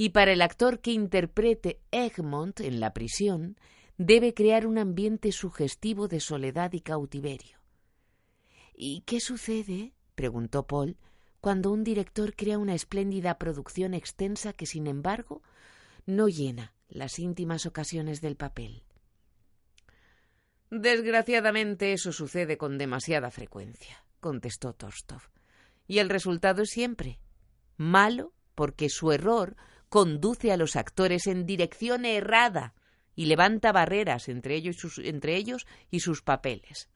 y 0.00 0.08
para 0.08 0.32
el 0.32 0.40
actor 0.40 0.80
que 0.80 0.92
interprete 0.92 1.78
Egmont 1.90 2.60
en 2.60 2.80
la 2.80 2.94
prisión, 2.94 3.58
debe 3.98 4.32
crear 4.32 4.66
un 4.66 4.78
ambiente 4.78 5.30
sugestivo 5.30 6.08
de 6.08 6.20
soledad 6.20 6.72
y 6.72 6.80
cautiverio. 6.80 7.58
¿Y 8.74 9.02
qué 9.02 9.20
sucede? 9.20 9.92
preguntó 10.14 10.66
Paul, 10.66 10.96
cuando 11.42 11.70
un 11.70 11.84
director 11.84 12.34
crea 12.34 12.56
una 12.56 12.74
espléndida 12.74 13.36
producción 13.36 13.92
extensa 13.92 14.54
que, 14.54 14.64
sin 14.64 14.86
embargo, 14.86 15.42
no 16.06 16.28
llena 16.28 16.72
las 16.88 17.18
íntimas 17.18 17.66
ocasiones 17.66 18.22
del 18.22 18.36
papel. 18.36 18.84
Desgraciadamente 20.70 21.92
eso 21.92 22.10
sucede 22.10 22.56
con 22.56 22.78
demasiada 22.78 23.30
frecuencia, 23.30 24.02
contestó 24.20 24.72
Torstov. 24.74 25.22
Y 25.86 25.98
el 25.98 26.08
resultado 26.08 26.62
es 26.62 26.70
siempre 26.70 27.18
malo 27.76 28.32
porque 28.54 28.88
su 28.90 29.10
error 29.10 29.56
conduce 29.88 30.52
a 30.52 30.56
los 30.56 30.76
actores 30.76 31.26
en 31.26 31.46
dirección 31.46 32.04
errada 32.04 32.74
y 33.16 33.24
levanta 33.24 33.72
barreras 33.72 34.28
entre 34.28 34.54
ellos 34.54 34.76
entre 34.98 35.36
ellos 35.36 35.66
y 35.90 36.00
sus 36.00 36.22
papeles. 36.22 36.88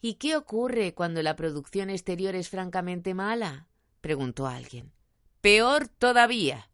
¿Y 0.00 0.14
qué 0.14 0.36
ocurre 0.36 0.94
cuando 0.94 1.22
la 1.22 1.36
producción 1.36 1.90
exterior 1.90 2.34
es 2.34 2.48
francamente 2.48 3.14
mala? 3.14 3.68
preguntó 4.00 4.46
alguien. 4.46 4.92
Peor 5.40 5.88
todavía. 5.88 6.70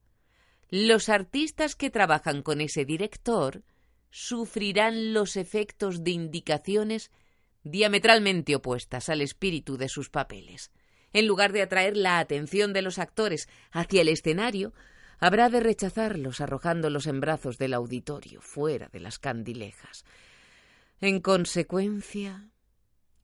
Los 0.69 1.09
artistas 1.09 1.77
que 1.77 1.91
trabajan 1.91 2.43
con 2.43 2.61
ese 2.61 2.85
director 2.85 3.63
sufrirán 4.11 5.13
los 5.13 5.37
efectos 5.37 6.05
de 6.05 6.11
indicaciones 6.13 7.11
diametralmente 7.65 8.55
opuestas 8.55 9.09
al 9.09 9.21
espíritu 9.21 9.77
de 9.77 9.89
sus 9.89 10.11
papeles. 10.11 10.71
En 11.13 11.27
lugar 11.27 11.53
de 11.53 11.63
atraer 11.63 11.97
la 11.97 12.19
atención 12.19 12.73
de 12.73 12.83
los 12.83 12.99
actores 12.99 13.49
hacia 13.71 14.01
el 14.01 14.09
escenario, 14.09 14.73
habrá 15.19 15.49
de 15.49 15.61
rechazarlos 15.61 16.41
arrojándolos 16.41 17.07
en 17.07 17.21
brazos 17.21 17.59
del 17.59 17.75
auditorio, 17.75 18.41
fuera 18.41 18.89
de 18.89 19.01
las 19.01 19.19
candilejas. 19.19 20.05
En 21.01 21.21
consecuencia, 21.21 22.49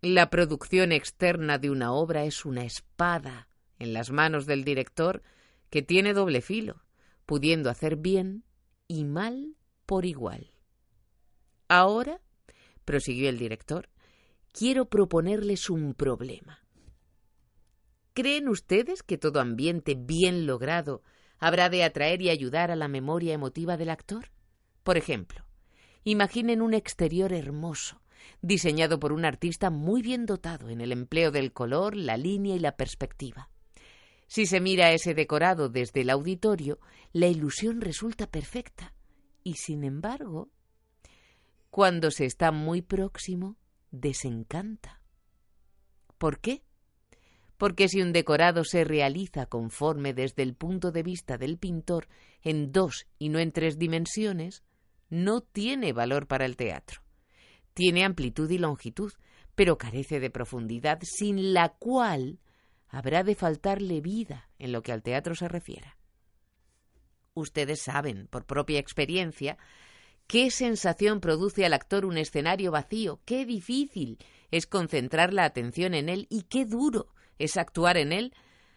la 0.00 0.30
producción 0.30 0.92
externa 0.92 1.58
de 1.58 1.70
una 1.70 1.92
obra 1.92 2.24
es 2.24 2.44
una 2.44 2.64
espada 2.64 3.48
en 3.78 3.92
las 3.92 4.10
manos 4.10 4.46
del 4.46 4.64
director 4.64 5.22
que 5.70 5.82
tiene 5.82 6.12
doble 6.12 6.40
filo, 6.40 6.84
pudiendo 7.26 7.68
hacer 7.70 7.96
bien 7.96 8.44
y 8.86 9.04
mal 9.04 9.56
por 9.86 10.06
igual. 10.06 10.52
Ahora, 11.68 12.20
prosiguió 12.84 13.28
el 13.28 13.38
director, 13.38 13.88
quiero 14.52 14.86
proponerles 14.86 15.70
un 15.70 15.94
problema. 15.94 16.64
¿Creen 18.14 18.48
ustedes 18.48 19.02
que 19.02 19.18
todo 19.18 19.40
ambiente 19.40 19.94
bien 19.94 20.46
logrado 20.46 21.02
habrá 21.38 21.68
de 21.68 21.84
atraer 21.84 22.20
y 22.20 22.30
ayudar 22.30 22.70
a 22.70 22.76
la 22.76 22.88
memoria 22.88 23.32
emotiva 23.32 23.76
del 23.76 23.90
actor? 23.90 24.32
Por 24.82 24.96
ejemplo, 24.96 25.44
imaginen 26.02 26.62
un 26.62 26.74
exterior 26.74 27.32
hermoso, 27.32 28.00
diseñado 28.42 28.98
por 28.98 29.12
un 29.12 29.24
artista 29.24 29.70
muy 29.70 30.02
bien 30.02 30.26
dotado 30.26 30.68
en 30.68 30.80
el 30.80 30.92
empleo 30.92 31.30
del 31.30 31.52
color, 31.52 31.96
la 31.96 32.16
línea 32.16 32.56
y 32.56 32.58
la 32.58 32.76
perspectiva. 32.76 33.50
Si 34.26 34.46
se 34.46 34.60
mira 34.60 34.92
ese 34.92 35.14
decorado 35.14 35.68
desde 35.68 36.02
el 36.02 36.10
auditorio, 36.10 36.78
la 37.12 37.28
ilusión 37.28 37.80
resulta 37.80 38.30
perfecta. 38.30 38.94
Y 39.42 39.54
sin 39.54 39.84
embargo, 39.84 40.50
cuando 41.70 42.10
se 42.10 42.26
está 42.26 42.52
muy 42.52 42.82
próximo, 42.82 43.56
desencanta. 43.90 45.00
¿Por 46.18 46.40
qué? 46.40 46.62
Porque 47.56 47.88
si 47.88 48.00
un 48.00 48.12
decorado 48.12 48.64
se 48.64 48.84
realiza 48.84 49.46
conforme 49.46 50.14
desde 50.14 50.42
el 50.42 50.54
punto 50.54 50.92
de 50.92 51.02
vista 51.02 51.38
del 51.38 51.58
pintor 51.58 52.08
en 52.42 52.72
dos 52.72 53.06
y 53.18 53.28
no 53.30 53.38
en 53.38 53.52
tres 53.52 53.78
dimensiones, 53.78 54.62
no 55.10 55.40
tiene 55.40 55.92
valor 55.92 56.26
para 56.26 56.44
el 56.44 56.56
teatro. 56.56 57.02
Tiene 57.74 58.04
amplitud 58.04 58.50
y 58.50 58.58
longitud, 58.58 59.12
pero 59.54 59.78
carece 59.78 60.20
de 60.20 60.30
profundidad, 60.30 61.00
sin 61.02 61.52
la 61.52 61.70
cual 61.70 62.38
habrá 62.88 63.24
de 63.24 63.34
faltarle 63.34 64.00
vida 64.00 64.50
en 64.58 64.72
lo 64.72 64.82
que 64.82 64.92
al 64.92 65.02
teatro 65.02 65.34
se 65.34 65.48
refiera. 65.48 65.96
Ustedes 67.34 67.82
saben, 67.82 68.26
por 68.28 68.46
propia 68.46 68.78
experiencia, 68.78 69.58
qué 70.28 70.50
sensación 70.50 71.20
produce 71.20 71.66
al 71.66 71.72
actor 71.72 72.04
un 72.04 72.18
escenario 72.18 72.70
vacío, 72.70 73.18
qué 73.24 73.44
difícil 73.44 74.18
es 74.52 74.66
concentrar 74.66 75.32
la 75.32 75.44
atención 75.44 75.94
en 75.94 76.08
él 76.08 76.26
y 76.30 76.42
qué 76.42 76.64
duro 76.64 77.08
es 77.38 77.56
actuar 77.56 77.96
en 77.96 78.12
él, 78.12 78.34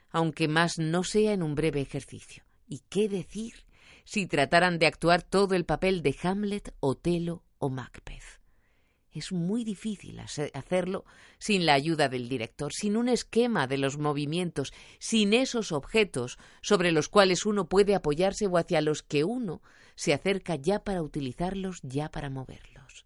aunque 0.09 0.47
más 0.47 0.79
no 0.79 1.03
sea 1.03 1.33
en 1.33 1.43
un 1.43 1.53
breve 1.53 1.81
ejercicio. 1.81 2.43
¿Y 2.67 2.79
qué 2.89 3.07
decir 3.09 3.65
si 4.05 4.25
trataran 4.25 4.79
de 4.79 4.87
actuar 4.87 5.21
todo 5.21 5.53
el 5.53 5.65
papel 5.65 6.01
de 6.01 6.15
Hamlet, 6.23 6.73
Otelo 6.79 7.43
o 7.59 7.69
Macbeth? 7.69 8.40
Es 9.14 9.34
muy 9.34 9.66
difícil 9.66 10.20
hacerlo 10.20 11.03
sin 11.38 11.66
la 11.66 11.74
ayuda 11.74 12.07
del 12.07 12.30
director, 12.30 12.72
sin 12.72 12.95
un 12.95 13.09
esquema 13.09 13.68
de 13.68 13.78
los 13.78 13.97
movimientos, 13.97 14.72
sin 14.99 15.34
esos 15.34 15.74
objetos 15.74 16.39
sobre 16.62 16.93
los 16.93 17.09
cuales 17.09 17.45
uno 17.45 17.68
puede 17.68 17.93
apoyarse 17.93 18.47
o 18.47 18.57
hacia 18.57 18.80
los 18.80 19.03
que 19.03 19.26
uno 19.26 19.62
se 19.95 20.14
acerca 20.14 20.55
ya 20.55 20.84
para 20.84 21.01
utilizarlos, 21.01 21.80
ya 21.84 22.09
para 22.09 22.30
moverlos. 22.30 23.05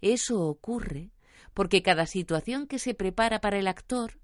Eso 0.00 0.40
ocurre 0.42 1.10
porque 1.52 1.82
cada 1.82 2.06
situación 2.06 2.66
que 2.66 2.78
se 2.78 2.94
prepara 2.94 3.40
para 3.40 3.58
el 3.58 3.66
actor 3.66 4.20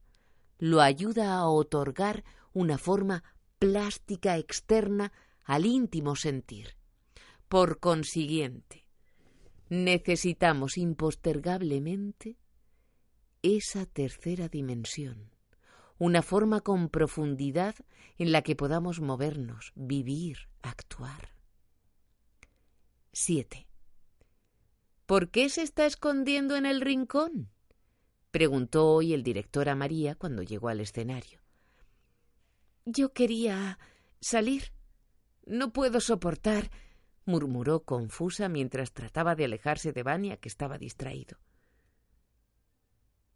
lo 0.59 0.81
ayuda 0.81 1.35
a 1.35 1.49
otorgar 1.49 2.23
una 2.53 2.79
forma 2.79 3.25
plástica 3.59 4.37
externa 4.37 5.13
al 5.45 5.67
íntimo 5.67 6.15
sentir. 6.17 6.77
Por 7.49 7.81
consiguiente, 7.81 8.87
necesitamos 9.71 10.77
impostergablemente 10.77 12.37
esa 13.43 13.87
tercera 13.87 14.49
dimensión, 14.49 15.31
una 15.97 16.23
forma 16.23 16.61
con 16.61 16.91
profundidad 16.91 17.77
en 18.19 18.33
la 18.33 18.43
que 18.43 18.57
podamos 18.57 19.01
movernos, 19.01 19.73
vivir, 19.77 20.49
actuar. 20.61 21.35
7. 23.13 23.67
¿Por 25.07 25.31
qué 25.31 25.49
se 25.49 25.63
está 25.63 25.87
escondiendo 25.87 26.57
en 26.57 26.67
el 26.67 26.81
rincón? 26.81 27.49
preguntó 28.31 28.89
hoy 28.89 29.15
el 29.15 29.23
director 29.23 29.69
a 29.69 29.75
María 29.75 30.17
cuando 30.17 30.43
llegó 30.43 30.69
al 30.69 30.81
escenario. 30.81 31.41
Yo 32.85 33.13
quería 33.13 33.79
salir. 34.21 34.73
No 35.47 35.73
puedo 35.73 36.01
soportar 36.01 36.71
murmuró 37.25 37.85
confusa 37.85 38.49
mientras 38.49 38.93
trataba 38.93 39.35
de 39.35 39.45
alejarse 39.45 39.93
de 39.93 40.03
Vania, 40.03 40.37
que 40.37 40.49
estaba 40.49 40.79
distraído. 40.79 41.39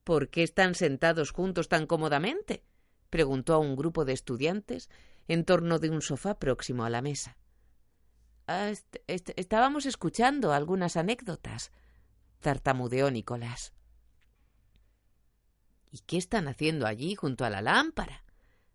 ¿Por 0.04 0.28
qué 0.28 0.42
están 0.42 0.74
sentados 0.74 1.30
juntos 1.30 1.68
tan 1.68 1.86
cómodamente? 1.86 2.62
preguntó 3.10 3.54
a 3.54 3.58
un 3.58 3.76
grupo 3.76 4.04
de 4.04 4.12
estudiantes 4.12 4.90
en 5.28 5.44
torno 5.44 5.78
de 5.78 5.90
un 5.90 6.02
sofá 6.02 6.38
próximo 6.38 6.84
a 6.84 6.90
la 6.90 7.00
mesa. 7.00 7.38
Ah, 8.46 8.72
estábamos 9.06 9.86
escuchando 9.86 10.52
algunas 10.52 10.96
anécdotas, 10.96 11.72
tartamudeó 12.40 13.10
Nicolás. 13.10 13.72
¿Y 15.90 16.00
qué 16.00 16.18
están 16.18 16.48
haciendo 16.48 16.86
allí 16.86 17.14
junto 17.14 17.44
a 17.44 17.50
la 17.50 17.62
lámpara? 17.62 18.24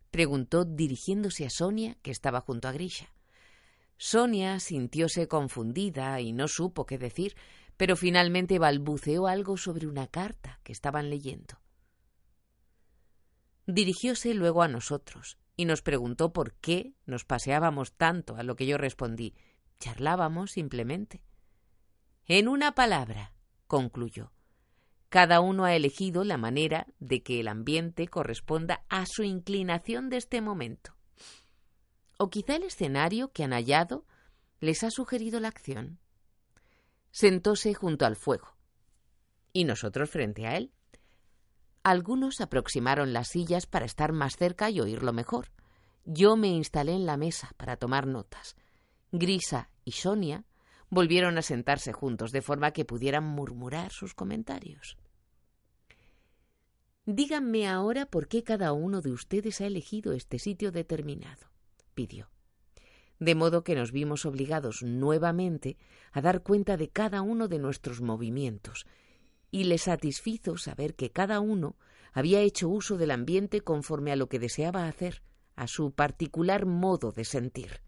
preguntó 0.09 0.65
dirigiéndose 0.65 1.45
a 1.45 1.49
Sonia, 1.51 1.97
que 2.01 2.09
estaba 2.09 2.41
junto 2.41 2.67
a 2.67 2.71
Grisha. 2.71 3.13
Sonia 4.01 4.61
sintióse 4.61 5.27
confundida 5.27 6.21
y 6.21 6.31
no 6.31 6.47
supo 6.47 6.85
qué 6.85 6.97
decir, 6.97 7.35
pero 7.75 7.97
finalmente 7.97 8.57
balbuceó 8.57 9.27
algo 9.27 9.57
sobre 9.57 9.87
una 9.87 10.07
carta 10.07 10.61
que 10.63 10.71
estaban 10.71 11.09
leyendo. 11.09 11.59
Dirigióse 13.67 14.33
luego 14.33 14.63
a 14.63 14.69
nosotros 14.69 15.37
y 15.57 15.65
nos 15.65 15.81
preguntó 15.81 16.31
por 16.31 16.53
qué 16.53 16.93
nos 17.05 17.25
paseábamos 17.25 17.91
tanto, 17.91 18.37
a 18.37 18.43
lo 18.43 18.55
que 18.55 18.65
yo 18.65 18.77
respondí 18.77 19.35
charlábamos 19.79 20.51
simplemente. 20.51 21.21
En 22.25 22.47
una 22.47 22.75
palabra, 22.75 23.33
concluyó, 23.67 24.31
cada 25.09 25.41
uno 25.41 25.65
ha 25.65 25.75
elegido 25.75 26.23
la 26.23 26.37
manera 26.37 26.87
de 26.99 27.21
que 27.21 27.41
el 27.41 27.49
ambiente 27.49 28.07
corresponda 28.07 28.85
a 28.87 29.05
su 29.05 29.23
inclinación 29.23 30.09
de 30.09 30.17
este 30.17 30.39
momento. 30.39 30.98
O 32.21 32.29
quizá 32.29 32.57
el 32.57 32.63
escenario 32.63 33.31
que 33.31 33.45
han 33.45 33.53
hallado 33.53 34.05
les 34.59 34.83
ha 34.83 34.91
sugerido 34.91 35.39
la 35.39 35.47
acción. 35.47 35.99
Sentóse 37.11 37.73
junto 37.73 38.05
al 38.05 38.17
fuego, 38.17 38.57
y 39.53 39.63
nosotros 39.63 40.09
frente 40.09 40.45
a 40.45 40.57
él. 40.57 40.73
Algunos 41.81 42.41
aproximaron 42.41 43.13
las 43.13 43.29
sillas 43.29 43.67
para 43.67 43.85
estar 43.85 44.11
más 44.11 44.35
cerca 44.35 44.69
y 44.69 44.81
oírlo 44.81 45.13
mejor. 45.13 45.53
Yo 46.03 46.35
me 46.35 46.49
instalé 46.49 46.91
en 46.91 47.05
la 47.05 47.15
mesa 47.15 47.51
para 47.55 47.77
tomar 47.77 48.05
notas. 48.05 48.57
Grisa 49.13 49.69
y 49.85 49.93
Sonia 49.93 50.43
volvieron 50.89 51.37
a 51.37 51.41
sentarse 51.41 51.93
juntos 51.93 52.33
de 52.33 52.41
forma 52.41 52.71
que 52.71 52.83
pudieran 52.83 53.23
murmurar 53.23 53.93
sus 53.93 54.13
comentarios. 54.13 54.97
Díganme 57.05 57.69
ahora 57.69 58.07
por 58.07 58.27
qué 58.27 58.43
cada 58.43 58.73
uno 58.73 58.99
de 58.99 59.13
ustedes 59.13 59.61
ha 59.61 59.67
elegido 59.67 60.11
este 60.11 60.37
sitio 60.37 60.73
determinado 60.73 61.48
de 63.19 63.35
modo 63.35 63.63
que 63.63 63.75
nos 63.75 63.91
vimos 63.91 64.25
obligados 64.25 64.81
nuevamente 64.81 65.77
a 66.11 66.21
dar 66.21 66.41
cuenta 66.41 66.77
de 66.77 66.89
cada 66.89 67.21
uno 67.21 67.47
de 67.47 67.59
nuestros 67.59 68.01
movimientos, 68.01 68.85
y 69.51 69.65
le 69.65 69.77
satisfizo 69.77 70.57
saber 70.57 70.95
que 70.95 71.11
cada 71.11 71.39
uno 71.39 71.75
había 72.13 72.39
hecho 72.41 72.69
uso 72.69 72.97
del 72.97 73.11
ambiente 73.11 73.61
conforme 73.61 74.11
a 74.11 74.15
lo 74.15 74.29
que 74.29 74.39
deseaba 74.39 74.87
hacer, 74.87 75.21
a 75.55 75.67
su 75.67 75.91
particular 75.91 76.65
modo 76.65 77.11
de 77.11 77.25
sentir. 77.25 77.81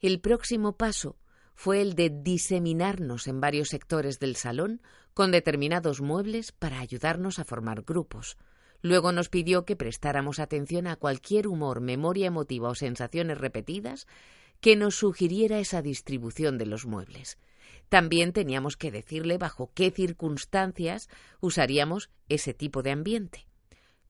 El 0.00 0.20
próximo 0.20 0.76
paso 0.76 1.16
fue 1.54 1.80
el 1.80 1.94
de 1.94 2.10
diseminarnos 2.10 3.26
en 3.26 3.40
varios 3.40 3.68
sectores 3.68 4.18
del 4.18 4.36
salón 4.36 4.82
con 5.14 5.30
determinados 5.30 6.00
muebles 6.00 6.52
para 6.52 6.80
ayudarnos 6.80 7.38
a 7.38 7.44
formar 7.44 7.82
grupos. 7.82 8.36
Luego 8.84 9.12
nos 9.12 9.30
pidió 9.30 9.64
que 9.64 9.76
prestáramos 9.76 10.38
atención 10.38 10.86
a 10.86 10.96
cualquier 10.96 11.46
humor, 11.46 11.80
memoria 11.80 12.26
emotiva 12.26 12.68
o 12.68 12.74
sensaciones 12.74 13.38
repetidas 13.38 14.06
que 14.60 14.76
nos 14.76 14.96
sugiriera 14.96 15.58
esa 15.58 15.80
distribución 15.80 16.58
de 16.58 16.66
los 16.66 16.84
muebles. 16.84 17.38
También 17.88 18.34
teníamos 18.34 18.76
que 18.76 18.90
decirle 18.90 19.38
bajo 19.38 19.70
qué 19.72 19.90
circunstancias 19.90 21.08
usaríamos 21.40 22.10
ese 22.28 22.52
tipo 22.52 22.82
de 22.82 22.90
ambiente. 22.90 23.46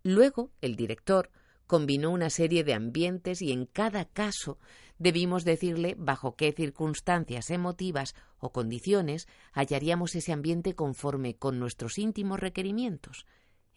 Luego, 0.02 0.50
el 0.60 0.74
director 0.74 1.30
combinó 1.68 2.10
una 2.10 2.28
serie 2.28 2.64
de 2.64 2.74
ambientes 2.74 3.42
y 3.42 3.52
en 3.52 3.66
cada 3.66 4.06
caso 4.06 4.58
debimos 4.98 5.44
decirle 5.44 5.94
bajo 5.96 6.34
qué 6.34 6.50
circunstancias 6.50 7.50
emotivas 7.50 8.16
o 8.38 8.50
condiciones 8.50 9.28
hallaríamos 9.52 10.16
ese 10.16 10.32
ambiente 10.32 10.74
conforme 10.74 11.36
con 11.36 11.60
nuestros 11.60 11.96
íntimos 11.96 12.40
requerimientos. 12.40 13.24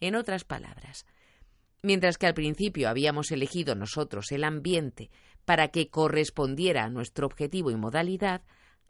En 0.00 0.14
otras 0.14 0.44
palabras, 0.44 1.06
mientras 1.82 2.18
que 2.18 2.26
al 2.26 2.34
principio 2.34 2.88
habíamos 2.88 3.30
elegido 3.30 3.74
nosotros 3.74 4.32
el 4.32 4.44
ambiente 4.44 5.10
para 5.44 5.68
que 5.68 5.88
correspondiera 5.88 6.84
a 6.84 6.90
nuestro 6.90 7.26
objetivo 7.26 7.70
y 7.70 7.76
modalidad, 7.76 8.42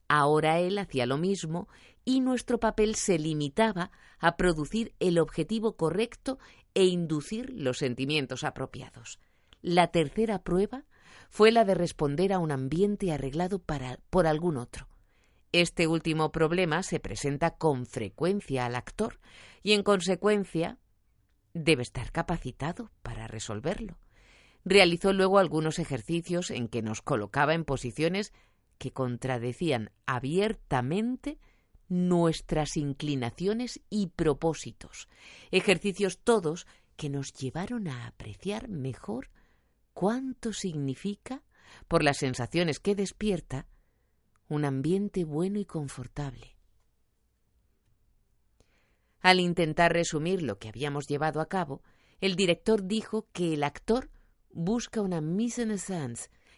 ahora 0.08 0.58
él 0.58 0.78
hacía 0.78 1.06
lo 1.06 1.18
mismo 1.18 1.68
y 2.04 2.20
nuestro 2.20 2.58
papel 2.58 2.94
se 2.94 3.18
limitaba 3.18 3.90
a 4.18 4.36
producir 4.36 4.94
el 4.98 5.18
objetivo 5.18 5.76
correcto 5.76 6.38
e 6.74 6.84
inducir 6.84 7.50
los 7.50 7.78
sentimientos 7.78 8.44
apropiados. 8.44 9.20
La 9.60 9.88
tercera 9.88 10.42
prueba 10.42 10.84
fue 11.30 11.52
la 11.52 11.64
de 11.64 11.74
responder 11.74 12.32
a 12.32 12.38
un 12.38 12.50
ambiente 12.50 13.12
arreglado 13.12 13.58
para, 13.58 13.98
por 14.10 14.26
algún 14.26 14.56
otro. 14.56 14.88
Este 15.52 15.86
último 15.86 16.30
problema 16.30 16.82
se 16.82 17.00
presenta 17.00 17.52
con 17.52 17.86
frecuencia 17.86 18.66
al 18.66 18.74
actor 18.74 19.18
y, 19.62 19.72
en 19.72 19.82
consecuencia, 19.82 20.78
debe 21.54 21.82
estar 21.82 22.12
capacitado 22.12 22.90
para 23.02 23.26
resolverlo. 23.26 23.98
Realizó 24.64 25.12
luego 25.12 25.38
algunos 25.38 25.78
ejercicios 25.78 26.50
en 26.50 26.68
que 26.68 26.82
nos 26.82 27.02
colocaba 27.02 27.54
en 27.54 27.64
posiciones 27.64 28.32
que 28.78 28.92
contradecían 28.92 29.90
abiertamente 30.06 31.38
nuestras 31.88 32.76
inclinaciones 32.76 33.80
y 33.88 34.08
propósitos, 34.08 35.08
ejercicios 35.50 36.18
todos 36.18 36.66
que 36.96 37.08
nos 37.08 37.32
llevaron 37.32 37.88
a 37.88 38.06
apreciar 38.06 38.68
mejor 38.68 39.30
cuánto 39.94 40.52
significa, 40.52 41.42
por 41.86 42.02
las 42.02 42.18
sensaciones 42.18 42.78
que 42.78 42.94
despierta, 42.94 43.66
un 44.48 44.64
ambiente 44.64 45.24
bueno 45.24 45.58
y 45.58 45.64
confortable. 45.64 46.57
Al 49.20 49.40
intentar 49.40 49.92
resumir 49.92 50.42
lo 50.42 50.58
que 50.58 50.68
habíamos 50.68 51.06
llevado 51.06 51.40
a 51.40 51.48
cabo, 51.48 51.82
el 52.20 52.36
director 52.36 52.86
dijo 52.86 53.26
que 53.32 53.54
el 53.54 53.62
actor 53.64 54.10
busca 54.50 55.00
una 55.00 55.20
mise 55.20 55.62
en 55.62 55.78
scène 55.78 56.16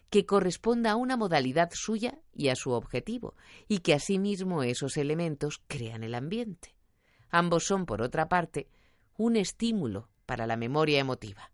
que 0.09 0.25
corresponda 0.25 0.91
a 0.91 0.95
una 0.95 1.15
modalidad 1.15 1.69
suya 1.73 2.19
y 2.33 2.49
a 2.49 2.55
su 2.55 2.71
objetivo, 2.71 3.35
y 3.67 3.79
que 3.79 3.93
asimismo 3.93 4.61
esos 4.61 4.97
elementos 4.97 5.61
crean 5.67 6.03
el 6.03 6.15
ambiente. 6.15 6.75
Ambos 7.29 7.63
son, 7.63 7.85
por 7.85 8.01
otra 8.01 8.27
parte, 8.27 8.67
un 9.17 9.37
estímulo 9.37 10.09
para 10.25 10.47
la 10.47 10.57
memoria 10.57 10.99
emotiva. 10.99 11.51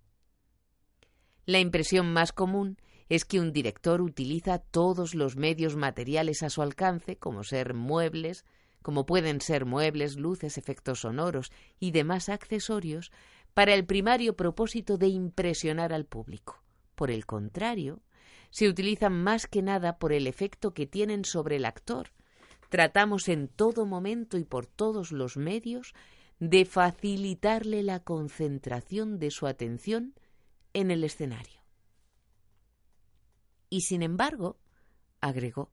La 1.46 1.60
impresión 1.60 2.12
más 2.12 2.34
común 2.34 2.78
es 3.10 3.26
que 3.26 3.40
un 3.40 3.54
director 3.54 4.02
utiliza 4.02 4.58
todos 4.58 5.14
los 5.14 5.36
medios 5.36 5.76
materiales 5.76 6.42
a 6.44 6.50
su 6.50 6.62
alcance, 6.62 7.16
como 7.18 7.44
ser 7.44 7.74
muebles, 7.74 8.44
como 8.82 9.06
pueden 9.06 9.42
ser 9.42 9.66
muebles, 9.66 10.18
luces, 10.18 10.58
efectos 10.58 11.02
sonoros 11.02 11.52
y 11.80 11.92
demás 11.92 12.30
accesorios, 12.30 13.12
para 13.54 13.74
el 13.74 13.86
primario 13.86 14.36
propósito 14.36 14.98
de 14.98 15.08
impresionar 15.08 15.94
al 15.94 16.06
público. 16.06 16.62
Por 16.96 17.12
el 17.12 17.26
contrario, 17.26 18.02
se 18.50 18.68
utilizan 18.68 19.14
más 19.14 19.48
que 19.48 19.62
nada 19.62 19.98
por 19.98 20.14
el 20.14 20.28
efecto 20.28 20.74
que 20.74 20.88
tienen 20.88 21.26
sobre 21.26 21.58
el 21.58 21.66
actor. 21.66 22.10
Tratamos 22.70 23.30
en 23.30 23.48
todo 23.48 23.86
momento 23.86 24.38
y 24.38 24.44
por 24.44 24.66
todos 24.66 25.12
los 25.12 25.38
medios 25.38 25.94
de 26.40 26.66
facilitarle 26.66 27.84
la 27.84 28.00
concentración 28.00 29.20
de 29.20 29.32
su 29.32 29.48
atención 29.48 30.14
en 30.74 30.92
el 30.92 31.04
escenario. 31.04 31.62
Y 33.70 33.82
sin 33.82 34.04
embargo, 34.04 34.60
agregó, 35.20 35.72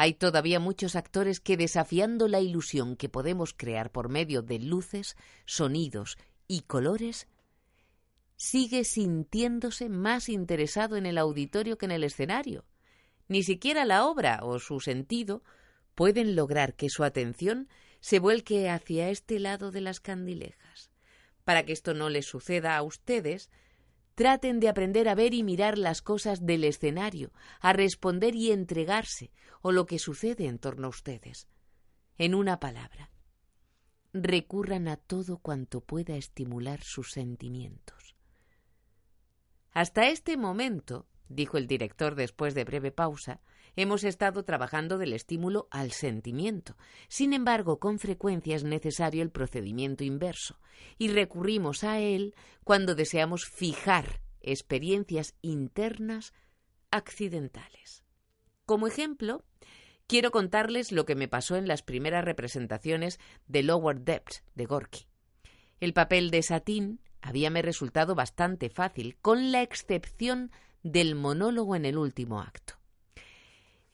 hay 0.00 0.14
todavía 0.14 0.60
muchos 0.60 0.96
actores 0.96 1.40
que 1.40 1.58
desafiando 1.58 2.26
la 2.26 2.40
ilusión 2.40 2.96
que 2.96 3.10
podemos 3.10 3.52
crear 3.52 3.92
por 3.92 4.08
medio 4.08 4.40
de 4.40 4.58
luces, 4.58 5.14
sonidos 5.44 6.16
y 6.48 6.62
colores, 6.62 7.28
sigue 8.34 8.84
sintiéndose 8.84 9.90
más 9.90 10.30
interesado 10.30 10.96
en 10.96 11.04
el 11.04 11.18
auditorio 11.18 11.76
que 11.76 11.84
en 11.84 11.92
el 11.92 12.04
escenario. 12.04 12.64
Ni 13.28 13.42
siquiera 13.42 13.84
la 13.84 14.06
obra 14.06 14.40
o 14.42 14.58
su 14.58 14.80
sentido 14.80 15.42
pueden 15.94 16.34
lograr 16.34 16.76
que 16.76 16.88
su 16.88 17.04
atención 17.04 17.68
se 18.00 18.20
vuelque 18.20 18.70
hacia 18.70 19.10
este 19.10 19.38
lado 19.38 19.70
de 19.70 19.82
las 19.82 20.00
candilejas. 20.00 20.90
Para 21.44 21.66
que 21.66 21.74
esto 21.74 21.92
no 21.92 22.08
les 22.08 22.24
suceda 22.24 22.78
a 22.78 22.82
ustedes, 22.82 23.50
Traten 24.20 24.60
de 24.60 24.68
aprender 24.68 25.08
a 25.08 25.14
ver 25.14 25.32
y 25.32 25.42
mirar 25.42 25.78
las 25.78 26.02
cosas 26.02 26.44
del 26.44 26.64
escenario, 26.64 27.32
a 27.58 27.72
responder 27.72 28.34
y 28.34 28.50
entregarse, 28.50 29.32
o 29.62 29.72
lo 29.72 29.86
que 29.86 29.98
sucede 29.98 30.46
en 30.46 30.58
torno 30.58 30.88
a 30.88 30.90
ustedes. 30.90 31.48
En 32.18 32.34
una 32.34 32.60
palabra, 32.60 33.10
recurran 34.12 34.88
a 34.88 34.98
todo 34.98 35.38
cuanto 35.38 35.80
pueda 35.80 36.16
estimular 36.16 36.82
sus 36.82 37.12
sentimientos. 37.12 38.14
Hasta 39.70 40.10
este 40.10 40.36
momento, 40.36 41.06
dijo 41.30 41.56
el 41.56 41.66
director 41.66 42.14
después 42.14 42.52
de 42.52 42.64
breve 42.64 42.92
pausa, 42.92 43.40
hemos 43.76 44.04
estado 44.04 44.44
trabajando 44.44 44.98
del 44.98 45.12
estímulo 45.12 45.68
al 45.70 45.92
sentimiento. 45.92 46.76
Sin 47.08 47.32
embargo, 47.32 47.78
con 47.78 47.98
frecuencia 47.98 48.56
es 48.56 48.64
necesario 48.64 49.22
el 49.22 49.30
procedimiento 49.30 50.04
inverso, 50.04 50.58
y 50.98 51.08
recurrimos 51.08 51.84
a 51.84 51.98
él 51.98 52.34
cuando 52.64 52.94
deseamos 52.94 53.46
fijar 53.46 54.20
experiencias 54.40 55.34
internas 55.42 56.32
accidentales. 56.90 58.04
Como 58.66 58.86
ejemplo, 58.86 59.44
quiero 60.06 60.30
contarles 60.30 60.92
lo 60.92 61.04
que 61.04 61.14
me 61.14 61.28
pasó 61.28 61.56
en 61.56 61.68
las 61.68 61.82
primeras 61.82 62.24
representaciones 62.24 63.18
de 63.46 63.62
Lower 63.62 64.00
Depths 64.00 64.42
de 64.54 64.66
Gorky. 64.66 65.06
El 65.80 65.92
papel 65.92 66.30
de 66.30 66.42
Satín 66.42 67.00
habíame 67.22 67.62
resultado 67.62 68.14
bastante 68.14 68.70
fácil, 68.70 69.16
con 69.20 69.52
la 69.52 69.62
excepción 69.62 70.50
del 70.82 71.14
monólogo 71.14 71.76
en 71.76 71.84
el 71.84 71.98
último 71.98 72.40
acto. 72.40 72.79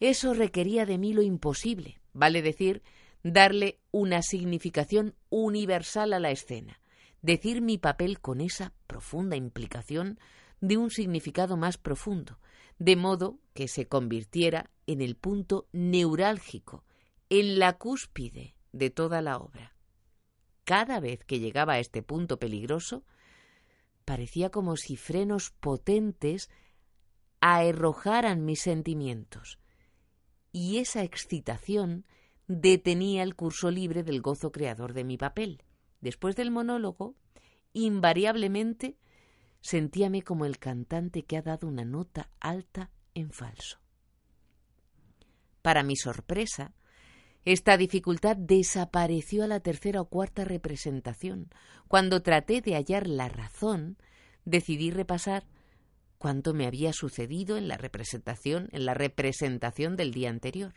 Eso 0.01 0.34
requería 0.34 0.84
de 0.86 0.99
mí 0.99 1.12
lo 1.12 1.22
imposible, 1.22 2.01
vale 2.12 2.42
decir, 2.42 2.82
darle 3.22 3.80
una 3.90 4.22
significación 4.22 5.14
universal 5.30 6.12
a 6.12 6.20
la 6.20 6.30
escena, 6.30 6.80
decir 7.22 7.62
mi 7.62 7.78
papel 7.78 8.20
con 8.20 8.40
esa 8.40 8.72
profunda 8.86 9.36
implicación 9.36 10.18
de 10.61 10.76
un 10.76 10.90
significado 10.90 11.57
más 11.57 11.78
profundo, 11.78 12.38
de 12.78 12.97
modo 12.97 13.38
que 13.55 13.68
se 13.68 13.88
convirtiera 13.88 14.70
en 14.86 15.01
el 15.01 15.16
punto 15.16 15.66
neurálgico, 15.72 16.84
en 17.30 17.59
la 17.59 17.78
cúspide 17.78 18.55
de 18.72 18.90
toda 18.90 19.22
la 19.22 19.38
obra. 19.38 19.74
Cada 20.64 21.01
vez 21.01 21.24
que 21.24 21.40
llegaba 21.40 21.74
a 21.74 21.78
este 21.78 22.03
punto 22.03 22.38
peligroso, 22.38 23.05
parecía 24.05 24.51
como 24.51 24.76
si 24.76 24.97
frenos 24.97 25.51
potentes 25.51 26.51
arrojaran 27.40 28.44
mis 28.44 28.61
sentimientos, 28.61 29.59
y 30.57 30.78
esa 30.78 31.02
excitación 31.02 32.07
detenía 32.46 33.22
el 33.22 33.36
curso 33.36 33.70
libre 33.70 34.02
del 34.02 34.22
gozo 34.22 34.52
creador 34.52 34.94
de 34.94 35.04
mi 35.04 35.18
papel. 35.18 35.62
Después 36.00 36.34
del 36.34 36.50
monólogo, 36.50 37.14
invariablemente 37.74 38.96
sentíame 39.61 40.22
como 40.22 40.46
el 40.46 40.59
cantante 40.59 41.24
que 41.24 41.36
ha 41.36 41.42
dado 41.42 41.68
una 41.68 41.84
nota 41.84 42.30
alta 42.40 42.90
en 43.12 43.32
falso. 43.32 43.80
Para 45.61 45.82
mi 45.82 45.94
sorpresa, 45.94 46.72
esta 47.44 47.76
dificultad 47.76 48.38
desapareció 48.38 49.44
a 49.44 49.48
la 49.48 49.61
tercera 49.61 50.00
o 50.00 50.09
cuarta 50.09 50.46
representación. 50.46 51.50
Cuando 51.86 52.22
traté 52.22 52.62
de 52.62 52.76
hallar 52.76 53.09
la 53.09 53.28
razón, 53.28 53.98
decidí 54.46 54.90
repasar 54.90 55.44
cuánto 56.18 56.54
me 56.54 56.66
había 56.66 56.92
sucedido 56.92 57.56
en 57.56 57.68
la 57.68 57.76
representación, 57.76 58.68
en 58.72 58.86
la 58.86 58.94
representación 58.94 59.96
del 59.96 60.12
día 60.12 60.30
anterior. 60.30 60.74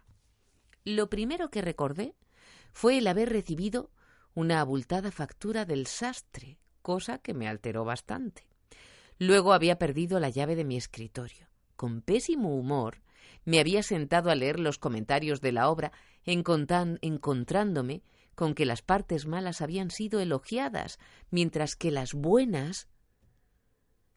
Lo 0.85 1.09
primero 1.09 1.49
que 1.49 1.61
recordé 1.61 2.15
fue 2.71 2.97
el 2.97 3.07
haber 3.07 3.29
recibido 3.29 3.91
una 4.33 4.61
abultada 4.61 5.11
factura 5.11 5.65
del 5.65 5.87
sastre, 5.87 6.59
cosa 6.81 7.17
que 7.19 7.33
me 7.33 7.47
alteró 7.47 7.83
bastante. 7.85 8.47
Luego 9.17 9.53
había 9.53 9.77
perdido 9.77 10.19
la 10.19 10.29
llave 10.29 10.55
de 10.55 10.63
mi 10.63 10.77
escritorio. 10.77 11.47
Con 11.75 12.01
pésimo 12.01 12.55
humor 12.55 13.01
me 13.45 13.59
había 13.59 13.83
sentado 13.83 14.29
a 14.29 14.35
leer 14.35 14.59
los 14.59 14.77
comentarios 14.77 15.41
de 15.41 15.51
la 15.51 15.69
obra, 15.69 15.91
encontrándome 16.23 18.03
con 18.35 18.53
que 18.53 18.65
las 18.65 18.81
partes 18.81 19.25
malas 19.25 19.61
habían 19.61 19.91
sido 19.91 20.21
elogiadas, 20.21 20.99
mientras 21.29 21.75
que 21.75 21.91
las 21.91 22.13
buenas 22.13 22.87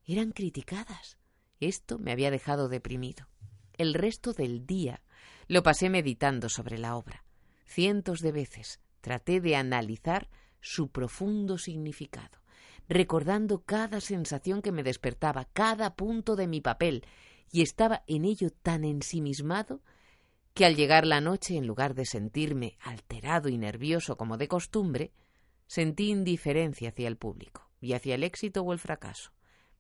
eran 0.07 0.32
criticadas. 0.32 1.18
Esto 1.61 1.98
me 1.98 2.12
había 2.12 2.30
dejado 2.30 2.68
deprimido. 2.68 3.28
El 3.74 3.94
resto 3.94 4.32
del 4.32 4.66
día 4.66 5.03
lo 5.48 5.62
pasé 5.62 5.90
meditando 5.90 6.48
sobre 6.48 6.78
la 6.78 6.96
obra. 6.96 7.24
Cientos 7.66 8.20
de 8.20 8.32
veces 8.32 8.80
traté 9.00 9.40
de 9.40 9.57
analizar 9.57 10.28
su 10.61 10.88
profundo 10.88 11.59
significado, 11.59 12.38
recordando 12.88 13.62
cada 13.62 14.00
sensación 14.00 14.62
que 14.62 14.72
me 14.72 14.82
despertaba, 14.82 15.46
cada 15.53 15.94
punto 15.94 16.36
de 16.36 16.46
mi 16.46 16.61
papel, 16.61 17.05
y 17.50 17.62
estaba 17.62 18.03
en 18.07 18.24
ello 18.24 18.50
tan 18.50 18.84
ensimismado 18.84 19.82
que 20.55 20.64
al 20.64 20.76
llegar 20.76 21.07
la 21.07 21.20
noche, 21.20 21.57
en 21.57 21.66
lugar 21.66 21.94
de 21.94 22.07
sentirme 22.07 22.76
alterado 22.80 23.48
y 23.48 23.59
nervioso 23.59 24.16
como 24.16 24.36
de 24.36 24.48
costumbre, 24.48 25.12
sentí 25.66 26.11
indiferencia 26.11 26.90
hacia 26.90 27.09
el 27.09 27.16
público 27.16 27.70
y 27.80 27.94
hacia 27.94 28.14
el 28.14 28.22
éxito 28.22 28.62
o 28.62 28.72
el 28.72 28.78
fracaso. 28.78 29.32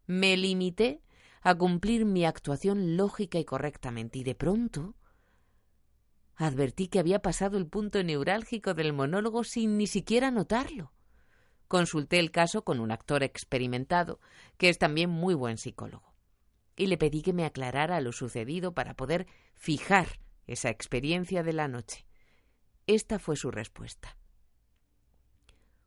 Me 0.06 0.36
limité 0.36 1.02
a 1.42 1.54
cumplir 1.54 2.04
mi 2.04 2.24
actuación 2.24 2.96
lógica 2.96 3.38
y 3.38 3.44
correctamente, 3.44 4.18
y 4.18 4.24
de 4.24 4.34
pronto 4.34 4.94
advertí 6.36 6.88
que 6.88 6.98
había 6.98 7.20
pasado 7.20 7.58
el 7.58 7.66
punto 7.66 8.02
neurálgico 8.02 8.74
del 8.74 8.92
monólogo 8.92 9.44
sin 9.44 9.76
ni 9.76 9.86
siquiera 9.86 10.30
notarlo. 10.30 10.92
Consulté 11.68 12.18
el 12.18 12.30
caso 12.30 12.64
con 12.64 12.80
un 12.80 12.90
actor 12.90 13.22
experimentado, 13.22 14.20
que 14.58 14.68
es 14.68 14.78
también 14.78 15.10
muy 15.10 15.34
buen 15.34 15.56
psicólogo, 15.56 16.14
y 16.76 16.86
le 16.86 16.98
pedí 16.98 17.22
que 17.22 17.32
me 17.32 17.44
aclarara 17.44 18.00
lo 18.00 18.12
sucedido 18.12 18.74
para 18.74 18.94
poder 18.94 19.26
fijar 19.54 20.20
esa 20.46 20.68
experiencia 20.68 21.42
de 21.42 21.52
la 21.52 21.68
noche. 21.68 22.06
Esta 22.86 23.18
fue 23.18 23.36
su 23.36 23.50
respuesta. 23.50 24.16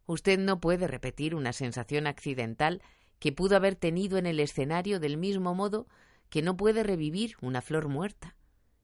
Usted 0.06 0.40
no 0.40 0.60
puede 0.60 0.88
repetir 0.88 1.36
una 1.36 1.52
sensación 1.52 2.08
accidental 2.08 2.82
que 3.20 3.32
pudo 3.32 3.56
haber 3.56 3.76
tenido 3.76 4.18
en 4.18 4.26
el 4.26 4.40
escenario 4.40 5.00
del 5.00 5.18
mismo 5.18 5.56
modo 5.56 5.88
que 6.30 6.42
no 6.42 6.58
puede 6.58 6.84
revivir 6.84 7.36
una 7.42 7.62
flor 7.62 7.88
muerta. 7.88 8.36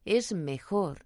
Es 0.06 0.34
mejor 0.34 1.06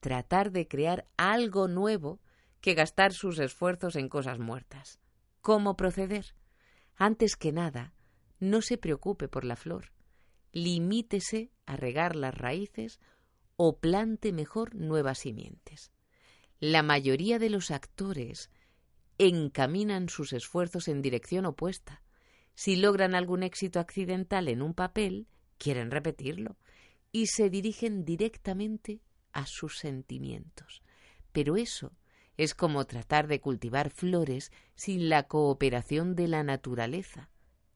tratar 0.00 0.50
de 0.50 0.66
crear 0.66 1.06
algo 1.16 1.68
nuevo 1.68 2.20
que 2.60 2.74
gastar 2.74 3.12
sus 3.12 3.38
esfuerzos 3.38 3.96
en 3.96 4.08
cosas 4.08 4.38
muertas. 4.38 4.98
¿Cómo 5.40 5.76
proceder? 5.76 6.34
Antes 6.96 7.36
que 7.36 7.52
nada, 7.52 7.94
no 8.38 8.62
se 8.62 8.76
preocupe 8.76 9.28
por 9.28 9.44
la 9.44 9.56
flor. 9.56 9.92
Limítese 10.52 11.50
a 11.66 11.76
regar 11.76 12.16
las 12.16 12.34
raíces 12.34 13.00
o 13.56 13.78
plante 13.78 14.32
mejor 14.32 14.74
nuevas 14.74 15.18
simientes. 15.18 15.92
La 16.58 16.82
mayoría 16.82 17.38
de 17.38 17.50
los 17.50 17.70
actores 17.70 18.50
encaminan 19.18 20.08
sus 20.08 20.32
esfuerzos 20.32 20.88
en 20.88 21.02
dirección 21.02 21.46
opuesta. 21.46 22.02
Si 22.54 22.76
logran 22.76 23.14
algún 23.14 23.42
éxito 23.42 23.80
accidental 23.80 24.48
en 24.48 24.62
un 24.62 24.74
papel, 24.74 25.26
quieren 25.58 25.90
repetirlo 25.90 26.56
y 27.12 27.26
se 27.26 27.50
dirigen 27.50 28.04
directamente 28.04 29.00
a 29.32 29.46
sus 29.46 29.78
sentimientos. 29.78 30.82
Pero 31.32 31.56
eso 31.56 31.92
es 32.36 32.54
como 32.54 32.86
tratar 32.86 33.26
de 33.26 33.40
cultivar 33.40 33.90
flores 33.90 34.50
sin 34.74 35.08
la 35.08 35.24
cooperación 35.24 36.14
de 36.14 36.28
la 36.28 36.42
naturaleza, 36.42 37.30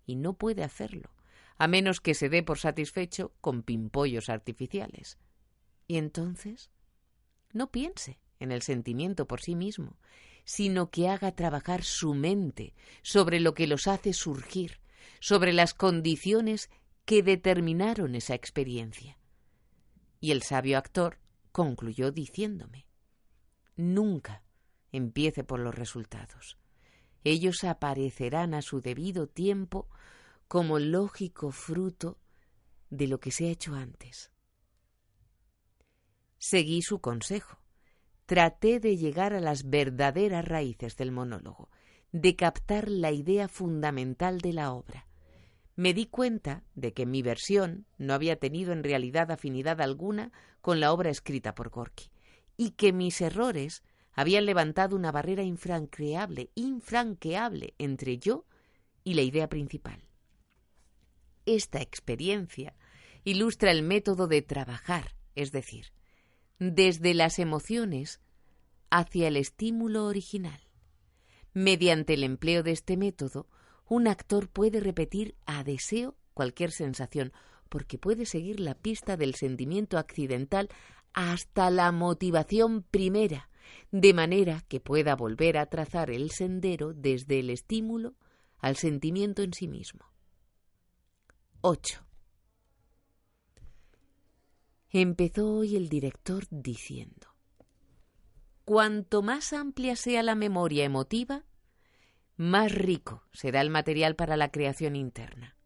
y 0.07 0.17
no 0.17 0.35
puede 0.35 0.65
hacerlo, 0.65 1.11
a 1.59 1.69
menos 1.69 2.01
que 2.01 2.15
se 2.15 2.29
dé 2.29 2.43
por 2.43 2.59
satisfecho 2.59 3.33
con 3.41 3.63
pimpollos 3.63 4.29
artificiales. 4.29 5.19
Y 5.87 5.99
entonces, 5.99 6.71
no 7.53 7.71
piense 7.71 8.21
en 8.41 8.53
el 8.53 8.63
sentimiento 8.63 9.27
por 9.27 9.41
sí 9.41 9.55
mismo, 9.55 9.97
sino 10.45 10.91
que 10.91 11.09
haga 11.09 11.33
trabajar 11.33 11.83
su 11.83 12.15
mente 12.15 12.75
sobre 13.03 13.41
lo 13.41 13.55
que 13.55 13.67
los 13.67 13.87
hace 13.87 14.13
surgir, 14.13 14.81
sobre 15.21 15.53
las 15.53 15.75
condiciones 15.75 16.71
que 17.05 17.23
determinaron 17.23 18.15
esa 18.15 18.35
experiencia. 18.35 19.19
Y 20.21 20.31
el 20.31 20.43
sabio 20.43 20.79
actor 20.79 21.19
concluyó 21.53 22.11
diciéndome, 22.11 22.87
Nunca 23.77 24.43
empiece 24.93 25.43
por 25.43 25.59
los 25.59 25.75
resultados. 25.75 26.59
Ellos 27.25 27.65
aparecerán 27.65 28.55
a 28.55 28.63
su 28.63 28.81
debido 28.81 29.27
tiempo 29.27 29.89
como 30.47 30.79
lógico 30.79 31.51
fruto 31.51 32.19
de 32.91 33.09
lo 33.09 33.19
que 33.19 33.33
se 33.33 33.49
ha 33.49 33.51
hecho 33.51 33.75
antes. 33.75 34.31
Seguí 36.39 36.83
su 36.83 37.01
consejo 37.01 37.64
traté 38.27 38.81
de 38.81 38.97
llegar 38.97 39.35
a 39.35 39.41
las 39.41 39.69
verdaderas 39.69 40.47
raíces 40.47 40.97
del 40.97 41.13
monólogo, 41.13 41.71
de 42.13 42.37
captar 42.37 42.89
la 42.89 43.11
idea 43.11 43.49
fundamental 43.49 44.41
de 44.41 44.53
la 44.53 44.73
obra. 44.73 45.07
Me 45.77 45.93
di 45.93 46.07
cuenta 46.07 46.63
de 46.75 46.93
que 46.93 47.07
mi 47.07 47.23
versión 47.23 47.87
no 47.99 48.15
había 48.15 48.37
tenido 48.37 48.73
en 48.73 48.85
realidad 48.85 49.31
afinidad 49.31 49.81
alguna 49.81 50.33
con 50.61 50.81
la 50.81 50.93
obra 50.93 51.11
escrita 51.11 51.55
por 51.55 51.71
Gorky, 51.71 52.11
y 52.57 52.71
que 52.71 52.93
mis 52.93 53.21
errores 53.21 53.83
habían 54.13 54.47
levantado 54.47 54.95
una 54.95 55.11
barrera 55.11 55.43
infranqueable, 55.43 56.51
infranqueable 56.55 57.75
entre 57.79 58.19
yo 58.19 58.47
y 59.03 59.15
la 59.15 59.23
idea 59.23 59.49
principal. 59.49 60.05
Esta 61.47 61.83
experiencia 61.83 62.75
ilustra 63.25 63.71
el 63.73 63.83
método 63.83 64.29
de 64.29 64.41
trabajar, 64.41 65.17
es 65.35 65.51
decir, 65.51 65.93
desde 66.59 67.15
las 67.15 67.39
emociones 67.39 68.21
hacia 68.91 69.29
el 69.29 69.37
estímulo 69.37 70.07
original. 70.07 70.61
Mediante 71.53 72.15
el 72.15 72.25
empleo 72.25 72.63
de 72.63 72.73
este 72.73 72.97
método, 72.97 73.49
un 73.89 74.09
actor 74.09 74.49
puede 74.49 74.81
repetir 74.81 75.37
a 75.47 75.65
deseo 75.65 76.17
cualquier 76.33 76.71
sensación, 76.71 77.33
porque 77.69 77.99
puede 77.99 78.27
seguir 78.27 78.61
la 78.61 78.75
pista 78.75 79.17
del 79.17 79.35
sentimiento 79.35 79.99
accidental 79.99 80.69
hasta 81.13 81.71
la 81.71 81.93
motivación 81.93 82.83
primera, 82.83 83.49
de 83.91 84.15
manera 84.15 84.63
que 84.69 84.81
pueda 84.81 85.17
volver 85.17 85.59
a 85.59 85.67
trazar 85.67 86.11
el 86.11 86.31
sendero 86.31 86.93
desde 86.93 87.41
el 87.41 87.51
estímulo 87.51 88.15
al 88.59 88.77
sentimiento 88.77 89.43
en 89.43 89.53
sí 89.53 89.69
mismo. 89.69 90.05
8. 91.61 92.05
Empezó 94.97 95.53
hoy 95.53 95.75
el 95.75 95.89
director 95.89 96.45
diciendo 96.51 97.27
Cuanto 98.65 99.23
más 99.23 99.53
amplia 99.53 99.97
sea 99.97 100.23
la 100.23 100.37
memoria 100.37 100.85
emotiva, 100.85 101.43
más 102.37 102.71
rico 102.71 103.25
será 103.33 103.61
el 103.61 103.71
material 103.71 104.15
para 104.15 104.37
la 104.37 104.53
creación 104.53 104.95
interna. 104.95 105.57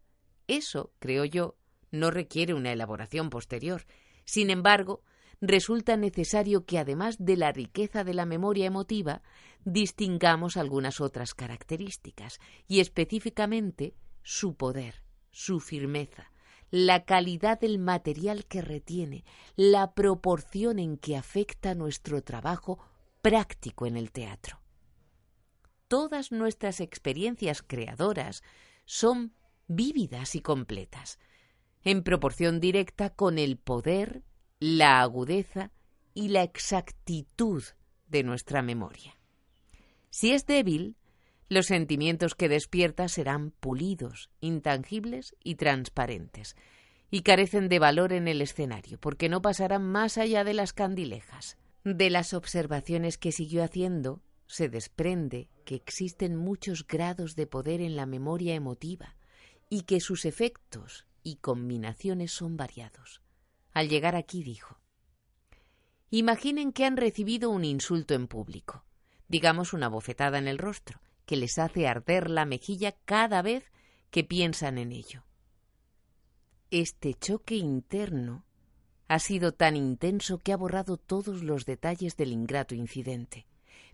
Eso, 0.46 0.94
creo 0.98 1.26
yo, 1.26 1.58
no 1.90 2.10
requiere 2.10 2.54
una 2.54 2.72
elaboración 2.72 3.28
posterior. 3.28 3.84
Sin 4.24 4.48
embargo, 4.48 5.02
resulta 5.42 5.98
necesario 5.98 6.64
que 6.64 6.78
además 6.78 7.16
de 7.18 7.36
la 7.36 7.52
riqueza 7.52 8.04
de 8.04 8.14
la 8.14 8.24
memoria 8.24 8.64
emotiva, 8.64 9.20
distingamos 9.62 10.56
algunas 10.56 11.02
otras 11.02 11.34
características, 11.34 12.40
y 12.66 12.80
específicamente 12.80 13.94
su 14.22 14.54
poder, 14.56 15.02
su 15.32 15.60
firmeza, 15.60 16.32
la 16.70 17.04
calidad 17.04 17.60
del 17.60 17.78
material 17.78 18.44
que 18.44 18.62
retiene, 18.62 19.24
la 19.56 19.92
proporción 19.94 20.78
en 20.78 20.96
que 20.98 21.16
afecta 21.16 21.74
nuestro 21.74 22.22
trabajo 22.22 22.78
práctico 23.22 23.86
en 23.86 23.96
el 23.96 24.12
teatro. 24.12 24.60
Todas 25.88 26.32
nuestras 26.32 26.80
experiencias 26.80 27.62
creadoras 27.62 28.42
son 28.84 29.32
vívidas 29.66 30.34
y 30.34 30.40
completas, 30.40 31.18
en 31.82 32.02
proporción 32.02 32.60
directa 32.60 33.10
con 33.10 33.38
el 33.38 33.56
poder, 33.56 34.22
la 34.60 35.00
agudeza 35.00 35.70
y 36.14 36.28
la 36.28 36.42
exactitud 36.42 37.62
de 38.08 38.22
nuestra 38.22 38.62
memoria. 38.62 39.18
Si 40.10 40.32
es 40.32 40.46
débil, 40.46 40.96
los 41.48 41.66
sentimientos 41.66 42.34
que 42.34 42.48
despierta 42.48 43.08
serán 43.08 43.52
pulidos, 43.52 44.30
intangibles 44.40 45.34
y 45.42 45.54
transparentes, 45.54 46.56
y 47.10 47.22
carecen 47.22 47.68
de 47.68 47.78
valor 47.78 48.12
en 48.12 48.28
el 48.28 48.42
escenario, 48.42 48.98
porque 48.98 49.28
no 49.28 49.40
pasarán 49.40 49.82
más 49.82 50.18
allá 50.18 50.44
de 50.44 50.54
las 50.54 50.72
candilejas. 50.72 51.56
De 51.84 52.10
las 52.10 52.34
observaciones 52.34 53.16
que 53.16 53.32
siguió 53.32 53.64
haciendo, 53.64 54.20
se 54.46 54.68
desprende 54.68 55.48
que 55.64 55.74
existen 55.74 56.36
muchos 56.36 56.86
grados 56.86 57.34
de 57.34 57.46
poder 57.46 57.80
en 57.80 57.96
la 57.96 58.04
memoria 58.04 58.54
emotiva, 58.54 59.16
y 59.70 59.82
que 59.82 60.00
sus 60.00 60.24
efectos 60.26 61.06
y 61.22 61.36
combinaciones 61.36 62.32
son 62.32 62.56
variados. 62.56 63.22
Al 63.72 63.88
llegar 63.88 64.16
aquí 64.16 64.42
dijo, 64.42 64.80
Imaginen 66.10 66.72
que 66.72 66.86
han 66.86 66.96
recibido 66.96 67.50
un 67.50 67.64
insulto 67.64 68.14
en 68.14 68.28
público, 68.28 68.84
digamos 69.28 69.74
una 69.74 69.88
bofetada 69.88 70.38
en 70.38 70.48
el 70.48 70.56
rostro, 70.56 71.00
que 71.28 71.36
les 71.36 71.58
hace 71.58 71.86
arder 71.86 72.30
la 72.30 72.46
mejilla 72.46 72.92
cada 73.04 73.42
vez 73.42 73.70
que 74.10 74.24
piensan 74.24 74.78
en 74.78 74.92
ello. 74.92 75.24
Este 76.70 77.12
choque 77.12 77.56
interno 77.56 78.46
ha 79.08 79.18
sido 79.18 79.52
tan 79.52 79.76
intenso 79.76 80.38
que 80.38 80.54
ha 80.54 80.56
borrado 80.56 80.96
todos 80.96 81.42
los 81.42 81.66
detalles 81.66 82.16
del 82.16 82.32
ingrato 82.32 82.74
incidente, 82.74 83.46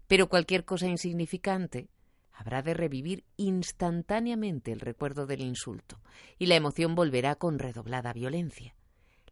pero 0.07 0.29
cualquier 0.29 0.65
cosa 0.65 0.87
insignificante 0.87 1.89
habrá 2.31 2.63
de 2.63 2.73
revivir 2.73 3.25
instantáneamente 3.37 4.71
el 4.71 4.79
recuerdo 4.79 5.27
del 5.27 5.41
insulto, 5.41 6.01
y 6.39 6.47
la 6.47 6.55
emoción 6.55 6.95
volverá 6.95 7.35
con 7.35 7.59
redoblada 7.59 8.13
violencia. 8.13 8.77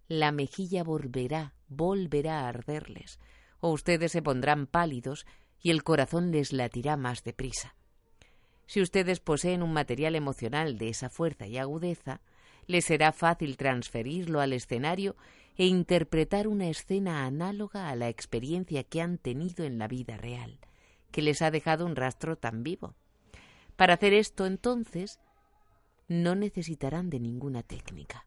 La 0.09 0.33
mejilla 0.33 0.83
volverá, 0.83 1.55
volverá 1.69 2.41
a 2.41 2.49
arderles, 2.49 3.21
o 3.61 3.71
ustedes 3.71 4.11
se 4.11 4.23
pondrán 4.23 4.67
pálidos 4.67 5.25
y 5.61 5.71
el 5.71 5.85
corazón 5.85 6.33
les 6.33 6.53
latirá 6.53 6.97
más 6.97 7.23
deprisa. 7.23 7.77
Si 8.73 8.81
ustedes 8.81 9.21
poseen 9.21 9.63
un 9.63 9.75
material 9.75 10.15
emocional 10.15 10.79
de 10.79 10.89
esa 10.89 11.11
fuerza 11.11 11.47
y 11.47 11.59
agudeza, 11.59 12.23
les 12.67 12.87
será 12.87 13.13
fácil 13.13 13.59
transferirlo 13.59 14.41
al 14.41 14.55
escenario 14.55 15.15
e 15.57 15.67
interpretar 15.67 16.49
una 16.49 16.71
escena 16.71 17.27
análoga 17.27 17.91
a 17.91 17.97
la 17.97 18.09
experiencia 18.09 18.83
que 18.83 19.03
han 19.03 19.19
tenido 19.19 19.67
en 19.67 19.77
la 19.77 19.89
vida 19.89 20.17
real 20.17 20.59
que 21.11 21.21
les 21.21 21.43
ha 21.43 21.51
dejado 21.51 21.85
un 21.85 21.97
rastro 21.97 22.37
tan 22.37 22.63
vivo. 22.63 22.95
Para 23.77 23.93
hacer 23.93 24.15
esto, 24.15 24.47
entonces, 24.47 25.21
no 26.09 26.35
necesitarán 26.35 27.11
de 27.11 27.21
ninguna 27.21 27.63
técnica, 27.63 28.25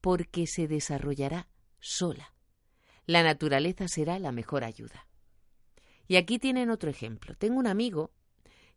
porque 0.00 0.46
se 0.46 0.68
desarrollará 0.68 1.50
sola. 1.80 2.32
La 3.04 3.22
naturaleza 3.22 3.88
será 3.88 4.18
la 4.18 4.32
mejor 4.32 4.64
ayuda. 4.64 5.06
Y 6.08 6.16
aquí 6.16 6.38
tienen 6.38 6.70
otro 6.70 6.88
ejemplo. 6.88 7.36
Tengo 7.36 7.58
un 7.58 7.66
amigo 7.66 8.10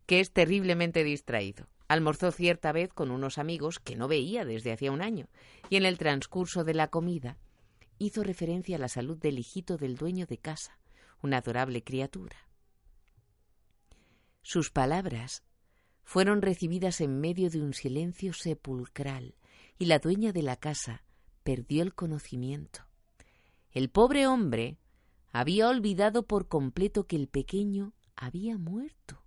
que 0.06 0.20
es 0.20 0.32
terriblemente 0.32 1.04
distraído. 1.04 1.68
Almorzó 1.88 2.32
cierta 2.32 2.72
vez 2.72 2.92
con 2.92 3.10
unos 3.10 3.38
amigos 3.38 3.78
que 3.78 3.96
no 3.96 4.08
veía 4.08 4.44
desde 4.44 4.72
hacía 4.72 4.92
un 4.92 5.02
año, 5.02 5.28
y 5.68 5.76
en 5.76 5.84
el 5.84 5.98
transcurso 5.98 6.64
de 6.64 6.74
la 6.74 6.88
comida 6.88 7.36
hizo 7.98 8.22
referencia 8.22 8.76
a 8.76 8.80
la 8.80 8.88
salud 8.88 9.18
del 9.18 9.38
hijito 9.38 9.76
del 9.76 9.96
dueño 9.96 10.26
de 10.26 10.38
casa, 10.38 10.78
una 11.22 11.38
adorable 11.38 11.82
criatura. 11.82 12.36
Sus 14.42 14.70
palabras 14.70 15.42
fueron 16.02 16.42
recibidas 16.42 17.00
en 17.00 17.20
medio 17.20 17.50
de 17.50 17.60
un 17.60 17.74
silencio 17.74 18.32
sepulcral, 18.32 19.34
y 19.78 19.86
la 19.86 19.98
dueña 19.98 20.32
de 20.32 20.42
la 20.42 20.56
casa 20.56 21.04
perdió 21.42 21.82
el 21.82 21.94
conocimiento. 21.94 22.86
El 23.72 23.90
pobre 23.90 24.26
hombre 24.26 24.78
había 25.32 25.68
olvidado 25.68 26.26
por 26.26 26.48
completo 26.48 27.06
que 27.06 27.16
el 27.16 27.28
pequeño 27.28 27.92
había 28.16 28.56
muerto 28.56 29.25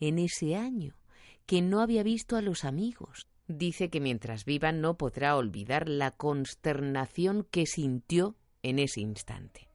en 0.00 0.18
ese 0.18 0.56
año, 0.56 0.96
que 1.46 1.62
no 1.62 1.80
había 1.80 2.02
visto 2.02 2.36
a 2.36 2.42
los 2.42 2.64
amigos. 2.64 3.26
Dice 3.46 3.90
que 3.90 4.00
mientras 4.00 4.44
viva 4.44 4.72
no 4.72 4.96
podrá 4.96 5.36
olvidar 5.36 5.88
la 5.88 6.12
consternación 6.12 7.46
que 7.50 7.66
sintió 7.66 8.36
en 8.62 8.78
ese 8.78 9.00
instante. 9.00 9.68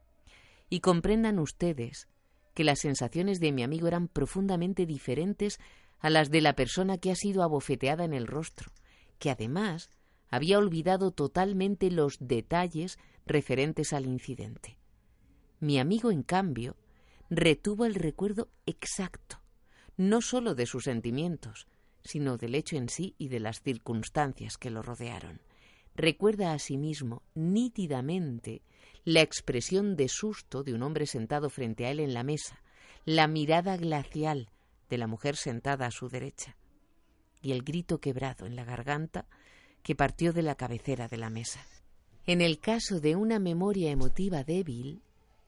Y 0.69 0.79
comprendan 0.79 1.39
ustedes 1.39 2.07
que 2.53 2.63
las 2.63 2.79
sensaciones 2.79 3.39
de 3.39 3.51
mi 3.51 3.63
amigo 3.63 3.87
eran 3.87 4.07
profundamente 4.07 4.85
diferentes 4.85 5.59
a 5.99 6.09
las 6.09 6.31
de 6.31 6.41
la 6.41 6.55
persona 6.55 6.97
que 6.97 7.11
ha 7.11 7.15
sido 7.15 7.43
abofeteada 7.43 8.05
en 8.05 8.13
el 8.13 8.27
rostro, 8.27 8.71
que 9.19 9.29
además 9.29 9.89
había 10.29 10.57
olvidado 10.57 11.11
totalmente 11.11 11.91
los 11.91 12.17
detalles 12.19 12.97
referentes 13.25 13.93
al 13.93 14.05
incidente. 14.05 14.77
Mi 15.59 15.79
amigo, 15.79 16.11
en 16.11 16.23
cambio, 16.23 16.75
retuvo 17.29 17.85
el 17.85 17.95
recuerdo 17.95 18.49
exacto, 18.65 19.41
no 19.97 20.21
sólo 20.21 20.55
de 20.55 20.65
sus 20.65 20.85
sentimientos, 20.85 21.67
sino 22.03 22.37
del 22.37 22.55
hecho 22.55 22.75
en 22.77 22.89
sí 22.89 23.15
y 23.17 23.29
de 23.29 23.39
las 23.39 23.61
circunstancias 23.61 24.57
que 24.57 24.69
lo 24.69 24.81
rodearon. 24.81 25.41
Recuerda 25.95 26.53
a 26.53 26.59
sí 26.59 26.77
mismo 26.77 27.23
nítidamente 27.33 28.61
la 29.05 29.21
expresión 29.21 29.95
de 29.95 30.09
susto 30.09 30.63
de 30.63 30.73
un 30.73 30.83
hombre 30.83 31.05
sentado 31.05 31.49
frente 31.49 31.85
a 31.85 31.91
él 31.91 31.99
en 31.99 32.13
la 32.13 32.23
mesa, 32.23 32.61
la 33.05 33.27
mirada 33.27 33.77
glacial 33.77 34.49
de 34.89 34.97
la 34.97 35.07
mujer 35.07 35.35
sentada 35.35 35.87
a 35.87 35.91
su 35.91 36.09
derecha, 36.09 36.57
y 37.41 37.51
el 37.51 37.63
grito 37.63 37.99
quebrado 37.99 38.45
en 38.45 38.55
la 38.55 38.65
garganta 38.65 39.27
que 39.83 39.95
partió 39.95 40.33
de 40.33 40.41
la 40.41 40.55
cabecera 40.55 41.07
de 41.07 41.17
la 41.17 41.29
mesa. 41.29 41.65
En 42.25 42.41
el 42.41 42.59
caso 42.59 42.99
de 42.99 43.15
una 43.15 43.37
memoria 43.37 43.91
emotiva 43.91 44.43
débil, 44.43 45.01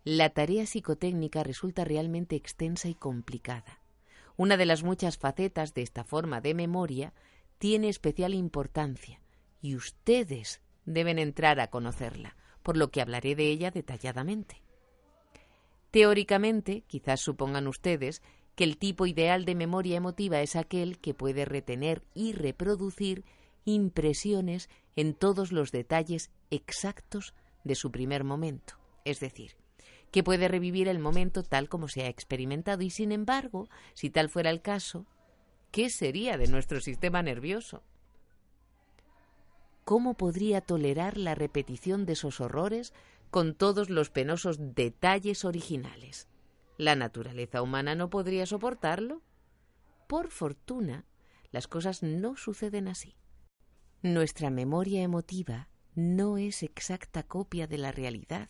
la 0.04 0.30
tarea 0.30 0.66
psicotécnica 0.66 1.44
resulta 1.44 1.84
realmente 1.84 2.36
extensa 2.36 2.88
y 2.88 2.94
complicada. 2.94 3.77
Una 4.38 4.56
de 4.56 4.66
las 4.66 4.84
muchas 4.84 5.18
facetas 5.18 5.74
de 5.74 5.82
esta 5.82 6.04
forma 6.04 6.42
de 6.42 6.54
memoria 6.54 7.14
tiene 7.58 7.90
especial 7.90 8.36
importancia 8.36 9.20
y 9.62 9.76
ustedes 9.76 10.62
deben 10.86 11.18
entrar 11.18 11.60
a 11.60 11.72
conocerla, 11.72 12.38
por 12.62 12.78
lo 12.78 12.92
que 12.92 13.02
hablaré 13.02 13.36
de 13.36 13.50
ella 13.50 13.72
detalladamente. 13.72 14.62
Teóricamente, 15.90 16.84
quizás 16.88 17.22
supongan 17.22 17.68
ustedes 17.68 18.22
que 18.56 18.64
el 18.64 18.78
tipo 18.78 19.08
ideal 19.08 19.46
de 19.46 19.56
memoria 19.56 19.98
emotiva 19.98 20.42
es 20.42 20.56
aquel 20.56 21.00
que 21.00 21.16
puede 21.16 21.46
retener 21.46 22.04
y 22.14 22.34
reproducir 22.34 23.26
impresiones 23.66 24.70
en 24.96 25.14
todos 25.14 25.52
los 25.52 25.72
detalles 25.72 26.32
exactos 26.52 27.34
de 27.64 27.76
su 27.76 27.92
primer 27.92 28.24
momento, 28.24 28.76
es 29.04 29.20
decir, 29.20 29.56
que 30.12 30.24
puede 30.24 30.48
revivir 30.48 30.88
el 30.88 31.00
momento 31.00 31.44
tal 31.44 31.70
como 31.70 31.88
se 31.88 32.04
ha 32.04 32.08
experimentado 32.08 32.84
y, 32.84 32.90
sin 32.90 33.12
embargo, 33.12 33.70
si 33.94 34.10
tal 34.10 34.30
fuera 34.30 34.50
el 34.50 34.62
caso, 34.62 35.06
¿qué 35.72 35.90
sería 35.90 36.38
de 36.38 36.48
nuestro 36.48 36.80
sistema 36.80 37.22
nervioso? 37.22 37.84
¿Cómo 39.84 40.16
podría 40.16 40.62
tolerar 40.62 41.18
la 41.18 41.36
repetición 41.36 42.06
de 42.06 42.14
esos 42.14 42.42
horrores 42.42 42.94
con 43.30 43.56
todos 43.56 43.90
los 43.90 44.10
penosos 44.10 44.58
detalles 44.76 45.46
originales? 45.46 46.28
¿La 46.78 46.96
naturaleza 46.96 47.62
humana 47.62 47.96
no 47.96 48.10
podría 48.10 48.46
soportarlo? 48.46 49.22
Por 50.08 50.30
fortuna, 50.30 51.06
las 51.52 51.68
cosas 51.68 52.04
no 52.04 52.36
suceden 52.36 52.88
así. 52.88 53.16
Nuestra 54.02 54.50
memoria 54.50 55.02
emotiva 55.02 55.70
no 55.96 56.38
es 56.38 56.64
exacta 56.64 57.24
copia 57.24 57.66
de 57.66 57.78
la 57.78 57.92
realidad. 57.92 58.50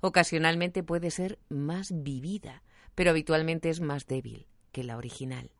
Ocasionalmente 0.00 0.82
puede 0.82 1.10
ser 1.10 1.38
más 1.48 1.92
vivida, 1.92 2.62
pero 2.94 3.10
habitualmente 3.10 3.70
es 3.70 3.80
más 3.80 4.06
débil 4.06 4.46
que 4.72 4.84
la 4.84 4.96
original. 4.96 5.50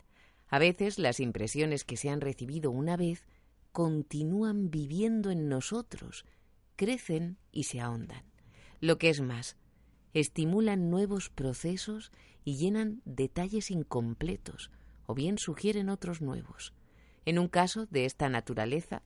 A 0.49 0.59
veces 0.59 0.99
las 0.99 1.21
impresiones 1.21 1.85
que 1.85 1.97
se 1.97 2.09
han 2.11 2.21
recibido 2.21 2.71
una 2.71 2.97
vez 2.97 3.27
continúan 3.73 4.71
viviendo 4.71 5.31
en 5.31 5.49
nosotros, 5.49 6.25
crecen 6.77 7.37
y 7.53 7.65
se 7.65 7.81
ahondan. 7.81 8.25
Lo 8.81 8.99
que 8.99 9.11
es 9.11 9.21
más, 9.21 9.57
estimulan 10.15 10.91
nuevos 10.91 11.31
procesos 11.31 12.13
y 12.45 12.57
llenan 12.57 13.03
detalles 13.05 13.71
incompletos, 13.71 14.71
o 15.07 15.15
bien 15.15 15.39
sugieren 15.39 15.89
otros 15.89 16.23
nuevos. 16.23 16.73
En 17.25 17.39
un 17.39 17.49
caso 17.49 17.87
de 17.87 18.05
esta 18.05 18.29
naturaleza, 18.29 19.03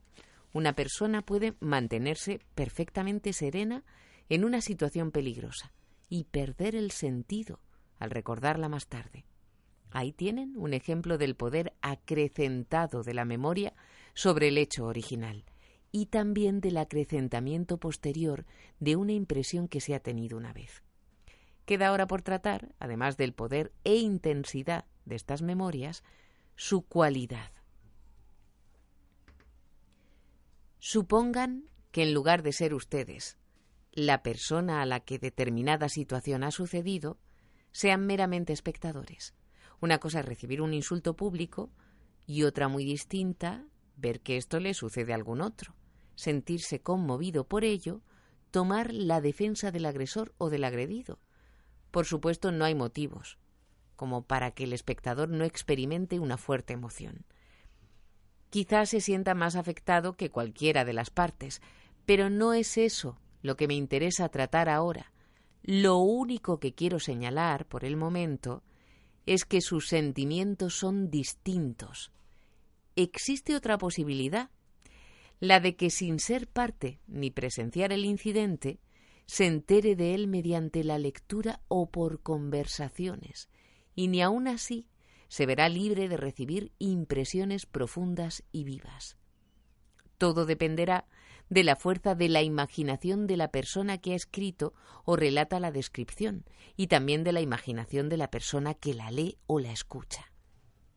una 0.52 0.74
persona 0.74 1.22
puede 1.22 1.54
mantenerse 1.60 2.40
perfectamente 2.54 3.32
serena 3.32 3.82
en 4.28 4.44
una 4.44 4.60
situación 4.60 5.10
peligrosa 5.10 5.72
y 6.08 6.24
perder 6.24 6.74
el 6.74 6.90
sentido 6.90 7.60
al 7.98 8.10
recordarla 8.10 8.68
más 8.68 8.86
tarde. 8.86 9.24
Ahí 9.90 10.12
tienen 10.12 10.54
un 10.56 10.74
ejemplo 10.74 11.18
del 11.18 11.36
poder 11.36 11.74
acrecentado 11.82 13.02
de 13.02 13.14
la 13.14 13.24
memoria 13.24 13.74
sobre 14.14 14.48
el 14.48 14.58
hecho 14.58 14.86
original 14.86 15.44
y 15.90 16.06
también 16.06 16.60
del 16.60 16.78
acrecentamiento 16.78 17.76
posterior 17.76 18.46
de 18.80 18.96
una 18.96 19.12
impresión 19.12 19.68
que 19.68 19.80
se 19.80 19.94
ha 19.94 20.00
tenido 20.00 20.38
una 20.38 20.52
vez. 20.52 20.82
Queda 21.66 21.88
ahora 21.88 22.06
por 22.06 22.22
tratar, 22.22 22.74
además 22.78 23.16
del 23.16 23.34
poder 23.34 23.72
e 23.84 23.96
intensidad 23.96 24.86
de 25.04 25.16
estas 25.16 25.42
memorias, 25.42 26.02
su 26.56 26.82
cualidad. 26.82 27.52
Supongan 30.78 31.64
que 31.92 32.02
en 32.02 32.14
lugar 32.14 32.42
de 32.42 32.52
ser 32.52 32.74
ustedes 32.74 33.38
la 33.92 34.22
persona 34.22 34.82
a 34.82 34.86
la 34.86 35.00
que 35.00 35.18
determinada 35.18 35.88
situación 35.88 36.44
ha 36.44 36.50
sucedido, 36.50 37.18
sean 37.72 38.06
meramente 38.06 38.52
espectadores. 38.52 39.34
Una 39.80 39.98
cosa 39.98 40.20
es 40.20 40.26
recibir 40.26 40.62
un 40.62 40.74
insulto 40.74 41.14
público 41.14 41.70
y 42.26 42.44
otra 42.44 42.68
muy 42.68 42.84
distinta 42.84 43.66
ver 43.96 44.20
que 44.20 44.36
esto 44.36 44.60
le 44.60 44.74
sucede 44.74 45.12
a 45.12 45.16
algún 45.16 45.40
otro, 45.40 45.74
sentirse 46.14 46.80
conmovido 46.80 47.46
por 47.46 47.64
ello, 47.64 48.02
tomar 48.50 48.92
la 48.92 49.20
defensa 49.20 49.70
del 49.70 49.86
agresor 49.86 50.34
o 50.38 50.50
del 50.50 50.64
agredido. 50.64 51.18
Por 51.90 52.06
supuesto, 52.06 52.52
no 52.52 52.64
hay 52.64 52.74
motivos 52.74 53.38
como 54.02 54.22
para 54.22 54.50
que 54.50 54.64
el 54.64 54.72
espectador 54.72 55.28
no 55.28 55.44
experimente 55.44 56.18
una 56.18 56.36
fuerte 56.36 56.72
emoción. 56.72 57.24
Quizás 58.50 58.88
se 58.88 59.00
sienta 59.00 59.34
más 59.34 59.54
afectado 59.54 60.16
que 60.16 60.28
cualquiera 60.28 60.84
de 60.84 60.92
las 60.92 61.10
partes, 61.10 61.62
pero 62.04 62.28
no 62.28 62.52
es 62.52 62.78
eso 62.78 63.20
lo 63.42 63.56
que 63.56 63.68
me 63.68 63.74
interesa 63.74 64.28
tratar 64.28 64.68
ahora. 64.68 65.12
Lo 65.62 65.98
único 65.98 66.58
que 66.58 66.74
quiero 66.74 66.98
señalar 66.98 67.66
por 67.66 67.84
el 67.84 67.96
momento 67.96 68.62
es 69.26 69.44
que 69.44 69.60
sus 69.60 69.88
sentimientos 69.88 70.74
son 70.74 71.10
distintos. 71.10 72.12
Existe 72.96 73.54
otra 73.54 73.78
posibilidad, 73.78 74.50
la 75.40 75.60
de 75.60 75.76
que 75.76 75.90
sin 75.90 76.18
ser 76.18 76.48
parte 76.48 77.00
ni 77.06 77.30
presenciar 77.30 77.92
el 77.92 78.04
incidente, 78.04 78.78
se 79.26 79.46
entere 79.46 79.96
de 79.96 80.14
él 80.14 80.26
mediante 80.26 80.84
la 80.84 80.98
lectura 80.98 81.60
o 81.68 81.90
por 81.90 82.22
conversaciones, 82.22 83.48
y 83.94 84.08
ni 84.08 84.22
aun 84.22 84.48
así 84.48 84.88
se 85.28 85.46
verá 85.46 85.68
libre 85.68 86.08
de 86.08 86.16
recibir 86.16 86.72
impresiones 86.78 87.64
profundas 87.64 88.44
y 88.52 88.64
vivas. 88.64 89.16
Todo 90.18 90.44
dependerá 90.44 91.06
de 91.52 91.64
la 91.64 91.76
fuerza 91.76 92.14
de 92.14 92.30
la 92.30 92.40
imaginación 92.40 93.26
de 93.26 93.36
la 93.36 93.48
persona 93.48 93.98
que 93.98 94.12
ha 94.12 94.16
escrito 94.16 94.72
o 95.04 95.16
relata 95.16 95.60
la 95.60 95.70
descripción, 95.70 96.46
y 96.78 96.86
también 96.86 97.24
de 97.24 97.32
la 97.32 97.42
imaginación 97.42 98.08
de 98.08 98.16
la 98.16 98.30
persona 98.30 98.72
que 98.72 98.94
la 98.94 99.10
lee 99.10 99.36
o 99.46 99.60
la 99.60 99.70
escucha. 99.70 100.32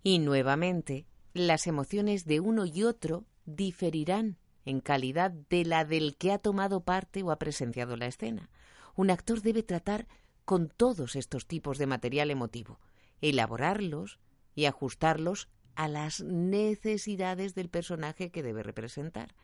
Y 0.02 0.20
nuevamente, 0.20 1.08
las 1.34 1.68
emociones 1.68 2.24
de 2.24 2.40
uno 2.40 2.66
y 2.66 2.84
otro 2.84 3.26
diferirán 3.46 4.38
en 4.64 4.80
calidad 4.80 5.30
de 5.30 5.66
la 5.66 5.84
del 5.84 6.16
que 6.16 6.32
ha 6.32 6.38
tomado 6.38 6.86
parte 6.86 7.22
o 7.22 7.32
ha 7.32 7.38
presenciado 7.38 7.98
la 7.98 8.06
escena. 8.06 8.50
Un 8.96 9.10
actor 9.10 9.42
debe 9.42 9.62
tratar 9.62 10.08
con 10.46 10.70
todos 10.70 11.18
estos 11.18 11.48
tipos 11.48 11.78
de 11.78 11.88
material 11.88 12.32
emotivo, 12.32 12.80
elaborarlos 13.20 14.20
y 14.56 14.68
ajustarlos 14.68 15.50
a 15.76 15.90
las 15.90 16.24
necesidades 16.24 17.56
del 17.56 17.68
personaje 17.68 18.32
que 18.32 18.42
debe 18.42 18.64
representar. 18.64 19.36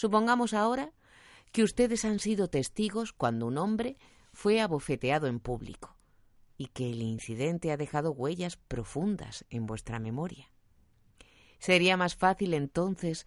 Supongamos 0.00 0.54
ahora 0.54 0.94
que 1.52 1.62
ustedes 1.62 2.06
han 2.06 2.20
sido 2.20 2.48
testigos 2.48 3.12
cuando 3.12 3.44
un 3.44 3.58
hombre 3.58 3.98
fue 4.32 4.62
abofeteado 4.62 5.26
en 5.26 5.40
público 5.40 5.94
y 6.56 6.68
que 6.68 6.90
el 6.90 7.02
incidente 7.02 7.70
ha 7.70 7.76
dejado 7.76 8.10
huellas 8.12 8.56
profundas 8.56 9.44
en 9.50 9.66
vuestra 9.66 9.98
memoria. 9.98 10.50
Sería 11.58 11.98
más 11.98 12.16
fácil 12.16 12.54
entonces 12.54 13.26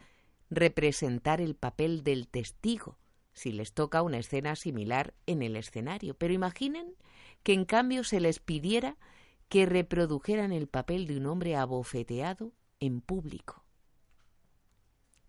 representar 0.49 1.41
el 1.41 1.53
papel 1.53 2.03
del 2.03 2.27
testigo 2.27 2.97
si 3.33 3.51
les 3.51 3.73
toca 3.73 4.01
una 4.01 4.17
escena 4.17 4.55
similar 4.55 5.13
en 5.27 5.43
el 5.43 5.55
escenario, 5.57 6.15
pero 6.15 6.33
imaginen 6.33 6.95
que 7.43 7.53
en 7.53 7.65
cambio 7.65 8.03
se 8.03 8.19
les 8.19 8.39
pidiera 8.39 8.97
que 9.47 9.67
reprodujeran 9.67 10.51
el 10.51 10.67
papel 10.67 11.05
de 11.05 11.17
un 11.17 11.27
hombre 11.27 11.55
abofeteado 11.55 12.51
en 12.79 12.99
público. 12.99 13.62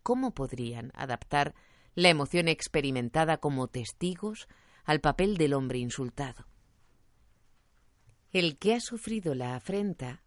¿Cómo 0.05 0.35
podrían 0.35 0.93
adaptar 0.95 1.55
la 1.95 2.11
emoción 2.11 2.47
experimentada 2.47 3.39
como 3.39 3.69
testigos 3.69 4.49
al 4.85 5.01
papel 5.01 5.39
del 5.39 5.55
hombre 5.55 5.79
insultado? 5.79 6.47
El 8.31 8.59
que 8.59 8.75
ha 8.75 8.81
sufrido 8.81 9.35
la 9.35 9.57
afrenta 9.57 10.23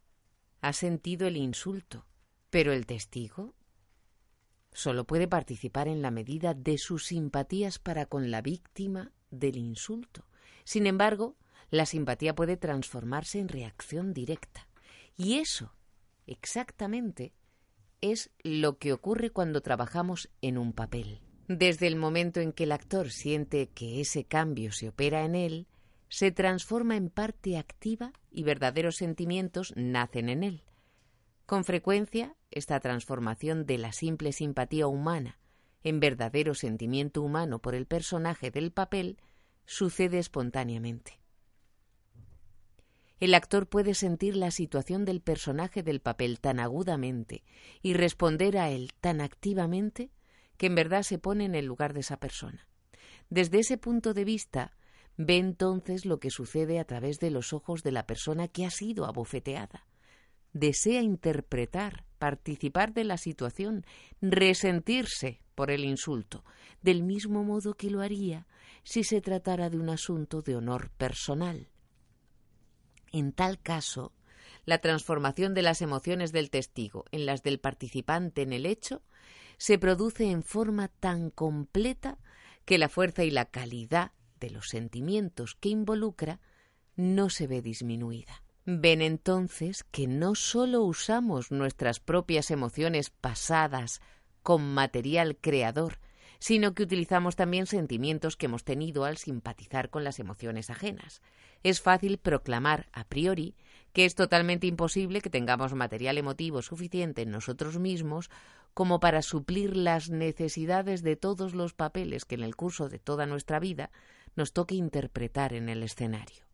ha 0.61 0.73
sentido 0.73 1.27
el 1.27 1.37
insulto, 1.37 2.07
pero 2.49 2.73
el 2.73 2.87
testigo 2.87 3.53
solo 4.73 5.05
puede 5.05 5.27
participar 5.27 5.87
en 5.87 6.01
la 6.01 6.09
medida 6.09 6.55
de 6.55 6.79
sus 6.79 7.05
simpatías 7.05 7.77
para 7.77 8.07
con 8.07 8.31
la 8.31 8.41
víctima 8.41 9.11
del 9.29 9.57
insulto. 9.57 10.25
Sin 10.63 10.87
embargo, 10.87 11.35
la 11.69 11.85
simpatía 11.85 12.33
puede 12.33 12.57
transformarse 12.57 13.37
en 13.37 13.47
reacción 13.47 14.11
directa. 14.11 14.67
Y 15.15 15.35
eso, 15.35 15.75
exactamente, 16.25 17.35
es 18.01 18.29
lo 18.43 18.77
que 18.77 18.93
ocurre 18.93 19.31
cuando 19.31 19.61
trabajamos 19.61 20.29
en 20.41 20.57
un 20.57 20.73
papel. 20.73 21.21
Desde 21.47 21.87
el 21.87 21.95
momento 21.95 22.39
en 22.39 22.51
que 22.51 22.63
el 22.63 22.71
actor 22.71 23.09
siente 23.09 23.69
que 23.69 24.01
ese 24.01 24.25
cambio 24.25 24.71
se 24.71 24.89
opera 24.89 25.23
en 25.23 25.35
él, 25.35 25.67
se 26.09 26.31
transforma 26.31 26.95
en 26.95 27.09
parte 27.09 27.57
activa 27.57 28.13
y 28.31 28.43
verdaderos 28.43 28.97
sentimientos 28.97 29.73
nacen 29.75 30.29
en 30.29 30.43
él. 30.43 30.63
Con 31.45 31.63
frecuencia, 31.63 32.35
esta 32.51 32.79
transformación 32.79 33.65
de 33.65 33.77
la 33.77 33.93
simple 33.93 34.33
simpatía 34.33 34.87
humana 34.87 35.39
en 35.87 36.01
verdadero 36.01 36.53
sentimiento 36.53 37.21
humano 37.21 37.59
por 37.59 37.73
el 37.73 37.85
personaje 37.85 38.51
del 38.51 38.71
papel 38.71 39.17
sucede 39.65 40.19
espontáneamente. 40.19 41.19
El 43.19 43.33
actor 43.33 43.67
puede 43.67 43.95
sentir 43.95 44.35
la 44.35 44.51
situación 44.51 45.03
del 45.03 45.21
personaje 45.21 45.81
del 45.81 46.01
papel 46.01 46.39
tan 46.39 46.59
agudamente 46.59 47.43
y 47.81 47.93
responder 47.93 48.57
a 48.57 48.69
él 48.69 48.91
tan 49.01 49.21
activamente 49.21 50.11
que 50.57 50.67
en 50.67 50.75
verdad 50.75 51.01
se 51.01 51.17
pone 51.17 51.45
en 51.45 51.55
el 51.55 51.65
lugar 51.65 51.93
de 51.93 52.01
esa 52.01 52.17
persona. 52.17 52.67
Desde 53.29 53.59
ese 53.59 53.77
punto 53.77 54.13
de 54.13 54.23
vista, 54.23 54.77
ve 55.17 55.37
entonces 55.37 56.05
lo 56.05 56.19
que 56.19 56.29
sucede 56.29 56.79
a 56.79 56.85
través 56.85 57.19
de 57.19 57.31
los 57.31 57.53
ojos 57.53 57.81
de 57.81 57.91
la 57.91 58.05
persona 58.05 58.47
que 58.47 58.65
ha 58.65 58.69
sido 58.69 59.05
abofeteada. 59.05 59.87
Desea 60.53 61.01
interpretar, 61.01 62.05
participar 62.19 62.93
de 62.93 63.03
la 63.03 63.17
situación, 63.17 63.85
resentirse 64.21 65.41
por 65.55 65.71
el 65.71 65.85
insulto, 65.85 66.45
del 66.83 67.03
mismo 67.03 67.43
modo 67.43 67.73
que 67.73 67.89
lo 67.89 68.01
haría 68.01 68.47
si 68.83 69.03
se 69.03 69.21
tratara 69.21 69.69
de 69.69 69.79
un 69.79 69.89
asunto 69.89 70.41
de 70.43 70.55
honor 70.55 70.91
personal. 70.91 71.67
En 73.11 73.31
tal 73.31 73.59
caso, 73.59 74.13
la 74.65 74.79
transformación 74.79 75.53
de 75.53 75.61
las 75.61 75.81
emociones 75.81 76.31
del 76.31 76.49
testigo 76.49 77.05
en 77.11 77.25
las 77.25 77.43
del 77.43 77.59
participante 77.59 78.41
en 78.41 78.53
el 78.53 78.65
hecho 78.65 79.01
se 79.57 79.79
produce 79.79 80.29
en 80.29 80.43
forma 80.43 80.87
tan 80.87 81.29
completa 81.29 82.17
que 82.65 82.77
la 82.77 82.89
fuerza 82.89 83.23
y 83.23 83.31
la 83.31 83.45
calidad 83.45 84.11
de 84.39 84.49
los 84.49 84.69
sentimientos 84.69 85.55
que 85.55 85.69
involucra 85.69 86.39
no 86.95 87.29
se 87.29 87.47
ve 87.47 87.61
disminuida. 87.61 88.43
Ven 88.65 89.01
entonces 89.01 89.85
que 89.85 90.07
no 90.07 90.35
sólo 90.35 90.83
usamos 90.83 91.51
nuestras 91.51 92.01
propias 92.01 92.51
emociones 92.51 93.09
pasadas 93.09 94.01
con 94.43 94.73
material 94.73 95.37
creador, 95.37 95.99
sino 96.39 96.73
que 96.73 96.83
utilizamos 96.83 97.35
también 97.35 97.65
sentimientos 97.65 98.35
que 98.35 98.45
hemos 98.45 98.63
tenido 98.63 99.05
al 99.05 99.17
simpatizar 99.17 99.89
con 99.89 100.03
las 100.03 100.19
emociones 100.19 100.69
ajenas. 100.69 101.21
Es 101.63 101.81
fácil 101.81 102.17
proclamar 102.17 102.87
a 102.91 103.05
priori 103.05 103.55
que 103.93 104.05
es 104.05 104.15
totalmente 104.15 104.67
imposible 104.67 105.21
que 105.21 105.29
tengamos 105.29 105.73
material 105.73 106.17
emotivo 106.17 106.61
suficiente 106.61 107.23
en 107.23 107.31
nosotros 107.31 107.79
mismos 107.79 108.29
como 108.73 108.99
para 108.99 109.23
suplir 109.23 109.75
las 109.75 110.09
necesidades 110.09 111.01
de 111.01 111.15
todos 111.15 111.55
los 111.55 111.73
papeles 111.73 112.25
que 112.25 112.35
en 112.35 112.43
el 112.43 112.55
curso 112.55 112.89
de 112.89 112.99
toda 112.99 113.25
nuestra 113.25 113.59
vida 113.59 113.89
nos 114.35 114.53
toque 114.53 114.75
interpretar 114.75 115.53
en 115.53 115.67
el 115.67 115.81
escenario. 115.81 116.45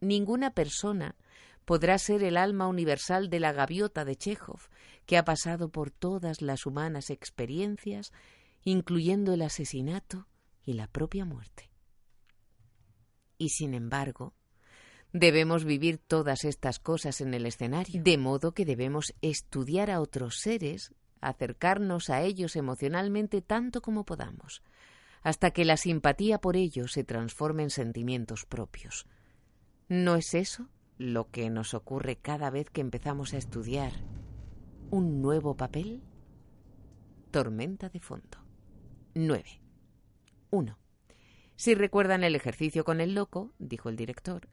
Ninguna 0.00 0.54
persona 0.54 1.16
podrá 1.64 1.98
ser 1.98 2.22
el 2.22 2.36
alma 2.36 2.68
universal 2.68 3.30
de 3.30 3.40
la 3.40 3.52
gaviota 3.52 4.04
de 4.04 4.16
Chekhov, 4.16 4.60
que 5.06 5.18
ha 5.18 5.24
pasado 5.24 5.68
por 5.68 5.90
todas 5.90 6.40
las 6.40 6.66
humanas 6.66 7.10
experiencias 7.10 8.12
incluyendo 8.64 9.32
el 9.34 9.42
asesinato 9.42 10.26
y 10.64 10.74
la 10.74 10.86
propia 10.86 11.24
muerte. 11.24 11.70
Y 13.38 13.50
sin 13.50 13.74
embargo, 13.74 14.34
debemos 15.12 15.64
vivir 15.64 15.98
todas 15.98 16.44
estas 16.44 16.78
cosas 16.78 17.20
en 17.20 17.34
el 17.34 17.46
escenario, 17.46 18.02
de 18.02 18.18
modo 18.18 18.52
que 18.52 18.64
debemos 18.64 19.14
estudiar 19.22 19.90
a 19.90 20.00
otros 20.00 20.38
seres, 20.38 20.94
acercarnos 21.20 22.10
a 22.10 22.22
ellos 22.22 22.56
emocionalmente 22.56 23.42
tanto 23.42 23.80
como 23.80 24.04
podamos, 24.04 24.62
hasta 25.22 25.50
que 25.50 25.64
la 25.64 25.76
simpatía 25.76 26.40
por 26.40 26.56
ellos 26.56 26.92
se 26.92 27.04
transforme 27.04 27.62
en 27.62 27.70
sentimientos 27.70 28.46
propios. 28.46 29.06
¿No 29.88 30.16
es 30.16 30.34
eso 30.34 30.68
lo 30.98 31.30
que 31.30 31.50
nos 31.50 31.74
ocurre 31.74 32.16
cada 32.16 32.50
vez 32.50 32.70
que 32.70 32.80
empezamos 32.80 33.34
a 33.34 33.38
estudiar 33.38 33.92
un 34.90 35.20
nuevo 35.20 35.56
papel? 35.56 36.02
Tormenta 37.30 37.88
de 37.88 38.00
fondo. 38.00 38.39
9. 39.26 39.60
1. 40.50 40.78
Si 41.56 41.74
recuerdan 41.74 42.24
el 42.24 42.34
ejercicio 42.34 42.84
con 42.84 43.02
el 43.02 43.14
loco, 43.14 43.52
dijo 43.58 43.90
el 43.90 43.96
director, 43.96 44.48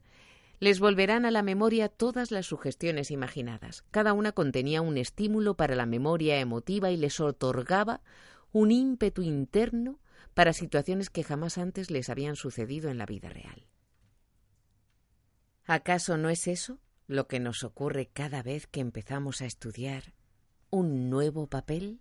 les 0.60 0.78
volverán 0.78 1.24
a 1.24 1.30
la 1.30 1.42
memoria 1.42 1.88
todas 1.88 2.30
las 2.30 2.46
sugestiones 2.46 3.10
imaginadas. 3.10 3.84
Cada 3.90 4.12
una 4.12 4.32
contenía 4.32 4.82
un 4.82 4.98
estímulo 4.98 5.54
para 5.54 5.74
la 5.74 5.86
memoria 5.86 6.38
emotiva 6.38 6.90
y 6.90 6.98
les 6.98 7.18
otorgaba 7.18 8.02
un 8.52 8.70
ímpetu 8.70 9.22
interno 9.22 10.00
para 10.34 10.52
situaciones 10.52 11.08
que 11.08 11.24
jamás 11.24 11.56
antes 11.56 11.90
les 11.90 12.10
habían 12.10 12.36
sucedido 12.36 12.90
en 12.90 12.98
la 12.98 13.06
vida 13.06 13.30
real. 13.30 13.66
¿Acaso 15.64 16.18
no 16.18 16.28
es 16.28 16.46
eso 16.46 16.78
lo 17.06 17.26
que 17.26 17.40
nos 17.40 17.64
ocurre 17.64 18.10
cada 18.12 18.42
vez 18.42 18.66
que 18.66 18.80
empezamos 18.80 19.40
a 19.40 19.46
estudiar 19.46 20.14
un 20.70 21.08
nuevo 21.08 21.46
papel? 21.46 22.00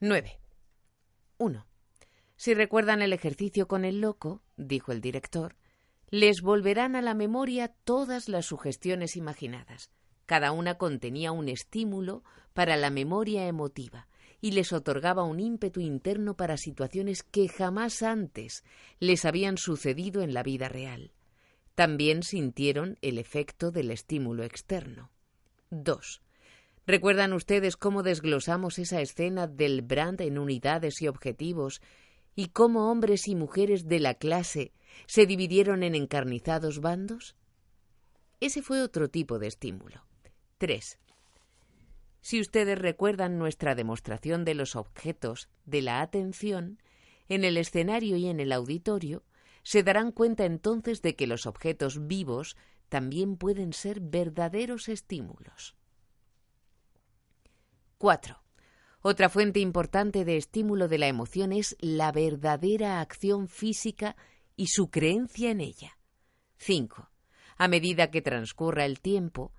9. 0.00 0.41
1. 1.42 1.66
Si 2.36 2.54
recuerdan 2.54 3.02
el 3.02 3.12
ejercicio 3.12 3.66
con 3.66 3.84
el 3.84 4.00
loco, 4.00 4.42
dijo 4.56 4.92
el 4.92 5.00
director, 5.00 5.56
les 6.08 6.40
volverán 6.40 6.94
a 6.94 7.02
la 7.02 7.14
memoria 7.14 7.74
todas 7.84 8.28
las 8.28 8.46
sugestiones 8.46 9.16
imaginadas. 9.16 9.90
Cada 10.24 10.52
una 10.52 10.78
contenía 10.78 11.32
un 11.32 11.48
estímulo 11.48 12.22
para 12.52 12.76
la 12.76 12.90
memoria 12.90 13.48
emotiva 13.48 14.06
y 14.40 14.52
les 14.52 14.72
otorgaba 14.72 15.24
un 15.24 15.40
ímpetu 15.40 15.80
interno 15.80 16.36
para 16.36 16.56
situaciones 16.56 17.24
que 17.24 17.48
jamás 17.48 18.02
antes 18.02 18.62
les 19.00 19.24
habían 19.24 19.58
sucedido 19.58 20.22
en 20.22 20.34
la 20.34 20.44
vida 20.44 20.68
real. 20.68 21.12
También 21.74 22.22
sintieron 22.22 22.98
el 23.02 23.18
efecto 23.18 23.72
del 23.72 23.90
estímulo 23.90 24.44
externo. 24.44 25.10
2. 25.70 26.22
¿Recuerdan 26.86 27.32
ustedes 27.32 27.76
cómo 27.76 28.02
desglosamos 28.02 28.78
esa 28.80 29.00
escena 29.00 29.46
del 29.46 29.82
Brand 29.82 30.20
en 30.20 30.36
unidades 30.36 31.00
y 31.00 31.06
objetivos 31.06 31.80
y 32.34 32.48
cómo 32.48 32.90
hombres 32.90 33.28
y 33.28 33.36
mujeres 33.36 33.86
de 33.86 34.00
la 34.00 34.14
clase 34.14 34.72
se 35.06 35.26
dividieron 35.26 35.84
en 35.84 35.94
encarnizados 35.94 36.80
bandos? 36.80 37.36
Ese 38.40 38.62
fue 38.62 38.82
otro 38.82 39.08
tipo 39.08 39.38
de 39.38 39.46
estímulo. 39.46 40.04
3. 40.58 40.98
Si 42.20 42.40
ustedes 42.40 42.78
recuerdan 42.78 43.38
nuestra 43.38 43.76
demostración 43.76 44.44
de 44.44 44.54
los 44.54 44.74
objetos 44.74 45.48
de 45.64 45.82
la 45.82 46.00
atención, 46.00 46.80
en 47.28 47.44
el 47.44 47.58
escenario 47.58 48.16
y 48.16 48.26
en 48.26 48.40
el 48.40 48.50
auditorio, 48.50 49.22
se 49.62 49.84
darán 49.84 50.10
cuenta 50.10 50.44
entonces 50.44 51.00
de 51.00 51.14
que 51.14 51.28
los 51.28 51.46
objetos 51.46 52.08
vivos 52.08 52.56
también 52.88 53.36
pueden 53.36 53.72
ser 53.72 54.00
verdaderos 54.00 54.88
estímulos. 54.88 55.76
4. 58.02 58.36
Otra 59.02 59.28
fuente 59.28 59.60
importante 59.60 60.24
de 60.24 60.36
estímulo 60.36 60.88
de 60.88 60.98
la 60.98 61.06
emoción 61.06 61.52
es 61.52 61.76
la 61.78 62.10
verdadera 62.10 63.00
acción 63.00 63.46
física 63.46 64.16
y 64.56 64.66
su 64.66 64.90
creencia 64.90 65.52
en 65.52 65.60
ella. 65.60 65.96
5. 66.56 67.10
A 67.58 67.68
medida 67.68 68.10
que 68.10 68.20
transcurra 68.20 68.86
el 68.86 68.98
tiempo, 68.98 69.52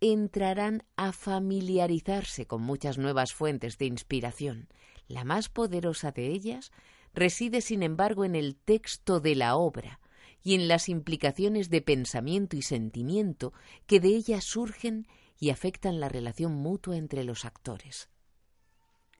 entrarán 0.00 0.82
a 0.96 1.12
familiarizarse 1.12 2.46
con 2.46 2.62
muchas 2.62 2.96
nuevas 2.96 3.34
fuentes 3.34 3.76
de 3.76 3.84
inspiración. 3.84 4.70
La 5.06 5.24
más 5.24 5.50
poderosa 5.50 6.10
de 6.10 6.28
ellas 6.28 6.72
reside, 7.12 7.60
sin 7.60 7.82
embargo, 7.82 8.24
en 8.24 8.34
el 8.34 8.56
texto 8.56 9.20
de 9.20 9.34
la 9.34 9.56
obra 9.56 10.00
y 10.42 10.54
en 10.54 10.68
las 10.68 10.88
implicaciones 10.88 11.68
de 11.68 11.82
pensamiento 11.82 12.56
y 12.56 12.62
sentimiento 12.62 13.52
que 13.86 14.00
de 14.00 14.08
ella 14.08 14.40
surgen 14.40 15.06
y 15.40 15.50
afectan 15.50 15.98
la 15.98 16.08
relación 16.08 16.52
mutua 16.52 16.96
entre 16.96 17.24
los 17.24 17.44
actores. 17.44 18.10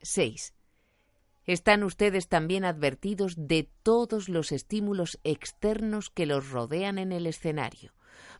6. 0.02 0.54
Están 1.46 1.82
ustedes 1.82 2.28
también 2.28 2.64
advertidos 2.64 3.34
de 3.36 3.70
todos 3.82 4.28
los 4.28 4.52
estímulos 4.52 5.18
externos 5.24 6.10
que 6.10 6.26
los 6.26 6.50
rodean 6.50 6.98
en 6.98 7.10
el 7.10 7.26
escenario, 7.26 7.94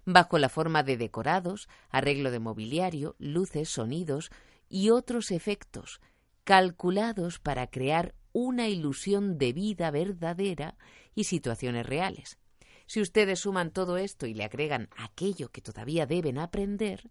bajo 0.04 0.38
la 0.38 0.50
forma 0.50 0.82
de 0.82 0.98
decorados, 0.98 1.68
arreglo 1.88 2.30
de 2.30 2.38
mobiliario, 2.38 3.16
luces, 3.18 3.70
sonidos 3.70 4.30
y 4.68 4.90
otros 4.90 5.30
efectos, 5.30 6.00
calculados 6.44 7.38
para 7.38 7.66
crear 7.68 8.14
una 8.32 8.68
ilusión 8.68 9.38
de 9.38 9.52
vida 9.54 9.90
verdadera 9.90 10.76
y 11.14 11.24
situaciones 11.24 11.86
reales. 11.86 12.38
Si 12.86 13.00
ustedes 13.00 13.40
suman 13.40 13.70
todo 13.70 13.96
esto 13.96 14.26
y 14.26 14.34
le 14.34 14.44
agregan 14.44 14.88
aquello 14.96 15.50
que 15.50 15.62
todavía 15.62 16.06
deben 16.06 16.38
aprender, 16.38 17.10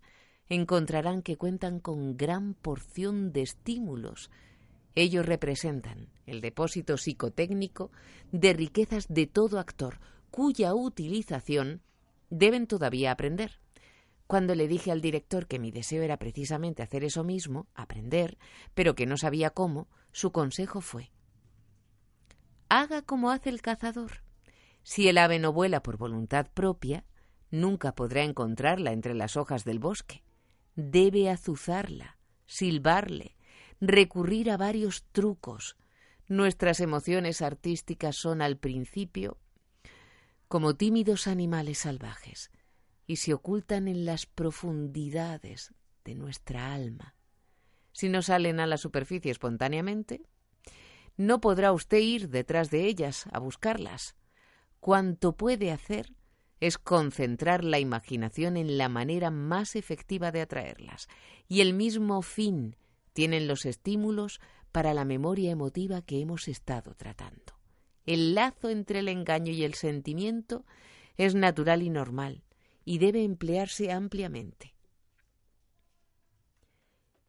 encontrarán 0.49 1.21
que 1.21 1.38
cuentan 1.38 1.80
con 1.80 2.17
gran 2.17 2.55
porción 2.55 3.31
de 3.31 3.43
estímulos. 3.43 4.31
Ellos 4.95 5.26
representan 5.26 6.09
el 6.26 6.41
depósito 6.41 6.97
psicotécnico 6.97 7.91
de 8.31 8.53
riquezas 8.53 9.07
de 9.07 9.27
todo 9.27 9.59
actor, 9.59 9.99
cuya 10.31 10.73
utilización 10.73 11.81
deben 12.31 12.65
todavía 12.65 13.11
aprender. 13.11 13.59
Cuando 14.26 14.55
le 14.55 14.67
dije 14.67 14.91
al 14.91 15.01
director 15.01 15.47
que 15.47 15.59
mi 15.59 15.71
deseo 15.71 16.03
era 16.03 16.17
precisamente 16.17 16.84
hacer 16.84 17.03
eso 17.03 17.23
mismo, 17.23 17.67
aprender, 17.73 18.38
pero 18.73 18.95
que 18.95 19.05
no 19.05 19.17
sabía 19.17 19.51
cómo, 19.51 19.88
su 20.11 20.31
consejo 20.31 20.81
fue 20.81 21.11
Haga 22.69 23.01
como 23.01 23.31
hace 23.31 23.49
el 23.49 23.61
cazador. 23.61 24.23
Si 24.84 25.07
el 25.07 25.17
ave 25.17 25.39
no 25.39 25.51
vuela 25.51 25.81
por 25.81 25.97
voluntad 25.97 26.47
propia, 26.53 27.05
nunca 27.49 27.95
podrá 27.95 28.23
encontrarla 28.23 28.91
entre 28.91 29.15
las 29.15 29.38
hojas 29.38 29.65
del 29.65 29.80
bosque 29.80 30.23
debe 30.80 31.30
azuzarla, 31.30 32.18
silbarle, 32.45 33.35
recurrir 33.80 34.51
a 34.51 34.57
varios 34.57 35.03
trucos. 35.11 35.77
Nuestras 36.27 36.80
emociones 36.80 37.41
artísticas 37.41 38.15
son 38.15 38.41
al 38.41 38.57
principio 38.57 39.38
como 40.47 40.76
tímidos 40.76 41.27
animales 41.27 41.80
salvajes 41.80 42.51
y 43.06 43.18
se 43.18 43.34
ocultan 43.34 43.88
en 43.88 44.06
las 44.06 44.26
profundidades 44.26 45.73
de 46.03 46.15
nuestra 46.15 46.73
alma. 46.73 47.15
Si 47.91 48.10
no 48.10 48.22
salen 48.22 48.60
a 48.60 48.68
la 48.68 48.77
superficie 48.77 49.31
espontáneamente, 49.31 50.22
no 51.18 51.41
podrá 51.41 51.72
usted 51.72 51.99
ir 51.99 52.30
detrás 52.30 52.72
de 52.72 52.85
ellas 52.85 53.26
a 53.31 53.39
buscarlas. 53.39 54.15
Cuanto 54.80 55.35
puede 55.35 55.72
hacer 55.72 56.15
es 56.60 56.77
concentrar 56.77 57.64
la 57.64 57.80
imaginación 57.80 58.57
en 58.57 58.77
la 58.77 58.90
manera 58.90 59.31
más 59.31 59.76
efectiva 59.76 60.31
de 60.31 60.41
atraerlas, 60.41 61.07
y 61.48 61.61
el 61.61 61.73
mismo 61.73 62.22
fin 62.22 62.76
tienen 63.14 63.48
los 63.48 63.65
estímulos 63.65 64.40
para 64.72 64.94
la 64.94 65.06
memoria 65.06 65.52
emotiva 65.52 66.02
que 66.02 66.19
hemos 66.19 66.48
estado 66.48 66.94
tratando. 66.95 67.60
El 68.06 68.36
lazo 68.36 68.69
entre 68.69 68.99
el 68.99 69.07
engaño 69.07 69.52
y 69.52 69.64
el 69.64 69.73
sentimiento 69.73 70.65
es 71.18 71.36
natural 71.36 71.84
y 71.84 71.90
normal, 71.90 72.44
y 72.86 72.98
debe 72.98 73.23
emplearse 73.23 73.91
ampliamente. 73.91 74.73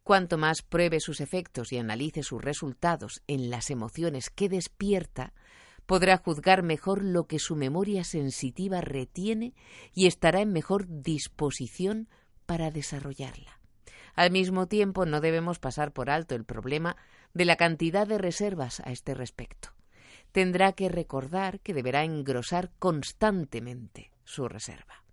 Cuanto 0.02 0.38
más 0.38 0.62
pruebe 0.62 0.98
sus 1.00 1.20
efectos 1.20 1.72
y 1.72 1.78
analice 1.78 2.22
sus 2.22 2.42
resultados 2.42 3.22
en 3.26 3.50
las 3.50 3.70
emociones 3.70 4.30
que 4.30 4.48
despierta, 4.48 5.34
podrá 5.86 6.16
juzgar 6.16 6.62
mejor 6.62 7.02
lo 7.02 7.26
que 7.26 7.38
su 7.38 7.56
memoria 7.56 8.04
sensitiva 8.04 8.80
retiene 8.80 9.54
y 9.94 10.06
estará 10.06 10.40
en 10.40 10.52
mejor 10.52 10.86
disposición 10.88 12.08
para 12.46 12.70
desarrollarla. 12.70 13.60
Al 14.14 14.30
mismo 14.30 14.66
tiempo, 14.66 15.06
no 15.06 15.20
debemos 15.20 15.58
pasar 15.58 15.92
por 15.92 16.10
alto 16.10 16.34
el 16.34 16.44
problema 16.44 16.96
de 17.32 17.44
la 17.44 17.56
cantidad 17.56 18.06
de 18.06 18.18
reservas 18.18 18.80
a 18.80 18.90
este 18.90 19.14
respecto. 19.14 19.70
Tendrá 20.32 20.72
que 20.72 20.88
recordar 20.88 21.60
que 21.60 21.74
deberá 21.74 22.04
engrosar 22.04 22.70
constantemente 22.78 24.12
su 24.24 24.48
reserva. 24.48 25.04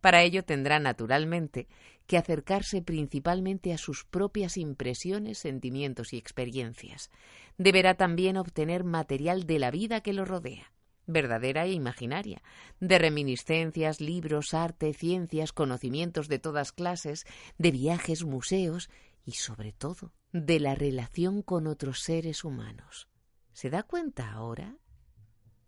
Para 0.00 0.22
ello 0.22 0.44
tendrá 0.44 0.78
naturalmente 0.78 1.66
que 2.06 2.18
acercarse 2.18 2.82
principalmente 2.82 3.72
a 3.72 3.78
sus 3.78 4.04
propias 4.04 4.56
impresiones, 4.56 5.38
sentimientos 5.38 6.12
y 6.12 6.18
experiencias. 6.18 7.10
Deberá 7.56 7.94
también 7.94 8.36
obtener 8.36 8.84
material 8.84 9.46
de 9.46 9.58
la 9.58 9.70
vida 9.70 10.02
que 10.02 10.12
lo 10.12 10.24
rodea, 10.24 10.72
verdadera 11.06 11.64
e 11.64 11.72
imaginaria, 11.72 12.42
de 12.80 12.98
reminiscencias, 12.98 14.00
libros, 14.00 14.54
arte, 14.54 14.92
ciencias, 14.92 15.52
conocimientos 15.52 16.28
de 16.28 16.38
todas 16.38 16.72
clases, 16.72 17.24
de 17.58 17.70
viajes, 17.70 18.24
museos 18.24 18.90
y, 19.24 19.32
sobre 19.32 19.72
todo, 19.72 20.12
de 20.32 20.60
la 20.60 20.74
relación 20.74 21.42
con 21.42 21.66
otros 21.66 22.00
seres 22.00 22.44
humanos. 22.44 23.08
¿Se 23.52 23.70
da 23.70 23.82
cuenta 23.82 24.32
ahora 24.32 24.76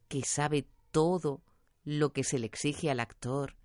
que 0.09 0.23
sabe 0.23 0.67
todo 0.91 1.43
lo 1.85 2.13
que 2.13 2.25
se 2.25 2.39
le 2.39 2.47
exige 2.47 2.91
al 2.91 3.01
actor? 3.01 3.57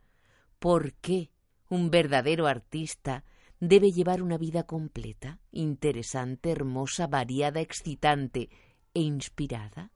¿Por 0.60 0.94
qué 0.94 1.31
un 1.72 1.90
verdadero 1.90 2.48
artista 2.48 3.24
debe 3.62 3.94
llevar 3.94 4.22
una 4.22 4.38
vida 4.38 4.64
completa, 4.64 5.40
interesante, 5.54 6.52
hermosa, 6.52 7.08
variada, 7.08 7.62
excitante 7.62 8.50
e 8.94 9.00
inspirada? 9.00 9.92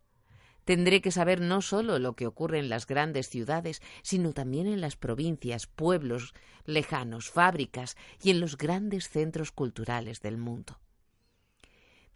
Tendré 0.63 1.01
que 1.01 1.11
saber 1.11 1.41
no 1.41 1.61
solo 1.61 1.99
lo 1.99 2.15
que 2.15 2.27
ocurre 2.27 2.59
en 2.59 2.69
las 2.69 2.87
grandes 2.87 3.27
ciudades, 3.27 3.81
sino 4.03 4.31
también 4.31 4.67
en 4.67 4.79
las 4.79 4.95
provincias, 4.95 5.67
pueblos 5.67 6.33
lejanos, 6.63 7.29
fábricas 7.29 7.97
y 8.23 8.31
en 8.31 8.39
los 8.39 8.57
grandes 8.57 9.09
centros 9.09 9.51
culturales 9.51 10.21
del 10.21 10.37
mundo. 10.37 10.79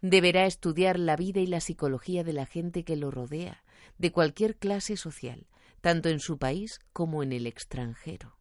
Deberá 0.00 0.46
estudiar 0.46 0.98
la 0.98 1.16
vida 1.16 1.40
y 1.40 1.46
la 1.46 1.60
psicología 1.60 2.24
de 2.24 2.32
la 2.32 2.46
gente 2.46 2.82
que 2.82 2.96
lo 2.96 3.10
rodea, 3.10 3.62
de 3.98 4.10
cualquier 4.10 4.56
clase 4.56 4.96
social, 4.96 5.48
tanto 5.82 6.08
en 6.08 6.18
su 6.18 6.38
país 6.38 6.80
como 6.94 7.22
en 7.22 7.32
el 7.34 7.46
extranjero. 7.46 8.39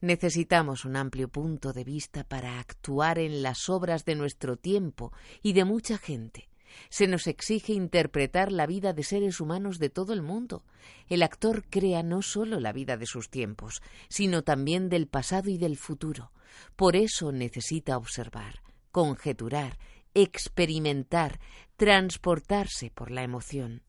Necesitamos 0.00 0.86
un 0.86 0.96
amplio 0.96 1.28
punto 1.28 1.74
de 1.74 1.84
vista 1.84 2.24
para 2.24 2.58
actuar 2.58 3.18
en 3.18 3.42
las 3.42 3.68
obras 3.68 4.04
de 4.06 4.14
nuestro 4.14 4.56
tiempo 4.56 5.12
y 5.42 5.52
de 5.52 5.64
mucha 5.64 5.98
gente. 5.98 6.48
Se 6.88 7.06
nos 7.06 7.26
exige 7.26 7.74
interpretar 7.74 8.50
la 8.50 8.66
vida 8.66 8.92
de 8.92 9.02
seres 9.02 9.40
humanos 9.40 9.78
de 9.78 9.90
todo 9.90 10.12
el 10.14 10.22
mundo. 10.22 10.64
El 11.08 11.22
actor 11.22 11.64
crea 11.68 12.02
no 12.02 12.22
solo 12.22 12.60
la 12.60 12.72
vida 12.72 12.96
de 12.96 13.06
sus 13.06 13.28
tiempos, 13.28 13.82
sino 14.08 14.42
también 14.42 14.88
del 14.88 15.06
pasado 15.06 15.50
y 15.50 15.58
del 15.58 15.76
futuro. 15.76 16.32
Por 16.76 16.96
eso 16.96 17.30
necesita 17.32 17.96
observar, 17.96 18.62
conjeturar, 18.92 19.78
experimentar, 20.14 21.40
transportarse 21.76 22.90
por 22.90 23.10
la 23.10 23.22
emoción. 23.22 23.82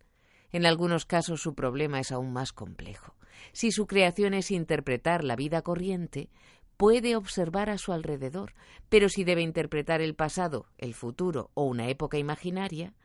En 0.51 0.65
algunos 0.65 1.05
casos 1.05 1.41
su 1.41 1.55
problema 1.55 1.99
es 1.99 2.11
aún 2.11 2.33
más 2.33 2.51
complejo. 2.51 3.15
Si 3.51 3.71
su 3.71 3.87
creación 3.87 4.33
es 4.33 4.51
interpretar 4.51 5.23
la 5.23 5.35
vida 5.35 5.61
corriente, 5.61 6.29
puede 6.77 7.15
observar 7.15 7.69
a 7.69 7.77
su 7.77 7.93
alrededor, 7.93 8.53
pero 8.89 9.07
si 9.07 9.23
debe 9.23 9.41
interpretar 9.41 10.01
el 10.01 10.15
pasado, 10.15 10.65
el 10.77 10.93
futuro 10.93 11.51
o 11.53 11.65
una 11.65 11.89
época 11.89 12.17
imaginaria, 12.17 12.95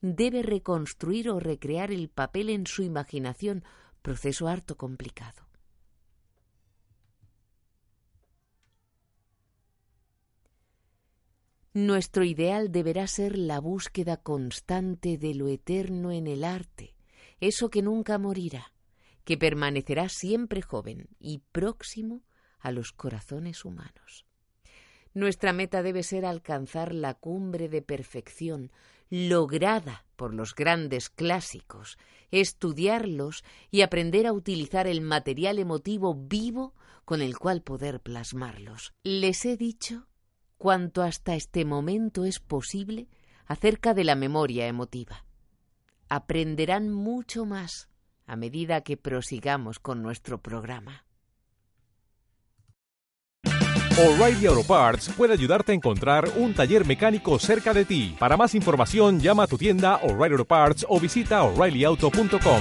debe 0.00 0.42
reconstruir 0.42 1.30
o 1.30 1.38
recrear 1.38 1.92
el 1.92 2.08
papel 2.08 2.50
en 2.50 2.66
su 2.66 2.82
imaginación, 2.82 3.64
proceso 4.02 4.48
harto 4.48 4.76
complicado. 4.76 5.46
Nuestro 11.72 12.24
ideal 12.24 12.72
deberá 12.72 13.06
ser 13.06 13.38
la 13.38 13.60
búsqueda 13.60 14.16
constante 14.16 15.18
de 15.18 15.34
lo 15.34 15.46
eterno 15.46 16.10
en 16.10 16.26
el 16.26 16.42
arte, 16.42 16.96
eso 17.38 17.70
que 17.70 17.80
nunca 17.80 18.18
morirá, 18.18 18.72
que 19.30 19.38
permanecerá 19.38 20.08
siempre 20.08 20.60
joven 20.60 21.06
y 21.20 21.38
próximo 21.52 22.24
a 22.58 22.72
los 22.72 22.90
corazones 22.90 23.64
humanos. 23.64 24.26
Nuestra 25.14 25.52
meta 25.52 25.84
debe 25.84 26.02
ser 26.02 26.26
alcanzar 26.26 26.92
la 26.92 27.14
cumbre 27.14 27.68
de 27.68 27.80
perfección 27.80 28.72
lograda 29.08 30.04
por 30.16 30.34
los 30.34 30.56
grandes 30.56 31.10
clásicos, 31.10 31.96
estudiarlos 32.32 33.44
y 33.70 33.82
aprender 33.82 34.26
a 34.26 34.32
utilizar 34.32 34.88
el 34.88 35.00
material 35.00 35.60
emotivo 35.60 36.12
vivo 36.16 36.74
con 37.04 37.22
el 37.22 37.38
cual 37.38 37.62
poder 37.62 38.00
plasmarlos. 38.00 38.94
Les 39.04 39.44
he 39.44 39.56
dicho 39.56 40.08
cuanto 40.58 41.02
hasta 41.02 41.36
este 41.36 41.64
momento 41.64 42.24
es 42.24 42.40
posible 42.40 43.06
acerca 43.46 43.94
de 43.94 44.02
la 44.02 44.16
memoria 44.16 44.66
emotiva. 44.66 45.24
Aprenderán 46.08 46.90
mucho 46.90 47.46
más 47.46 47.89
a 48.30 48.36
medida 48.36 48.82
que 48.82 48.96
prosigamos 48.96 49.80
con 49.80 50.02
nuestro 50.02 50.38
programa. 50.38 51.04
O'Reilly 53.98 54.46
Auto 54.46 54.62
Parts 54.62 55.08
puede 55.16 55.32
ayudarte 55.32 55.72
a 55.72 55.74
encontrar 55.74 56.30
un 56.36 56.54
taller 56.54 56.86
mecánico 56.86 57.40
cerca 57.40 57.74
de 57.74 57.84
ti. 57.84 58.14
Para 58.20 58.36
más 58.36 58.54
información, 58.54 59.18
llama 59.18 59.42
a 59.42 59.46
tu 59.48 59.58
tienda 59.58 59.96
O'Reilly 59.96 60.34
Auto 60.34 60.44
Parts 60.44 60.86
o 60.88 61.00
visita 61.00 61.42
oreillyauto.com. 61.42 62.60